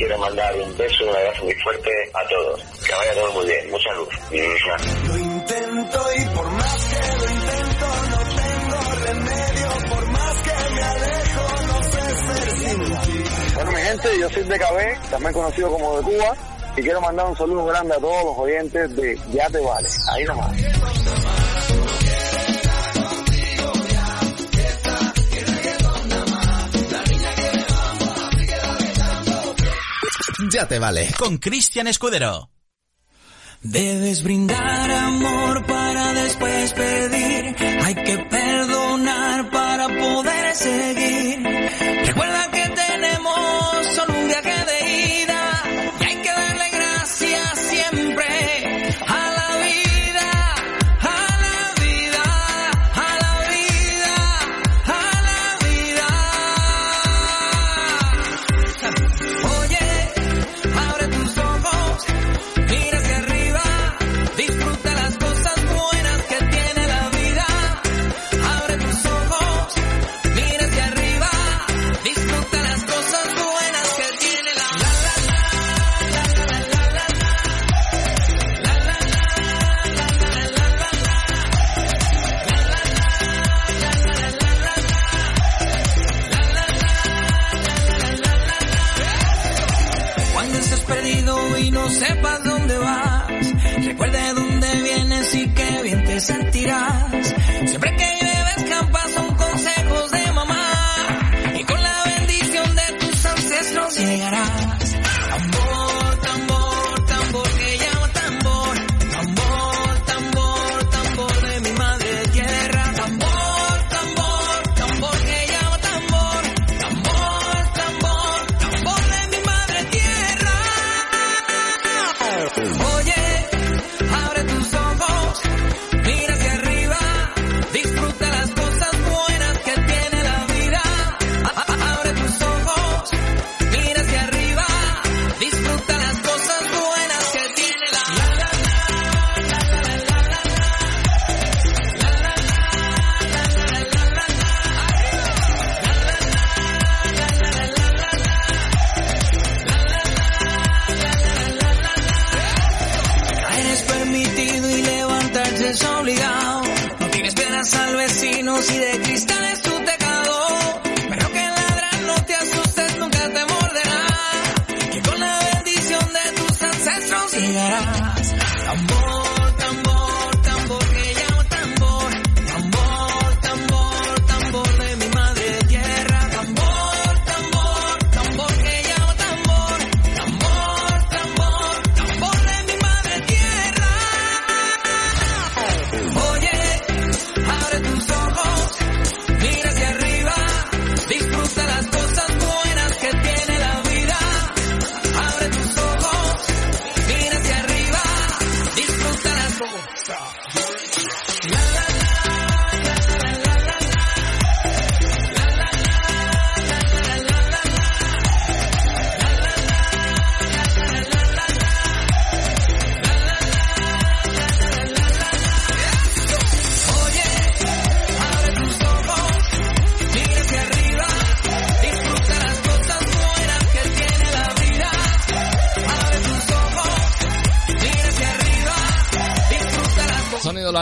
Quiero 0.00 0.16
mandar 0.16 0.54
un 0.56 0.76
beso 0.78 1.04
y 1.04 1.08
un 1.08 1.14
abrazo 1.14 1.44
muy 1.44 1.54
fuerte 1.56 1.90
a 2.14 2.28
todos. 2.28 2.60
Que 2.86 2.92
vaya 2.94 3.14
todo 3.14 3.32
muy 3.32 3.46
bien, 3.46 3.70
mucha 3.70 3.92
luz. 3.92 4.08
Lo 5.06 5.18
intento 5.18 6.00
y 6.16 6.24
por 6.34 6.50
más 6.52 6.84
que 6.86 7.16
lo 7.18 7.30
intento 7.30 7.86
no 8.08 8.18
tengo 8.40 8.80
remedio, 9.04 9.90
por 9.90 10.06
más 10.08 10.36
que 10.40 10.74
me 10.74 10.82
alejo 10.82 11.66
no 11.66 11.82
sé 11.82 12.00
ser 12.26 12.50
sin 12.50 12.84
ti. 12.84 13.30
Bueno 13.54 13.70
mi 13.72 13.80
gente, 13.82 14.08
yo 14.20 14.30
soy 14.30 14.42
de 14.44 14.58
Cabé, 14.58 14.98
también 15.10 15.32
conocido 15.34 15.70
como 15.70 15.96
de 15.96 16.02
Cuba, 16.02 16.36
Y 16.78 16.82
quiero 16.82 17.00
mandar 17.02 17.26
un 17.26 17.36
saludo 17.36 17.66
grande 17.66 17.94
a 17.94 17.98
todos 17.98 18.24
los 18.24 18.38
oyentes 18.38 18.96
de 18.96 19.18
Ya 19.32 19.50
Te 19.50 19.60
Vale. 19.60 19.88
Ahí 20.12 20.24
nomás. 20.24 20.56
Ya 30.52 30.66
te 30.66 30.78
vale. 30.78 31.14
Con 31.18 31.38
Cristian 31.38 31.86
Escudero. 31.86 32.50
Debes 33.62 34.22
brindar 34.22 34.90
amor 34.90 35.66
para 35.66 36.12
después 36.14 36.72
pedir. 36.72 37.19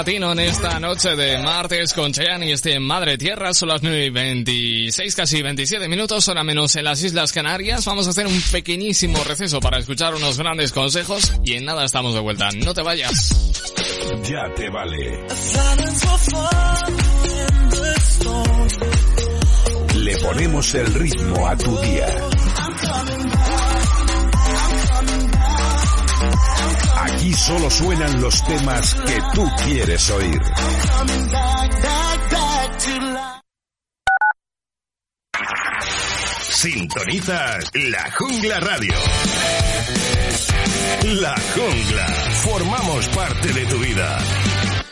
Latino 0.09 0.32
en 0.32 0.39
esta 0.39 0.80
noche 0.80 1.14
de 1.16 1.36
martes 1.36 1.93
con 1.93 2.12
Cheyenne 2.12 2.47
y 2.47 2.52
este 2.52 2.80
Madre 2.80 3.18
Tierra. 3.18 3.52
Son 3.52 3.68
las 3.68 3.82
9 3.82 4.06
y 4.06 4.10
26, 4.10 5.14
casi 5.14 5.43
27 5.43 5.86
minutos, 5.86 6.26
hora 6.28 6.43
menos 6.43 6.74
en 6.76 6.85
las 6.85 7.02
Islas 7.02 7.30
Canarias. 7.30 7.85
Vamos 7.85 8.06
a 8.06 8.10
hacer 8.10 8.26
un 8.26 8.40
pequeñísimo 8.51 9.22
receso 9.24 9.60
para 9.60 9.78
escuchar 9.78 10.14
unos 10.14 10.39
grandes 10.39 10.72
consejos 10.72 11.35
y 11.44 11.56
en 11.56 11.66
nada 11.66 11.85
estamos 11.85 12.14
de 12.14 12.20
vuelta. 12.20 12.48
No 12.52 12.72
te 12.72 12.80
vayas. 12.80 13.52
Ya 14.22 14.55
te 14.55 14.70
vale. 14.70 15.26
Le 19.94 20.16
ponemos 20.16 20.74
el 20.74 20.94
ritmo 20.94 21.47
a 21.47 21.56
tu 21.59 21.78
día. 21.80 22.06
Aquí 27.29 27.37
solo 27.37 27.71
suenan 27.71 28.23
los 28.23 28.43
temas 28.47 28.95
que 28.95 29.21
tú 29.35 29.47
quieres 29.63 30.09
oír. 30.09 30.41
Sintonizas 36.41 37.71
La 37.75 38.11
Jungla 38.13 38.61
Radio. 38.61 38.95
La 41.21 41.35
Jungla. 41.55 42.07
Formamos 42.47 43.09
parte 43.09 43.53
de 43.53 43.67
tu 43.67 43.77
vida. 43.77 44.19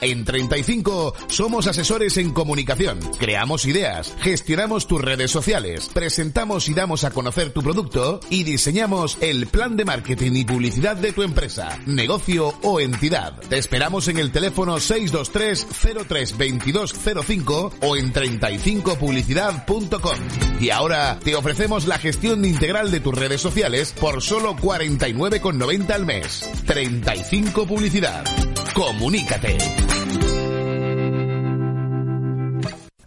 En 0.06 0.24
35 0.24 1.14
somos 1.26 1.66
asesores 1.66 2.16
en 2.16 2.32
comunicación. 2.32 3.00
Creamos 3.18 3.66
ideas, 3.66 4.14
gestionamos 4.20 4.86
tus 4.86 5.00
redes 5.00 5.32
sociales, 5.32 5.90
presentamos 5.92 6.68
y 6.68 6.74
damos 6.74 7.02
a 7.02 7.10
conocer 7.10 7.50
tu 7.50 7.60
producto 7.60 8.20
y 8.30 8.44
diseñamos 8.44 9.18
el 9.20 9.48
plan 9.48 9.76
de 9.76 9.84
marketing 9.84 10.30
y 10.34 10.44
publicidad 10.44 10.94
de 10.94 11.10
tu 11.10 11.24
empresa, 11.24 11.80
negocio 11.86 12.54
o 12.62 12.78
entidad. 12.78 13.36
Te 13.48 13.58
esperamos 13.58 14.06
en 14.06 14.18
el 14.18 14.30
teléfono 14.30 14.78
623 14.78 16.06
03 16.06 16.38
2205 16.38 17.72
o 17.80 17.96
en 17.96 18.12
35publicidad.com. 18.12 20.18
Y 20.60 20.70
ahora 20.70 21.18
te 21.18 21.34
ofrecemos 21.34 21.88
la 21.88 21.98
gestión 21.98 22.44
integral 22.44 22.92
de 22.92 23.00
tus 23.00 23.12
redes 23.12 23.40
sociales 23.40 23.92
por 23.98 24.22
solo 24.22 24.54
49,90 24.54 25.90
al 25.90 26.06
mes. 26.06 26.44
35 26.64 27.66
Publicidad. 27.66 28.24
Comunícate. 28.72 29.95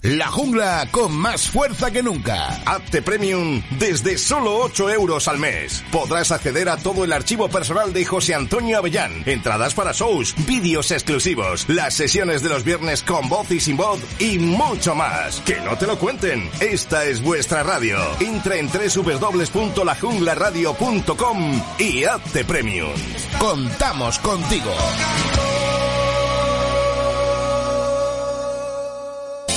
La 0.01 0.27
jungla 0.27 0.87
con 0.91 1.11
más 1.11 1.49
fuerza 1.49 1.91
que 1.91 2.01
nunca. 2.01 2.61
Apte 2.65 3.01
Premium 3.01 3.61
desde 3.79 4.17
solo 4.17 4.55
8 4.59 4.91
euros 4.91 5.27
al 5.27 5.39
mes. 5.39 5.83
Podrás 5.91 6.31
acceder 6.31 6.69
a 6.69 6.77
todo 6.77 7.03
el 7.03 7.11
archivo 7.11 7.49
personal 7.49 7.91
de 7.91 8.05
José 8.05 8.33
Antonio 8.33 8.77
Avellán. 8.77 9.11
Entradas 9.25 9.73
para 9.73 9.91
shows, 9.91 10.33
vídeos 10.47 10.91
exclusivos, 10.91 11.67
las 11.67 11.95
sesiones 11.95 12.41
de 12.41 12.47
los 12.47 12.63
viernes 12.63 13.03
con 13.03 13.27
voz 13.27 13.51
y 13.51 13.59
sin 13.59 13.75
voz 13.75 13.99
y 14.19 14.39
mucho 14.39 14.95
más. 14.95 15.41
Que 15.41 15.59
no 15.59 15.77
te 15.77 15.85
lo 15.85 15.99
cuenten. 15.99 16.49
Esta 16.61 17.03
es 17.03 17.21
vuestra 17.21 17.61
radio. 17.63 17.97
Entra 18.21 18.55
en 18.55 18.69
www.lajunglaradio.com 18.69 21.61
y 21.77 22.05
Apte 22.05 22.45
Premium. 22.45 22.93
Contamos 23.37 24.17
contigo. 24.19 24.71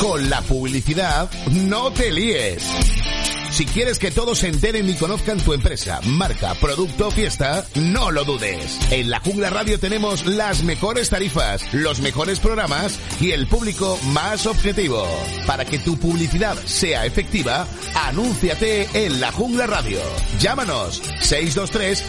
Con 0.02 0.28
la 0.28 0.40
publicidad, 0.42 1.30
no 1.52 1.92
te 1.92 2.10
líes. 2.10 3.21
Si 3.52 3.66
quieres 3.66 3.98
que 3.98 4.10
todos 4.10 4.38
se 4.38 4.48
enteren 4.48 4.88
y 4.88 4.94
conozcan 4.94 5.38
tu 5.38 5.52
empresa, 5.52 6.00
marca, 6.04 6.54
producto 6.54 7.08
o 7.08 7.10
fiesta, 7.10 7.66
no 7.74 8.10
lo 8.10 8.24
dudes. 8.24 8.78
En 8.90 9.10
la 9.10 9.20
Jungla 9.20 9.50
Radio 9.50 9.78
tenemos 9.78 10.24
las 10.24 10.62
mejores 10.62 11.10
tarifas, 11.10 11.62
los 11.74 12.00
mejores 12.00 12.40
programas 12.40 12.98
y 13.20 13.32
el 13.32 13.46
público 13.46 13.98
más 14.14 14.46
objetivo. 14.46 15.06
Para 15.46 15.66
que 15.66 15.78
tu 15.78 15.98
publicidad 15.98 16.56
sea 16.64 17.04
efectiva, 17.04 17.66
anúnciate 17.94 18.88
en 18.94 19.20
la 19.20 19.30
Jungla 19.32 19.66
Radio. 19.66 20.00
Llámanos 20.38 21.02
623 21.20 22.02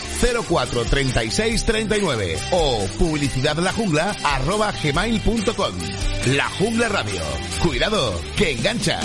04 0.48 0.86
36 0.86 1.66
39 1.66 2.40
o 2.52 2.88
publicidadlajungla.com. 2.98 5.74
La 6.28 6.48
Jungla 6.52 6.88
Radio. 6.88 7.22
Cuidado, 7.62 8.22
que 8.38 8.52
engancha. 8.52 8.98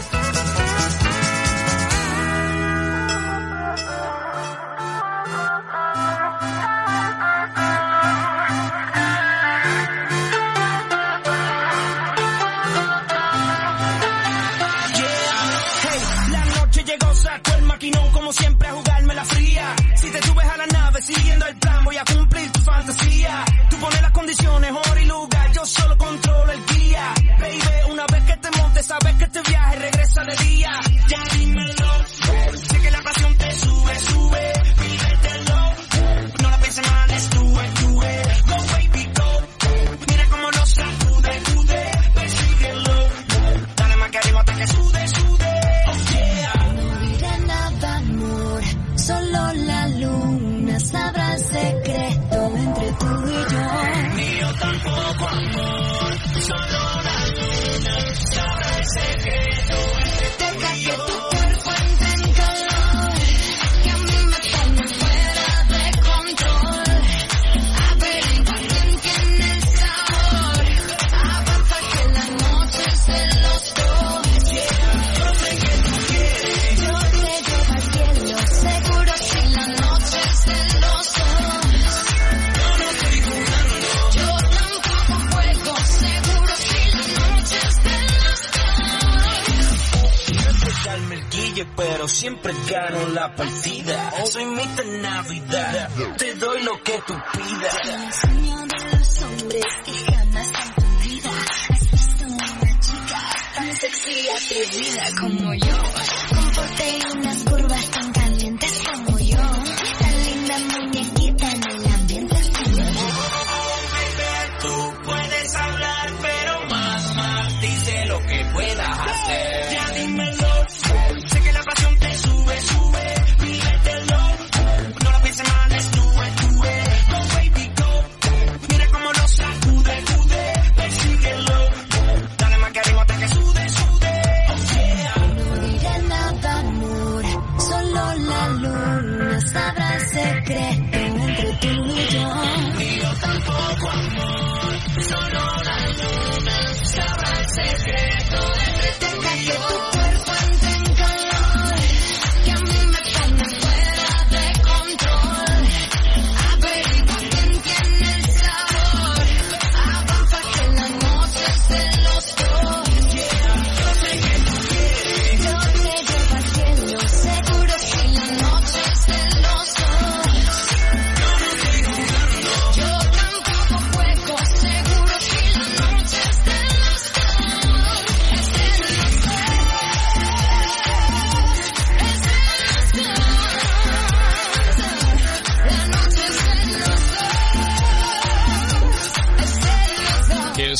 secreto 147.65 148.53
entre 148.67 149.09
tú 149.09 149.23
y 149.35 149.45
yo. 149.45 149.66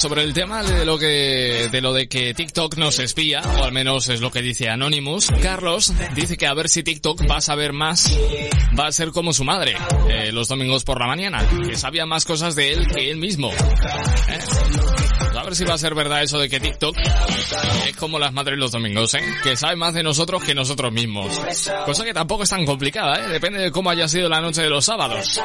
Sobre 0.08 0.24
el 0.24 0.34
tema 0.34 0.64
de 0.64 0.86
lo 0.86 0.98
que 0.98 1.68
de 1.70 1.82
lo 1.82 1.92
de 1.92 2.08
que 2.08 2.34
TikTok 2.34 2.78
nos 2.78 2.98
espía, 3.00 3.42
o 3.60 3.66
al 3.66 3.74
menos 3.74 4.08
es 4.08 4.22
lo 4.22 4.32
que 4.32 4.42
dice 4.42 4.70
Anonymous, 4.70 5.30
Carlos 5.42 5.92
dice 6.16 6.38
que 6.38 6.48
a 6.48 6.54
ver 6.54 6.70
si 6.70 6.82
TikTok 6.82 7.30
va 7.30 7.38
a 7.38 7.42
saber 7.42 7.74
más, 7.74 8.18
va 8.80 8.88
a 8.88 8.92
ser 8.94 9.10
como 9.10 9.34
su 9.34 9.44
madre 9.44 9.76
eh, 10.10 10.32
los 10.32 10.48
domingos 10.48 10.86
por 10.86 11.02
la 11.02 11.08
mañana, 11.08 11.46
que 11.68 11.76
sabía 11.76 12.06
más 12.06 12.24
cosas 12.24 12.56
de 12.56 12.72
él 12.72 12.88
que 12.88 13.12
él 13.12 13.18
mismo. 13.18 13.52
¿eh? 13.52 14.40
A 15.38 15.44
ver 15.44 15.56
si 15.58 15.66
va 15.66 15.74
a 15.74 15.78
ser 15.78 15.94
verdad 15.94 16.24
eso 16.24 16.40
de 16.40 16.48
que 16.48 16.62
TikTok 16.62 16.98
es 17.86 17.96
como 17.98 18.18
las 18.18 18.32
madres 18.32 18.58
los 18.58 18.72
domingos, 18.72 19.14
¿eh? 19.14 19.24
Que 19.44 19.58
sabe 19.58 19.76
más 19.76 19.94
de 19.94 20.04
nosotros 20.04 20.42
que 20.42 20.56
nosotros 20.56 20.94
mismos. 20.94 21.38
Cosa 21.86 22.06
que 22.06 22.14
tampoco 22.14 22.44
es 22.44 22.50
tan 22.50 22.66
complicada, 22.66 23.26
¿eh? 23.26 23.28
Depende 23.28 23.60
de 23.60 23.72
cómo 23.72 23.90
haya 23.90 24.08
sido 24.08 24.30
la 24.30 24.40
noche 24.40 24.62
de 24.62 24.70
los 24.70 24.86
sábados. 24.86 25.38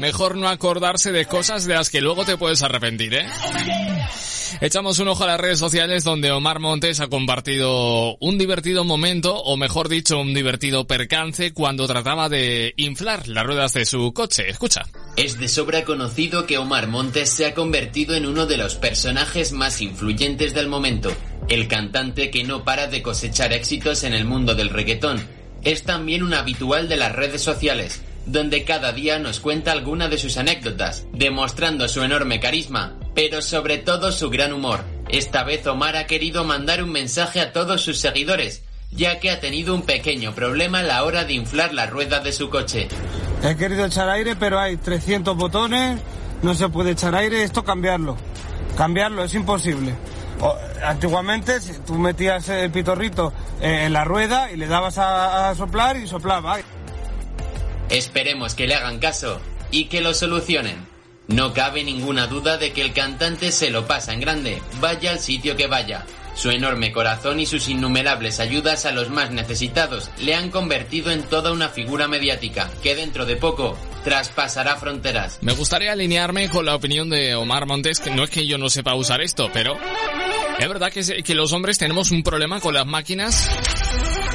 Mejor 0.00 0.36
no 0.36 0.48
acordarse 0.48 1.12
de 1.12 1.26
cosas 1.26 1.66
de 1.66 1.74
las 1.74 1.90
que 1.90 2.00
luego 2.00 2.24
te 2.24 2.38
puedes 2.38 2.62
arrepentir, 2.62 3.14
¿eh? 3.14 3.26
Echamos 4.62 4.98
un 4.98 5.08
ojo 5.08 5.24
a 5.24 5.26
las 5.26 5.40
redes 5.40 5.58
sociales 5.58 6.04
donde 6.04 6.32
Omar 6.32 6.58
Montes 6.58 7.00
ha 7.00 7.08
compartido 7.08 8.16
un 8.16 8.38
divertido 8.38 8.82
momento, 8.82 9.36
o 9.36 9.58
mejor 9.58 9.90
dicho, 9.90 10.18
un 10.18 10.32
divertido 10.32 10.86
percance 10.86 11.52
cuando 11.52 11.86
trataba 11.86 12.30
de 12.30 12.72
inflar 12.78 13.28
las 13.28 13.44
ruedas 13.44 13.74
de 13.74 13.84
su 13.84 14.12
coche. 14.14 14.48
Escucha. 14.48 14.86
Es 15.16 15.38
de 15.38 15.48
sobra 15.48 15.84
conocido 15.84 16.46
que 16.46 16.58
Omar 16.58 16.88
Montes 16.88 17.28
se 17.28 17.44
ha 17.44 17.54
convertido 17.54 18.14
en 18.14 18.24
uno 18.26 18.46
de 18.46 18.56
los 18.56 18.76
personajes 18.76 19.52
más 19.52 19.82
influyentes 19.82 20.54
del 20.54 20.68
momento. 20.68 21.12
El 21.48 21.68
cantante 21.68 22.30
que 22.30 22.44
no 22.44 22.64
para 22.64 22.86
de 22.86 23.02
cosechar 23.02 23.52
éxitos 23.52 24.02
en 24.04 24.14
el 24.14 24.24
mundo 24.24 24.54
del 24.54 24.70
reggaetón. 24.70 25.20
Es 25.62 25.82
también 25.82 26.22
un 26.22 26.32
habitual 26.32 26.88
de 26.88 26.96
las 26.96 27.14
redes 27.14 27.42
sociales, 27.42 28.00
donde 28.26 28.64
cada 28.64 28.92
día 28.92 29.18
nos 29.18 29.40
cuenta 29.40 29.72
alguna 29.72 30.08
de 30.08 30.18
sus 30.18 30.36
anécdotas, 30.36 31.06
demostrando 31.12 31.88
su 31.88 32.02
enorme 32.02 32.40
carisma, 32.40 32.96
pero 33.14 33.42
sobre 33.42 33.78
todo 33.78 34.12
su 34.12 34.30
gran 34.30 34.52
humor. 34.52 34.84
Esta 35.08 35.42
vez 35.42 35.66
Omar 35.66 35.96
ha 35.96 36.06
querido 36.06 36.44
mandar 36.44 36.82
un 36.82 36.92
mensaje 36.92 37.40
a 37.40 37.52
todos 37.52 37.80
sus 37.80 37.98
seguidores, 37.98 38.62
ya 38.92 39.20
que 39.20 39.30
ha 39.30 39.40
tenido 39.40 39.74
un 39.74 39.82
pequeño 39.82 40.34
problema 40.34 40.80
a 40.80 40.84
la 40.84 41.04
hora 41.04 41.24
de 41.24 41.34
inflar 41.34 41.74
la 41.74 41.86
rueda 41.86 42.20
de 42.20 42.32
su 42.32 42.50
coche. 42.50 42.88
He 43.42 43.56
querido 43.56 43.86
echar 43.86 44.08
aire, 44.08 44.36
pero 44.36 44.60
hay 44.60 44.76
300 44.76 45.36
botones, 45.36 46.00
no 46.42 46.54
se 46.54 46.68
puede 46.68 46.92
echar 46.92 47.14
aire, 47.14 47.42
esto 47.42 47.64
cambiarlo. 47.64 48.16
Cambiarlo 48.76 49.24
es 49.24 49.34
imposible. 49.34 49.94
O, 50.40 50.54
antiguamente 50.84 51.58
tú 51.86 51.94
metías 51.94 52.48
el 52.48 52.70
pitorrito 52.70 53.32
eh, 53.60 53.84
en 53.86 53.92
la 53.92 54.04
rueda 54.04 54.50
y 54.50 54.56
le 54.56 54.66
dabas 54.66 54.98
a, 54.98 55.50
a 55.50 55.54
soplar 55.54 55.96
y 55.96 56.06
soplaba. 56.06 56.58
Esperemos 57.90 58.54
que 58.54 58.68
le 58.68 58.74
hagan 58.74 59.00
caso 59.00 59.40
y 59.72 59.86
que 59.86 60.00
lo 60.00 60.14
solucionen. 60.14 60.88
No 61.26 61.52
cabe 61.52 61.84
ninguna 61.84 62.28
duda 62.28 62.56
de 62.56 62.72
que 62.72 62.82
el 62.82 62.92
cantante 62.92 63.52
se 63.52 63.70
lo 63.70 63.86
pasa 63.86 64.12
en 64.12 64.20
grande, 64.20 64.62
vaya 64.80 65.10
al 65.12 65.18
sitio 65.18 65.56
que 65.56 65.66
vaya. 65.66 66.06
Su 66.34 66.50
enorme 66.50 66.92
corazón 66.92 67.40
y 67.40 67.46
sus 67.46 67.68
innumerables 67.68 68.38
ayudas 68.38 68.86
a 68.86 68.92
los 68.92 69.10
más 69.10 69.32
necesitados 69.32 70.10
le 70.20 70.34
han 70.34 70.50
convertido 70.50 71.10
en 71.10 71.22
toda 71.24 71.52
una 71.52 71.68
figura 71.68 72.06
mediática 72.08 72.70
que 72.82 72.94
dentro 72.94 73.26
de 73.26 73.36
poco 73.36 73.76
traspasará 74.04 74.76
fronteras. 74.76 75.38
Me 75.42 75.52
gustaría 75.52 75.92
alinearme 75.92 76.48
con 76.48 76.64
la 76.64 76.76
opinión 76.76 77.10
de 77.10 77.34
Omar 77.34 77.66
Montes, 77.66 78.00
que 78.00 78.10
no 78.10 78.24
es 78.24 78.30
que 78.30 78.46
yo 78.46 78.56
no 78.56 78.70
sepa 78.70 78.94
usar 78.94 79.20
esto, 79.20 79.50
pero 79.52 79.76
es 80.58 80.68
verdad 80.68 80.92
que, 80.92 81.22
que 81.22 81.34
los 81.34 81.52
hombres 81.52 81.78
tenemos 81.78 82.12
un 82.12 82.22
problema 82.22 82.60
con 82.60 82.74
las 82.74 82.86
máquinas 82.86 83.48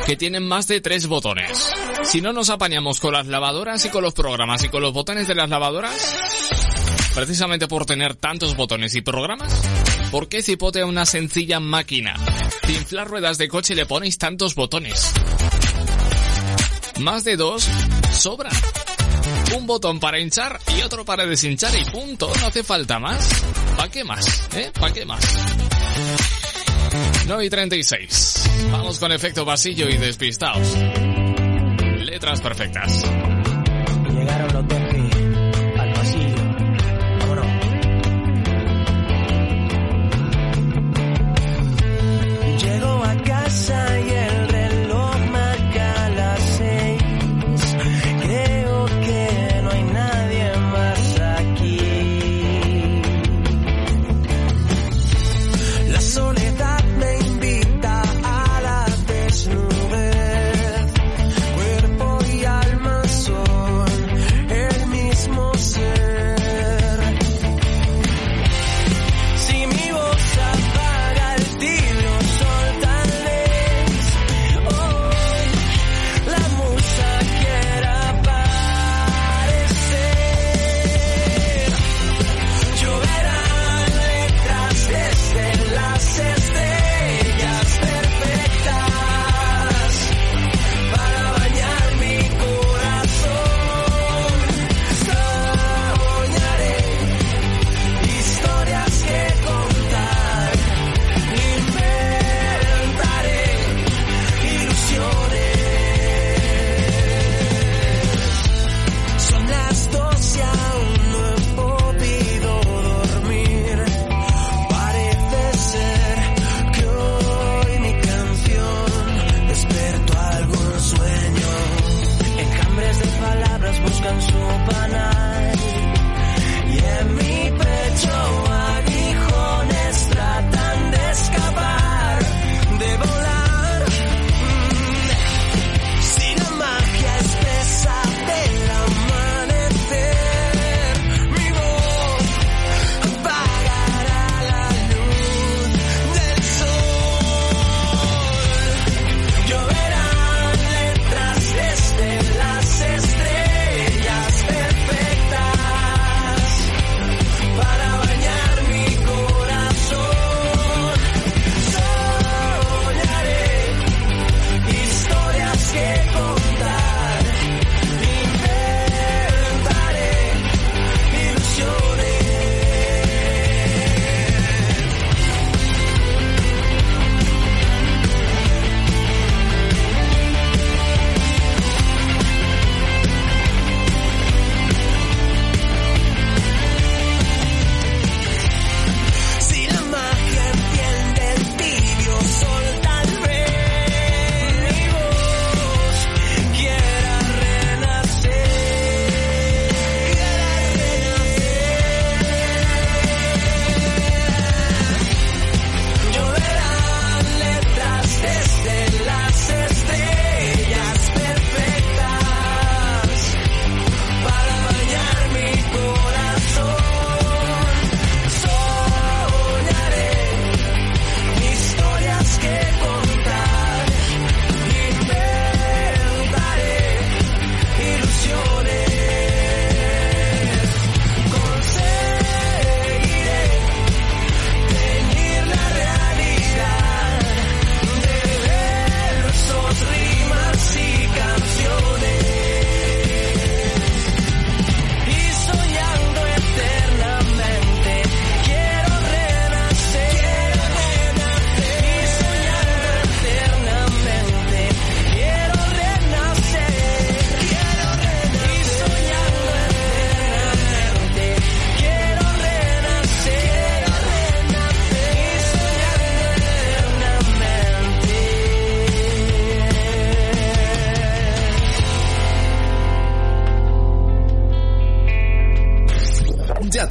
que 0.05 0.15
tienen 0.15 0.47
más 0.47 0.67
de 0.67 0.81
tres 0.81 1.07
botones. 1.07 1.71
Si 2.03 2.21
no 2.21 2.31
nos 2.31 2.49
apañamos 2.49 2.99
con 2.99 3.13
las 3.13 3.25
lavadoras 3.27 3.83
y 3.85 3.89
con 3.89 4.03
los 4.03 4.13
programas 4.13 4.63
y 4.63 4.69
con 4.69 4.81
los 4.81 4.93
botones 4.93 5.27
de 5.27 5.35
las 5.35 5.49
lavadoras, 5.49 6.15
precisamente 7.15 7.67
por 7.67 7.85
tener 7.85 8.15
tantos 8.15 8.55
botones 8.55 8.93
y 8.95 9.01
programas, 9.01 9.51
¿por 10.11 10.29
qué 10.29 10.43
cipote 10.43 10.81
a 10.81 10.85
una 10.85 11.05
sencilla 11.05 11.59
máquina? 11.59 12.15
De 12.67 12.73
inflar 12.73 13.07
ruedas 13.07 13.37
de 13.37 13.47
coche 13.47 13.73
le 13.73 13.85
ponéis 13.85 14.17
tantos 14.17 14.53
botones. 14.53 15.11
Más 16.99 17.23
de 17.23 17.35
dos 17.35 17.67
sobra. 18.11 18.49
Un 19.57 19.65
botón 19.65 19.99
para 19.99 20.19
hinchar 20.19 20.59
y 20.77 20.81
otro 20.83 21.03
para 21.03 21.25
deshinchar 21.25 21.75
y 21.75 21.85
punto. 21.85 22.31
No 22.41 22.47
hace 22.47 22.63
falta 22.63 22.99
más. 22.99 23.27
¿Para 23.75 23.89
qué 23.89 24.03
más? 24.03 24.47
¿Eh? 24.55 24.71
¿Para 24.79 24.93
qué 24.93 25.05
más? 25.05 25.23
9 27.27 27.45
y 27.45 27.49
36. 27.49 28.69
Vamos 28.71 28.99
con 28.99 29.11
efecto 29.11 29.45
pasillo 29.45 29.89
y 29.89 29.97
despistaos. 29.97 30.75
Letras 31.97 32.39
perfectas. 32.41 33.03
Llegaron 34.11 34.53
los 34.53 34.67
Tempi 34.67 35.09
al 35.79 35.93
pasillo. 35.93 36.43
Vámonos. 37.19 37.47
Llego 42.63 43.03
a 43.03 43.15
casa 43.23 43.99
y 43.99 44.14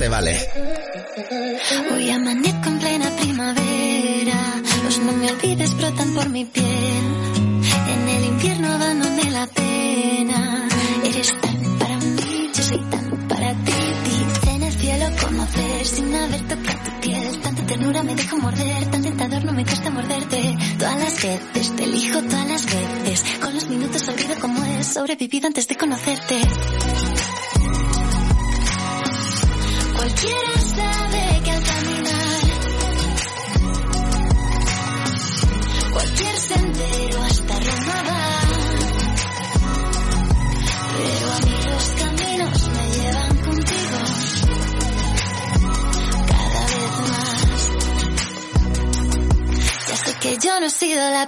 te 0.05 0.11
vale. 0.11 0.44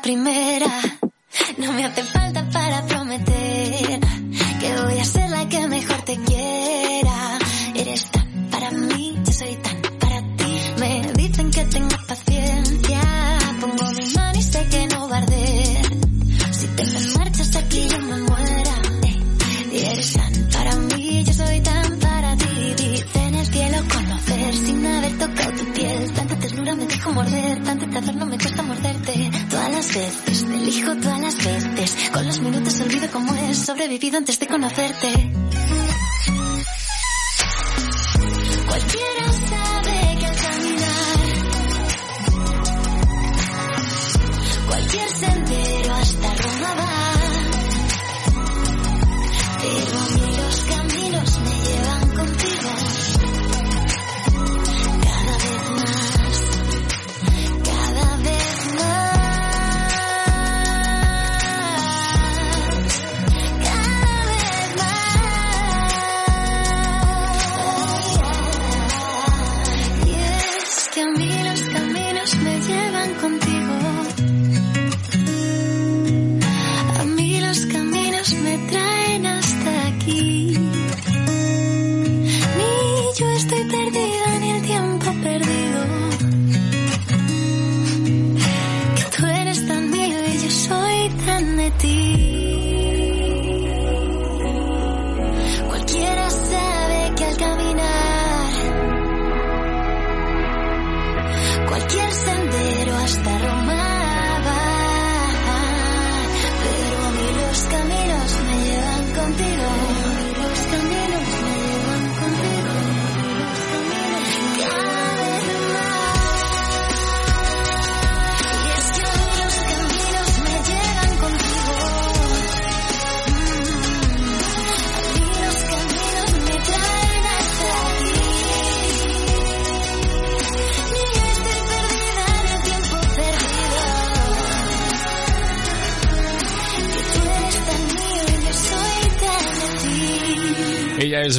Primera, 0.01 0.67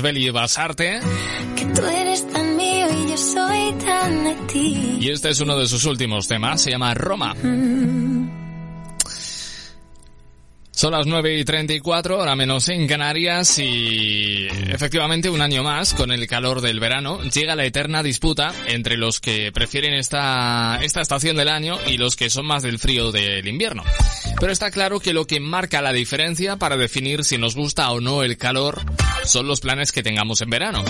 Beli 0.01 0.29
Basarte 0.29 0.99
Que 1.55 1.65
tú 1.65 1.81
eres 1.85 2.27
tan 2.31 2.55
mío 2.55 2.87
y 2.91 3.09
yo 3.11 3.17
soy 3.17 3.73
tan 3.85 4.23
de 4.23 4.35
ti. 4.51 4.97
y 4.99 5.09
este 5.09 5.29
es 5.29 5.39
uno 5.39 5.57
de 5.57 5.67
sus 5.67 5.85
últimos 5.85 6.27
temas, 6.27 6.61
se 6.61 6.71
llama 6.71 6.93
Roma. 6.93 7.35
Son 10.77 10.91
las 10.91 11.07
9 11.07 11.39
y 11.39 11.43
34, 11.43 12.19
ahora 12.19 12.35
menos 12.35 12.69
en 12.69 12.85
Canarias 12.85 13.57
y 13.57 14.45
efectivamente 14.45 15.27
un 15.27 15.41
año 15.41 15.63
más 15.63 15.95
con 15.95 16.11
el 16.11 16.27
calor 16.27 16.61
del 16.61 16.79
verano 16.79 17.19
llega 17.23 17.55
la 17.55 17.65
eterna 17.65 18.03
disputa 18.03 18.53
entre 18.67 18.95
los 18.95 19.19
que 19.19 19.51
prefieren 19.51 19.95
esta, 19.95 20.77
esta 20.83 21.01
estación 21.01 21.35
del 21.35 21.49
año 21.49 21.79
y 21.87 21.97
los 21.97 22.15
que 22.15 22.29
son 22.29 22.45
más 22.45 22.61
del 22.61 22.77
frío 22.77 23.11
del 23.11 23.47
invierno. 23.47 23.83
Pero 24.39 24.51
está 24.51 24.69
claro 24.69 24.99
que 24.99 25.13
lo 25.13 25.25
que 25.25 25.39
marca 25.39 25.81
la 25.81 25.93
diferencia 25.93 26.57
para 26.57 26.77
definir 26.77 27.23
si 27.23 27.39
nos 27.39 27.55
gusta 27.55 27.89
o 27.89 27.99
no 27.99 28.21
el 28.21 28.37
calor 28.37 28.79
son 29.25 29.47
los 29.47 29.61
planes 29.61 29.91
que 29.91 30.03
tengamos 30.03 30.41
en 30.41 30.51
verano. 30.51 30.83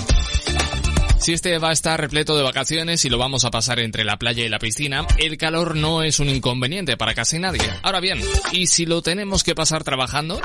Si 1.19 1.34
este 1.34 1.57
va 1.57 1.69
a 1.69 1.73
estar 1.73 1.99
repleto 1.99 2.38
de 2.38 2.44
vacaciones 2.44 3.03
y 3.03 3.10
lo 3.10 3.18
vamos 3.18 3.44
a 3.44 3.52
pasar 3.52 3.80
entre 3.80 4.03
la 4.03 4.18
playa 4.18 4.45
y 4.45 4.49
la 4.49 4.60
piscina, 4.60 5.06
el 5.18 5.38
calor 5.38 5.76
no 5.76 6.03
es 6.03 6.19
un 6.19 6.30
inconveniente 6.30 6.95
para 6.95 7.14
casi 7.14 7.39
nadie. 7.39 7.61
Ahora 7.81 7.99
bien, 7.99 8.19
¿y 8.52 8.68
si 8.68 8.85
lo 8.85 9.02
tenemos 9.02 9.44
que 9.44 9.56
pasar 9.56 9.84
trabajando? 9.84 10.39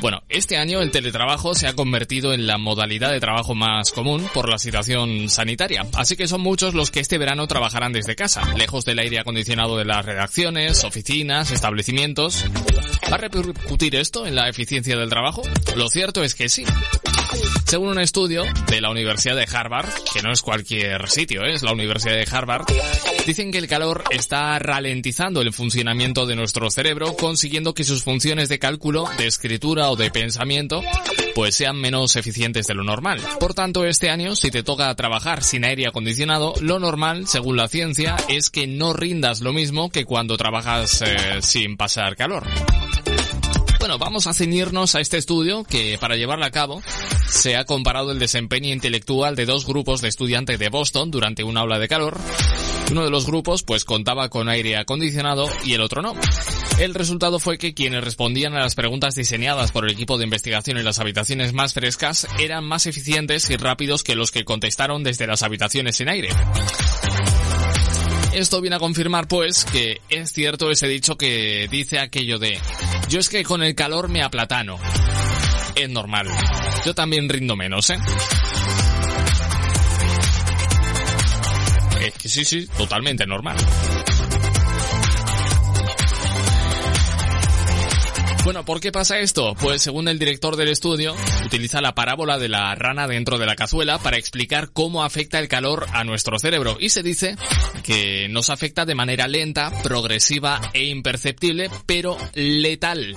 Bueno, 0.00 0.22
este 0.28 0.56
año 0.56 0.80
el 0.82 0.90
teletrabajo 0.90 1.54
se 1.54 1.66
ha 1.66 1.74
convertido 1.74 2.32
en 2.32 2.46
la 2.46 2.58
modalidad 2.58 3.10
de 3.10 3.20
trabajo 3.20 3.54
más 3.54 3.92
común 3.92 4.28
por 4.34 4.48
la 4.48 4.58
situación 4.58 5.28
sanitaria, 5.28 5.86
así 5.94 6.16
que 6.16 6.28
son 6.28 6.42
muchos 6.42 6.74
los 6.74 6.90
que 6.90 7.00
este 7.00 7.18
verano 7.18 7.46
trabajarán 7.46 7.92
desde 7.92 8.14
casa, 8.14 8.54
lejos 8.56 8.84
del 8.84 8.98
aire 8.98 9.18
acondicionado 9.18 9.78
de 9.78 9.84
las 9.84 10.04
redacciones, 10.04 10.84
oficinas, 10.84 11.50
establecimientos. 11.50 12.44
¿Va 13.10 13.14
a 13.14 13.18
repercutir 13.18 13.96
esto 13.96 14.26
en 14.26 14.34
la 14.34 14.48
eficiencia 14.48 14.96
del 14.96 15.08
trabajo? 15.08 15.42
Lo 15.76 15.88
cierto 15.88 16.22
es 16.22 16.34
que 16.34 16.48
sí. 16.48 16.64
Según 17.66 17.88
un 17.88 17.98
estudio 17.98 18.44
de 18.68 18.80
la 18.80 18.90
Universidad 18.90 19.34
de 19.34 19.46
Harvard, 19.50 19.88
que 20.12 20.22
no 20.22 20.32
es 20.32 20.42
cualquier 20.42 21.08
sitio, 21.08 21.42
¿eh? 21.42 21.54
es 21.54 21.62
la 21.62 21.72
Universidad 21.72 22.14
de 22.14 22.26
Harvard, 22.30 22.64
dicen 23.26 23.50
que 23.50 23.58
el 23.58 23.66
calor 23.66 24.04
está 24.10 24.58
ralentizando 24.58 25.40
el 25.40 25.52
funcionamiento 25.52 26.26
de 26.26 26.36
nuestro 26.36 26.70
cerebro, 26.70 27.16
consiguiendo 27.16 27.74
que 27.74 27.84
sus 27.84 28.04
funciones 28.04 28.48
de 28.48 28.60
cálculo, 28.60 29.08
de 29.18 29.26
escritura 29.26 29.85
o 29.90 29.96
de 29.96 30.10
pensamiento 30.10 30.82
pues 31.36 31.54
sean 31.54 31.76
menos 31.76 32.16
eficientes 32.16 32.66
de 32.66 32.72
lo 32.72 32.82
normal. 32.82 33.20
Por 33.38 33.52
tanto, 33.52 33.84
este 33.84 34.08
año, 34.08 34.34
si 34.34 34.50
te 34.50 34.62
toca 34.62 34.94
trabajar 34.94 35.42
sin 35.42 35.66
aire 35.66 35.86
acondicionado, 35.86 36.54
lo 36.62 36.78
normal, 36.78 37.26
según 37.26 37.58
la 37.58 37.68
ciencia, 37.68 38.16
es 38.30 38.48
que 38.48 38.66
no 38.66 38.94
rindas 38.94 39.42
lo 39.42 39.52
mismo 39.52 39.90
que 39.90 40.06
cuando 40.06 40.38
trabajas 40.38 41.02
eh, 41.02 41.42
sin 41.42 41.76
pasar 41.76 42.16
calor. 42.16 42.44
Bueno, 43.78 43.98
vamos 43.98 44.26
a 44.26 44.32
ceñirnos 44.32 44.94
a 44.94 45.00
este 45.00 45.18
estudio 45.18 45.64
que 45.64 45.98
para 46.00 46.16
llevarlo 46.16 46.46
a 46.46 46.50
cabo 46.50 46.80
se 47.28 47.56
ha 47.56 47.66
comparado 47.66 48.12
el 48.12 48.18
desempeño 48.18 48.72
intelectual 48.72 49.36
de 49.36 49.44
dos 49.44 49.66
grupos 49.66 50.00
de 50.00 50.08
estudiantes 50.08 50.58
de 50.58 50.70
Boston 50.70 51.10
durante 51.10 51.44
una 51.44 51.60
aula 51.60 51.78
de 51.78 51.86
calor. 51.86 52.18
Uno 52.90 53.04
de 53.04 53.10
los 53.10 53.26
grupos 53.26 53.62
pues 53.62 53.84
contaba 53.84 54.28
con 54.28 54.48
aire 54.48 54.76
acondicionado 54.76 55.48
y 55.64 55.74
el 55.74 55.80
otro 55.80 56.02
no. 56.02 56.14
El 56.78 56.94
resultado 56.94 57.38
fue 57.38 57.58
que 57.58 57.74
quienes 57.74 58.04
respondían 58.04 58.54
a 58.54 58.60
las 58.60 58.74
preguntas 58.74 59.14
diseñadas 59.14 59.72
por 59.72 59.84
el 59.84 59.92
equipo 59.92 60.18
de 60.18 60.24
investigación 60.24 60.78
en 60.78 60.84
las 60.84 60.98
habitaciones 60.98 61.52
más 61.52 61.74
frescas 61.74 62.28
eran 62.38 62.64
más 62.64 62.86
eficientes 62.86 63.50
y 63.50 63.56
rápidos 63.56 64.04
que 64.04 64.14
los 64.14 64.30
que 64.30 64.44
contestaron 64.44 65.02
desde 65.02 65.26
las 65.26 65.42
habitaciones 65.42 65.96
sin 65.96 66.08
aire. 66.08 66.28
Esto 68.34 68.60
viene 68.60 68.76
a 68.76 68.80
confirmar 68.80 69.26
pues 69.28 69.64
que 69.64 70.00
es 70.10 70.30
cierto 70.30 70.70
ese 70.70 70.86
dicho 70.86 71.16
que 71.16 71.68
dice 71.70 71.98
aquello 71.98 72.38
de 72.38 72.60
yo 73.08 73.18
es 73.18 73.28
que 73.28 73.44
con 73.44 73.62
el 73.62 73.74
calor 73.74 74.08
me 74.08 74.22
aplatano. 74.22 74.78
Es 75.74 75.88
normal. 75.88 76.28
Yo 76.84 76.94
también 76.94 77.28
rindo 77.28 77.56
menos, 77.56 77.90
¿eh? 77.90 77.98
Es 82.06 82.14
que 82.14 82.28
sí, 82.28 82.44
sí, 82.44 82.68
totalmente 82.76 83.26
normal. 83.26 83.56
Bueno, 88.46 88.64
¿por 88.64 88.78
qué 88.78 88.92
pasa 88.92 89.18
esto? 89.18 89.56
Pues 89.60 89.82
según 89.82 90.06
el 90.06 90.20
director 90.20 90.54
del 90.54 90.68
estudio, 90.68 91.16
utiliza 91.44 91.80
la 91.80 91.96
parábola 91.96 92.38
de 92.38 92.48
la 92.48 92.72
rana 92.76 93.08
dentro 93.08 93.38
de 93.38 93.46
la 93.46 93.56
cazuela 93.56 93.98
para 93.98 94.18
explicar 94.18 94.70
cómo 94.72 95.02
afecta 95.02 95.40
el 95.40 95.48
calor 95.48 95.84
a 95.92 96.04
nuestro 96.04 96.38
cerebro. 96.38 96.76
Y 96.78 96.90
se 96.90 97.02
dice 97.02 97.34
que 97.82 98.28
nos 98.28 98.48
afecta 98.48 98.84
de 98.84 98.94
manera 98.94 99.26
lenta, 99.26 99.72
progresiva 99.82 100.60
e 100.74 100.84
imperceptible, 100.84 101.70
pero 101.86 102.16
letal. 102.34 103.16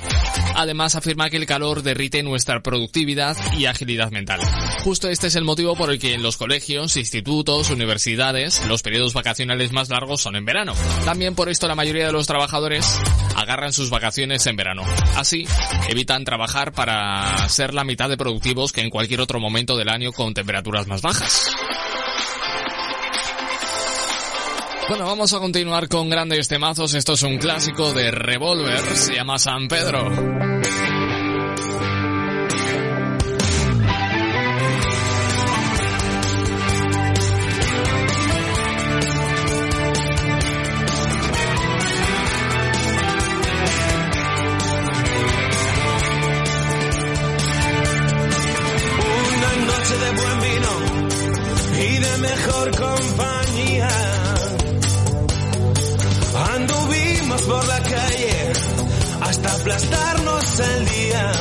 Además 0.56 0.96
afirma 0.96 1.30
que 1.30 1.38
el 1.38 1.46
calor 1.46 1.84
derrite 1.84 2.24
nuestra 2.24 2.64
productividad 2.64 3.38
y 3.56 3.68
agilidad 3.68 4.10
mental. 4.10 4.42
Justo 4.84 5.10
este 5.10 5.28
es 5.28 5.36
el 5.36 5.44
motivo 5.44 5.76
por 5.76 5.92
el 5.92 6.00
que 6.00 6.16
en 6.16 6.24
los 6.24 6.38
colegios, 6.38 6.98
institutos, 6.98 7.70
universidades, 7.70 8.66
los 8.66 8.82
periodos 8.82 9.14
vacacionales 9.14 9.74
más 9.74 9.90
largos 9.90 10.22
son 10.22 10.36
en 10.36 10.46
verano. 10.46 10.74
También 11.06 11.36
por 11.36 11.50
esto 11.50 11.68
la 11.68 11.76
mayoría 11.76 12.08
de 12.08 12.14
los 12.14 12.26
trabajadores 12.26 13.00
agarran 13.36 13.74
sus 13.74 13.92
vacaciones 13.92 14.48
en 14.48 14.56
verano. 14.56 14.82
Así, 15.20 15.46
evitan 15.90 16.24
trabajar 16.24 16.72
para 16.72 17.50
ser 17.50 17.74
la 17.74 17.84
mitad 17.84 18.08
de 18.08 18.16
productivos 18.16 18.72
que 18.72 18.80
en 18.80 18.90
cualquier 18.90 19.20
otro 19.20 19.38
momento 19.38 19.76
del 19.76 19.90
año 19.90 20.14
con 20.14 20.34
temperaturas 20.34 20.88
más 20.88 21.02
bajas. 21.02 21.46
Bueno, 24.88 25.06
vamos 25.06 25.34
a 25.34 25.40
continuar 25.40 25.90
con 25.90 26.10
grandes 26.10 26.48
temazos. 26.48 26.94
Esto 26.94 27.14
es 27.14 27.24
un 27.24 27.38
clásico 27.38 27.92
de 27.92 28.12
Revolver, 28.12 28.80
se 28.96 29.16
llama 29.16 29.38
San 29.38 29.68
Pedro. 29.68 30.59
Compañía. 52.50 53.90
Anduvimos 56.54 57.42
por 57.44 57.68
la 57.68 57.80
calle 57.82 58.54
hasta 59.22 59.54
aplastarnos 59.54 60.60
el 60.60 60.90
día. 60.90 61.32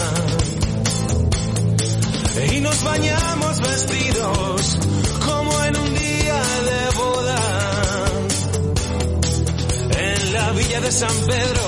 Y 2.53 2.61
nos 2.61 2.85
bañamos 2.85 3.61
vestidos 3.61 4.79
como 5.27 5.65
en 5.65 5.77
un 5.77 5.95
día 5.95 6.43
de 6.69 6.97
boda. 6.97 7.41
En 9.99 10.33
la 10.33 10.53
villa 10.53 10.81
de 10.81 10.93
San 10.93 11.17
Pedro 11.27 11.67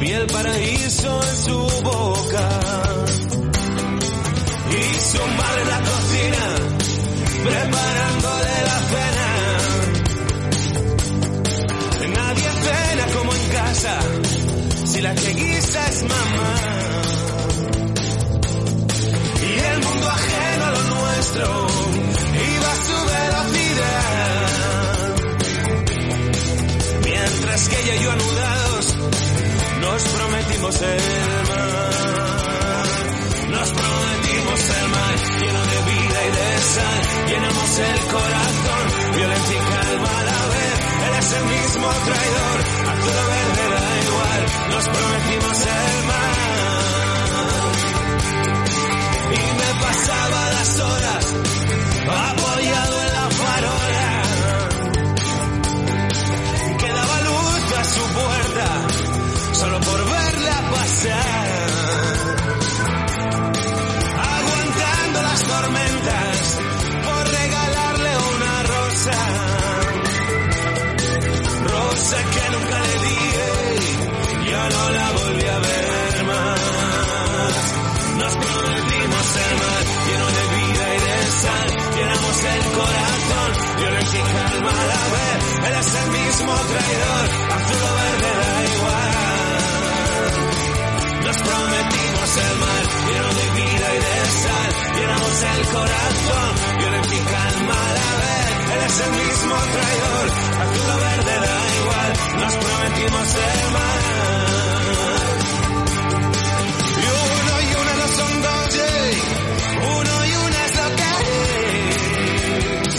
vi 0.00 0.10
el 0.10 0.26
paraíso 0.26 1.20
en 1.30 1.36
su 1.36 1.58
boca 1.82 2.48
y 4.70 5.00
su 5.00 5.22
madre 5.38 5.62
en 5.62 5.68
la 5.68 5.80
cocina 5.80 6.71
preparándole 7.44 8.54
la 8.68 8.78
cena. 8.90 9.28
Nadie 12.14 12.50
cena 12.66 13.04
como 13.16 13.30
en 13.32 13.44
casa 13.58 13.94
si 14.86 15.00
la 15.00 15.14
que 15.14 15.30
guisa 15.32 15.88
es 15.88 16.02
mamá. 16.02 16.54
Y 19.48 19.52
el 19.72 19.78
mundo 19.86 20.08
ajeno 20.08 20.64
a 20.64 20.70
lo 20.70 20.82
nuestro 20.94 21.44
iba 22.54 22.70
a 22.72 22.78
su 22.88 22.98
velocidad. 23.12 24.42
Mientras 27.04 27.68
que 27.68 27.76
ella 27.82 27.94
y 27.94 28.02
yo 28.04 28.10
anudados 28.10 28.84
nos 29.80 30.02
prometimos 30.02 30.82
el 30.82 31.48
mar. 31.48 32.31
Llenamos 36.62 37.78
el 37.78 38.00
corazón, 38.06 38.84
violencia 39.16 39.56
y 39.56 39.58
calma 39.58 40.18
a 40.18 40.22
la 40.22 40.40
vez. 40.52 40.78
Él 41.06 41.14
es 41.18 41.32
el 41.32 41.44
mismo 41.44 41.88
traidor, 42.06 42.58
azul 42.92 43.16
o 43.18 43.26
verde 43.32 43.64
da 43.74 43.86
igual. 44.06 44.40
Nos 44.70 44.84
prometimos 44.88 45.56
el 45.66 46.04
mar. 46.06 46.42
Y 49.32 49.40
me 49.58 49.70
pasaba 49.82 50.40
las 50.52 50.80
horas 50.80 51.24
es 85.92 85.98
el 86.04 86.10
mismo 86.10 86.52
traidor, 86.54 87.24
azul 87.52 87.82
o 87.82 87.92
verde 88.00 88.30
da 88.40 88.52
igual. 88.72 89.12
Nos 91.26 91.36
prometimos 91.36 92.30
el 92.46 92.54
mar 92.62 92.82
lleno 93.08 93.30
de 93.40 93.46
vida 93.60 93.86
y 93.92 93.98
de 94.06 94.14
sal. 94.42 94.70
Llenamos 94.96 95.36
el 95.52 95.60
corazón, 95.76 96.50
violencia 96.78 97.16
y 97.16 97.20
calma 97.20 97.74
a 97.74 97.92
vez. 98.22 98.52
Él 98.72 98.80
es 98.86 98.96
el 99.00 99.12
mismo 99.22 99.54
traidor, 99.74 100.26
azul 100.62 100.88
o 100.92 100.96
verde 101.06 101.34
da 101.46 101.58
igual. 101.80 102.10
Nos 102.40 102.54
prometimos 102.62 103.28
el 103.34 103.62
mar. 103.76 104.00
Y 107.02 107.06
uno 107.22 107.54
y 107.60 107.70
una 107.82 107.94
no 108.00 108.06
son 108.18 108.32
dos, 108.42 108.70
uno 109.98 110.14
y 110.24 110.32
una 110.46 110.58
es 110.66 110.72
lo 110.80 110.86
que 110.98 111.10
es. 112.80 112.96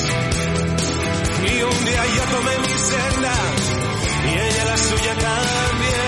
Y 1.44 1.64
un 1.64 1.78
día 1.86 2.04
yo 2.16 2.24
tomé 2.38 2.63
y 2.94 4.40
ella 4.40 4.66
la 4.66 4.78
suya 4.78 5.14
también. 5.16 6.04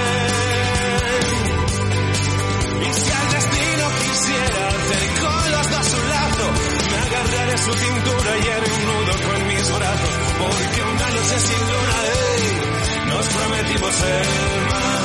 Y 2.81 2.93
si 2.93 3.11
al 3.11 3.27
destino 3.31 3.85
quisiera 4.01 4.67
hacer 4.67 5.03
con 5.21 5.51
los 5.51 5.65
dos 5.71 5.93
un 5.99 6.09
lazo, 6.09 6.47
me 6.91 6.97
agarraré 7.07 7.57
su 7.57 7.73
cintura 7.73 8.31
y 8.37 8.47
haré 8.49 8.69
un 8.71 8.83
nudo 8.85 9.13
con 9.25 9.47
mis 9.47 9.65
brazos. 9.77 10.15
Porque 10.39 10.79
una 10.93 11.09
noche 11.09 11.39
sin 11.39 11.61
luna, 11.71 11.97
ey, 12.05 12.43
nos 13.09 13.25
prometimos 13.27 13.95
el 14.03 15.04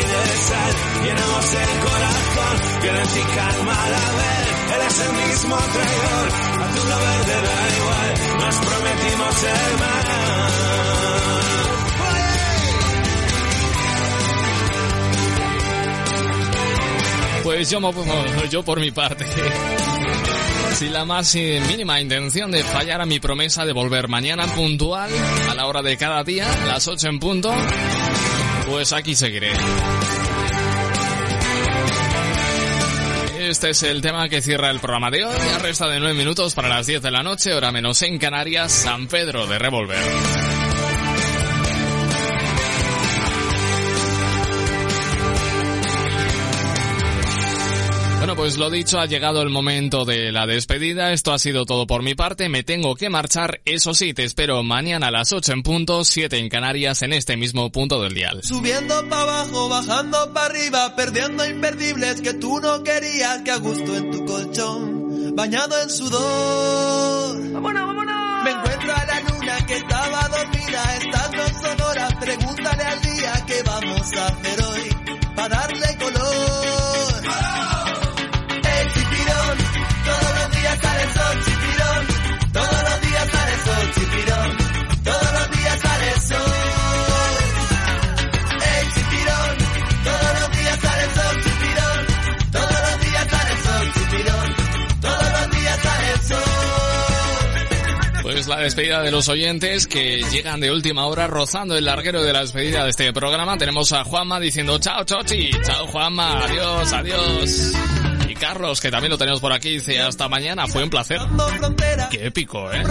y 0.00 0.28
de 0.28 0.36
sal. 0.48 0.72
Llenamos 1.04 1.54
el 1.54 1.72
corazón, 1.86 2.82
violencia 2.82 3.20
y 3.20 3.24
calma 3.36 3.74
a 3.84 3.90
la 3.90 4.06
vez. 4.20 4.46
Él 4.74 4.82
es 4.88 5.00
el 5.00 5.12
mismo 5.12 5.56
traidor, 5.56 6.26
azul 6.64 6.90
o 6.90 6.98
verde 7.06 7.36
da 7.46 7.58
igual. 7.78 8.10
Nos 8.40 8.56
prometimos 8.56 9.34
el 9.44 9.78
mar. 9.80 10.10
Pues 17.42 17.70
yo, 17.70 17.80
yo 18.50 18.62
por 18.62 18.80
mi 18.80 18.90
parte, 18.90 19.24
sin 20.74 20.92
la 20.92 21.04
más 21.04 21.34
eh, 21.34 21.60
mínima 21.68 22.00
intención 22.00 22.50
de 22.50 22.62
fallar 22.62 23.00
a 23.00 23.06
mi 23.06 23.18
promesa 23.18 23.64
de 23.64 23.72
volver 23.72 24.08
mañana 24.08 24.46
puntual 24.46 25.10
a 25.48 25.54
la 25.54 25.66
hora 25.66 25.82
de 25.82 25.96
cada 25.96 26.22
día, 26.22 26.46
las 26.66 26.86
8 26.86 27.08
en 27.08 27.18
punto, 27.18 27.52
pues 28.70 28.92
aquí 28.92 29.14
seguiré. 29.16 29.50
Este 33.38 33.70
es 33.70 33.82
el 33.82 34.00
tema 34.00 34.28
que 34.28 34.40
cierra 34.40 34.70
el 34.70 34.78
programa 34.78 35.10
de 35.10 35.24
hoy. 35.24 35.34
Resta 35.60 35.88
de 35.88 35.98
9 35.98 36.14
minutos 36.14 36.54
para 36.54 36.68
las 36.68 36.86
10 36.86 37.02
de 37.02 37.10
la 37.10 37.22
noche, 37.22 37.52
hora 37.52 37.72
menos 37.72 38.00
en 38.02 38.18
Canarias, 38.18 38.70
San 38.70 39.08
Pedro 39.08 39.46
de 39.48 39.58
Revolver. 39.58 40.49
Pues 48.40 48.56
lo 48.56 48.70
dicho, 48.70 48.98
ha 48.98 49.04
llegado 49.04 49.42
el 49.42 49.50
momento 49.50 50.06
de 50.06 50.32
la 50.32 50.46
despedida. 50.46 51.12
Esto 51.12 51.34
ha 51.34 51.38
sido 51.38 51.66
todo 51.66 51.86
por 51.86 52.02
mi 52.02 52.14
parte. 52.14 52.48
Me 52.48 52.62
tengo 52.62 52.96
que 52.96 53.10
marchar. 53.10 53.60
Eso 53.66 53.92
sí, 53.92 54.14
te 54.14 54.24
espero 54.24 54.62
mañana 54.62 55.08
a 55.08 55.10
las 55.10 55.34
8 55.34 55.52
en 55.52 55.62
punto, 55.62 56.04
7 56.04 56.38
en 56.38 56.48
Canarias, 56.48 57.02
en 57.02 57.12
este 57.12 57.36
mismo 57.36 57.70
punto 57.70 58.00
del 58.00 58.14
dial. 58.14 58.40
Subiendo 58.42 59.06
para 59.10 59.22
abajo, 59.24 59.68
bajando 59.68 60.32
para 60.32 60.46
arriba, 60.46 60.96
perdiendo 60.96 61.46
imperdibles 61.46 62.22
que 62.22 62.32
tú 62.32 62.58
no 62.62 62.82
querías, 62.82 63.42
que 63.42 63.50
a 63.50 63.58
gusto 63.58 63.94
en 63.94 64.10
tu 64.10 64.24
colchón, 64.24 65.36
bañado 65.36 65.78
en 65.82 65.90
sudor. 65.90 67.52
¡Vámonos, 67.52 67.86
vámonos! 67.88 68.44
Me 68.44 68.52
encuentro 68.52 68.94
a 68.94 69.04
la 69.04 69.20
luna 69.20 69.66
que 69.66 69.76
estaba 69.76 70.28
dormida, 70.28 70.96
estando 70.96 71.44
en 71.44 71.54
Sonora, 71.60 72.08
pregúntale 72.18 72.84
al 72.84 73.02
día 73.02 73.44
qué 73.46 73.62
vamos 73.66 74.12
a 74.16 74.26
hacer 74.28 74.62
hoy, 74.62 75.26
para 75.36 75.48
darle 75.58 75.96
color. 75.98 76.29
La 98.50 98.58
despedida 98.58 99.00
de 99.00 99.12
los 99.12 99.28
oyentes 99.28 99.86
que 99.86 100.22
llegan 100.30 100.58
de 100.60 100.72
última 100.72 101.06
hora 101.06 101.28
rozando 101.28 101.76
el 101.76 101.84
larguero 101.84 102.20
de 102.22 102.32
la 102.32 102.40
despedida 102.40 102.82
de 102.82 102.90
este 102.90 103.12
programa. 103.12 103.56
Tenemos 103.56 103.92
a 103.92 104.02
Juanma 104.02 104.40
diciendo 104.40 104.78
chao 104.80 105.04
Chochi, 105.04 105.50
chao 105.64 105.86
Juanma, 105.86 106.44
adiós, 106.44 106.92
adiós. 106.92 107.72
Y 108.28 108.34
Carlos, 108.34 108.80
que 108.80 108.90
también 108.90 109.12
lo 109.12 109.18
tenemos 109.18 109.40
por 109.40 109.52
aquí, 109.52 109.70
dice 109.74 110.00
hasta 110.00 110.28
mañana, 110.28 110.66
fue 110.66 110.82
un 110.82 110.90
placer. 110.90 111.20
Qué 112.10 112.26
épico, 112.26 112.70
¿eh? 112.72 112.82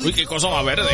Uy, 0.00 0.12
qué 0.12 0.24
cosa 0.24 0.48
más 0.48 0.64
verde. 0.64 0.88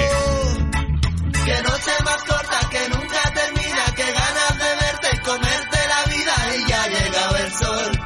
Que 1.44 1.62
noche 1.62 1.90
más 2.04 2.22
corta 2.24 2.60
que 2.70 2.88
nunca 2.88 3.32
termina, 3.34 3.84
que 3.94 4.04
ganas 4.04 4.58
de 4.58 4.84
verte 4.86 5.08
y 5.12 5.18
comerte 5.18 5.78
la 5.88 6.12
vida 6.14 6.34
y 6.56 6.70
ya 6.70 6.82
ha 6.82 6.88
llegado 6.88 7.36
el 7.36 7.52
sol, 7.52 8.00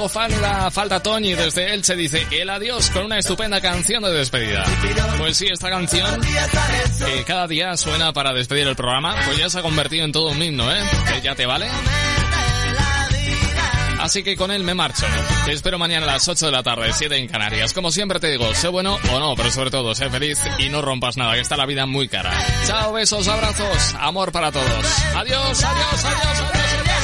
Tampoco 0.00 0.18
falta, 0.18 0.70
falta 0.70 1.02
Toñi 1.02 1.34
desde 1.34 1.74
Elche, 1.74 1.94
dice 1.94 2.26
el 2.30 2.48
adiós 2.48 2.88
con 2.88 3.04
una 3.04 3.18
estupenda 3.18 3.60
canción 3.60 4.02
de 4.02 4.10
despedida. 4.10 4.64
Pues 5.18 5.36
sí, 5.36 5.46
esta 5.52 5.68
canción 5.68 6.22
que 7.04 7.22
cada 7.24 7.46
día 7.46 7.76
suena 7.76 8.10
para 8.14 8.32
despedir 8.32 8.66
el 8.66 8.76
programa, 8.76 9.14
pues 9.26 9.36
ya 9.36 9.50
se 9.50 9.58
ha 9.58 9.62
convertido 9.62 10.06
en 10.06 10.12
todo 10.12 10.30
un 10.30 10.42
himno, 10.42 10.72
¿eh? 10.72 10.80
Que 11.12 11.20
ya 11.20 11.34
te 11.34 11.44
vale. 11.44 11.68
Así 14.00 14.22
que 14.22 14.36
con 14.36 14.50
él 14.50 14.64
me 14.64 14.72
marcho. 14.72 15.04
Te 15.44 15.52
espero 15.52 15.78
mañana 15.78 16.06
a 16.06 16.14
las 16.14 16.26
8 16.26 16.46
de 16.46 16.52
la 16.52 16.62
tarde, 16.62 16.90
7 16.94 17.18
en 17.18 17.28
Canarias. 17.28 17.74
Como 17.74 17.90
siempre 17.90 18.18
te 18.20 18.30
digo, 18.30 18.54
sé 18.54 18.68
bueno 18.68 18.98
o 19.12 19.20
no, 19.20 19.36
pero 19.36 19.50
sobre 19.50 19.70
todo 19.70 19.94
sé 19.94 20.08
feliz 20.08 20.38
y 20.60 20.70
no 20.70 20.80
rompas 20.80 21.18
nada, 21.18 21.34
que 21.34 21.40
está 21.40 21.58
la 21.58 21.66
vida 21.66 21.84
muy 21.84 22.08
cara. 22.08 22.32
Chao, 22.66 22.94
besos, 22.94 23.28
abrazos, 23.28 23.94
amor 23.98 24.32
para 24.32 24.50
todos. 24.50 24.86
Adiós. 25.14 25.62
adiós. 25.62 26.99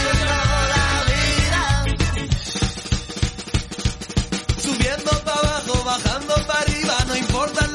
no 6.86 7.16
importa 7.16 7.65